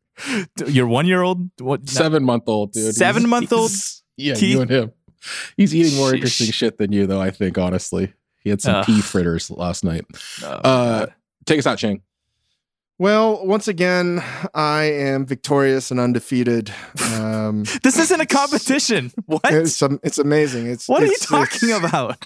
your 0.65 0.87
one 0.87 1.05
year 1.05 1.21
old. 1.21 1.49
What 1.59 1.87
Seven-month-old 1.89 2.71
dude. 2.73 2.95
Seven-month-old 2.95 3.69
He's- 3.69 4.03
Yeah, 4.17 4.33
Keith? 4.33 4.43
you 4.55 4.61
and 4.61 4.69
him. 4.71 4.91
He's 5.57 5.75
eating 5.75 5.95
more 5.97 6.13
interesting 6.13 6.51
shit 6.51 6.77
than 6.77 6.91
you, 6.91 7.05
though. 7.05 7.19
I 7.21 7.31
think 7.31 7.57
honestly, 7.57 8.13
he 8.39 8.49
had 8.49 8.61
some 8.61 8.75
Ugh. 8.75 8.85
pea 8.85 9.01
fritters 9.01 9.51
last 9.51 9.83
night. 9.83 10.05
Oh, 10.43 10.47
Uh, 10.47 11.05
take 11.45 11.59
us 11.59 11.67
out, 11.67 11.77
Chang. 11.77 12.01
Well, 12.99 13.45
once 13.45 13.67
again, 13.67 14.23
I 14.55 14.85
am 14.85 15.25
victorious 15.25 15.91
and 15.91 15.99
undefeated. 15.99 16.73
Um, 17.13 17.63
this 17.83 17.99
isn't 17.99 18.19
a 18.19 18.25
competition. 18.25 19.11
What? 19.27 19.41
it's 19.45 19.81
it's 19.81 20.17
amazing. 20.17 20.67
It's 20.67 20.87
What 20.87 21.03
are 21.03 21.07
you 21.07 21.17
talking 21.17 21.71
about? 21.83 22.25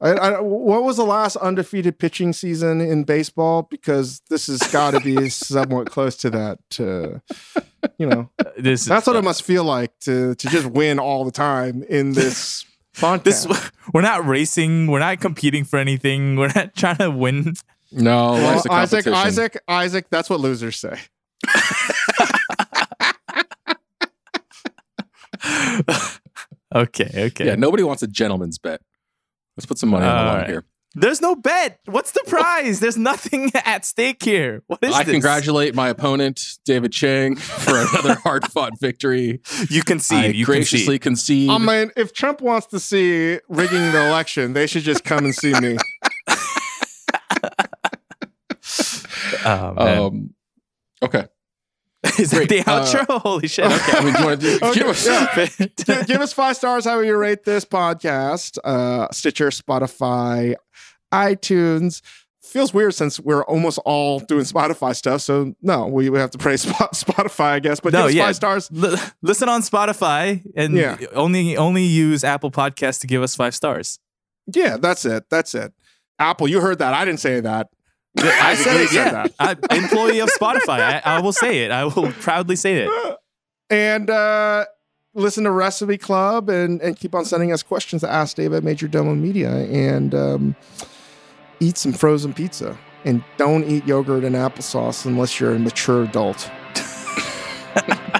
I, 0.00 0.10
I, 0.10 0.40
what 0.40 0.82
was 0.82 0.96
the 0.96 1.04
last 1.04 1.36
undefeated 1.36 1.98
pitching 1.98 2.32
season 2.32 2.80
in 2.80 3.04
baseball? 3.04 3.62
Because 3.70 4.20
this 4.30 4.46
has 4.46 4.60
got 4.72 4.92
to 4.92 5.00
be 5.00 5.28
somewhat 5.28 5.90
close 5.90 6.16
to 6.16 6.30
that. 6.30 6.58
Uh, 6.80 7.90
you 7.98 8.06
know, 8.06 8.30
This 8.56 8.86
that's 8.86 9.06
what 9.06 9.16
it 9.16 9.22
must 9.22 9.42
feel 9.42 9.64
like 9.64 9.98
to 10.00 10.34
to 10.34 10.48
just 10.48 10.66
win 10.66 10.98
all 10.98 11.24
the 11.24 11.30
time 11.30 11.82
in 11.88 12.12
this 12.12 12.64
podcast. 12.94 13.24
This 13.24 13.70
we're 13.92 14.00
not 14.00 14.26
racing. 14.26 14.86
We're 14.86 15.00
not 15.00 15.20
competing 15.20 15.64
for 15.64 15.78
anything. 15.78 16.36
We're 16.36 16.52
not 16.54 16.74
trying 16.74 16.96
to 16.96 17.10
win. 17.10 17.54
No, 17.92 18.32
Well, 18.32 18.54
life's 18.54 18.66
Isaac. 18.66 19.06
Isaac, 19.06 19.62
Isaac. 19.66 20.06
That's 20.10 20.30
what 20.30 20.40
losers 20.40 20.76
say. 20.76 20.98
okay, 26.74 27.10
okay. 27.26 27.46
Yeah, 27.46 27.56
nobody 27.56 27.82
wants 27.82 28.02
a 28.02 28.06
gentleman's 28.06 28.58
bet. 28.58 28.80
Let's 29.56 29.66
put 29.66 29.78
some 29.78 29.88
money 29.90 30.06
on 30.06 30.16
the 30.16 30.30
line 30.30 30.40
right. 30.40 30.48
here. 30.48 30.64
There's 30.94 31.20
no 31.20 31.36
bet. 31.36 31.78
What's 31.84 32.10
the 32.10 32.22
prize? 32.26 32.80
There's 32.80 32.96
nothing 32.96 33.52
at 33.64 33.84
stake 33.84 34.24
here. 34.24 34.62
What 34.66 34.80
is 34.82 34.92
I 34.92 35.04
this? 35.04 35.12
congratulate 35.12 35.74
my 35.74 35.88
opponent, 35.88 36.40
David 36.64 36.92
Chang, 36.92 37.36
for 37.36 37.76
another 37.92 38.14
hard-fought 38.14 38.80
victory. 38.80 39.40
You 39.68 39.82
concede. 39.84 40.18
I 40.18 40.26
you 40.28 40.44
graciously 40.44 40.98
concede. 40.98 41.48
Oh, 41.48 41.54
concede. 41.54 41.68
I 41.68 41.78
mean, 41.84 41.92
if 41.96 42.12
Trump 42.12 42.40
wants 42.40 42.66
to 42.68 42.80
see 42.80 43.38
rigging 43.48 43.92
the 43.92 44.08
election, 44.08 44.52
they 44.52 44.66
should 44.66 44.82
just 44.82 45.04
come 45.04 45.24
and 45.24 45.34
see 45.34 45.52
me. 45.60 45.76
Oh, 49.50 50.06
um, 50.08 50.34
okay. 51.02 51.26
is 52.18 52.30
that 52.30 52.40
the 52.48 52.62
great. 52.62 52.68
Uh, 52.68 52.82
outro? 52.84 53.20
Holy 53.22 53.46
shit. 53.48 53.66
Okay. 53.66 53.98
I 53.98 54.04
mean, 54.04 54.14
do 54.14 54.20
you 54.20 54.26
want 54.26 54.40
to 54.40 54.58
do? 54.58 54.66
Okay, 54.66 54.78
give 54.80 54.88
us- 54.88 55.06
yeah. 55.86 56.02
Give 56.04 56.20
us 56.20 56.32
five 56.32 56.56
stars 56.56 56.84
how 56.84 57.00
you 57.00 57.16
rate 57.16 57.44
this 57.44 57.64
podcast 57.64 58.58
uh 58.64 59.08
stitcher 59.12 59.50
spotify 59.50 60.54
itunes 61.12 62.00
feels 62.42 62.72
weird 62.74 62.94
since 62.94 63.20
we're 63.20 63.44
almost 63.44 63.78
all 63.84 64.18
doing 64.20 64.44
spotify 64.44 64.94
stuff 64.96 65.20
so 65.20 65.54
no 65.62 65.86
we, 65.86 66.08
we 66.10 66.18
have 66.18 66.30
to 66.30 66.38
praise 66.38 66.64
spotify 66.64 67.44
i 67.44 67.58
guess 67.60 67.80
but 67.80 67.92
No, 67.92 68.02
give 68.02 68.06
us 68.08 68.14
yeah. 68.14 68.24
five 68.26 68.36
stars 68.36 68.70
Li- 68.72 68.96
listen 69.22 69.48
on 69.48 69.60
Spotify 69.62 70.42
and 70.56 70.74
Yeah. 70.74 70.96
only 71.12 71.56
only 71.56 71.84
use 71.84 72.24
Apple 72.24 72.50
Podcasts 72.50 73.00
to 73.00 73.06
give 73.06 73.22
us 73.22 73.36
five 73.36 73.54
stars. 73.54 73.98
yeah 74.52 74.76
that's 74.78 75.04
it 75.04 75.24
that's 75.30 75.54
it 75.54 75.72
apple 76.18 76.48
you 76.48 76.60
heard 76.60 76.78
that 76.78 76.94
i 76.94 77.04
didn't 77.04 77.20
say 77.20 77.40
that 77.40 77.68
I 78.18 78.52
Isaac 78.52 78.64
said 78.64 78.80
it. 78.80 78.92
Yeah, 78.92 79.10
that. 79.10 79.34
I, 79.70 79.76
employee 79.76 80.20
of 80.20 80.28
Spotify. 80.30 80.80
I, 80.80 81.02
I 81.04 81.20
will 81.20 81.32
say 81.32 81.64
it. 81.64 81.70
I 81.70 81.84
will 81.84 82.12
proudly 82.12 82.56
say 82.56 82.84
it. 82.84 83.18
and 83.70 84.10
uh 84.10 84.64
listen 85.14 85.44
to 85.44 85.50
Recipe 85.50 85.98
Club 85.98 86.48
and, 86.48 86.80
and 86.80 86.96
keep 86.96 87.14
on 87.14 87.24
sending 87.24 87.52
us 87.52 87.62
questions 87.62 88.02
to 88.02 88.10
Ask 88.10 88.36
Dave 88.36 88.52
at 88.52 88.62
Majordomo 88.62 89.18
Media 89.18 89.50
and 89.50 90.14
um, 90.14 90.56
eat 91.58 91.76
some 91.76 91.92
frozen 91.92 92.32
pizza. 92.32 92.78
And 93.04 93.24
don't 93.36 93.64
eat 93.64 93.86
yogurt 93.86 94.24
and 94.24 94.36
applesauce 94.36 95.06
unless 95.06 95.40
you're 95.40 95.54
a 95.54 95.58
mature 95.58 96.04
adult. 96.04 96.50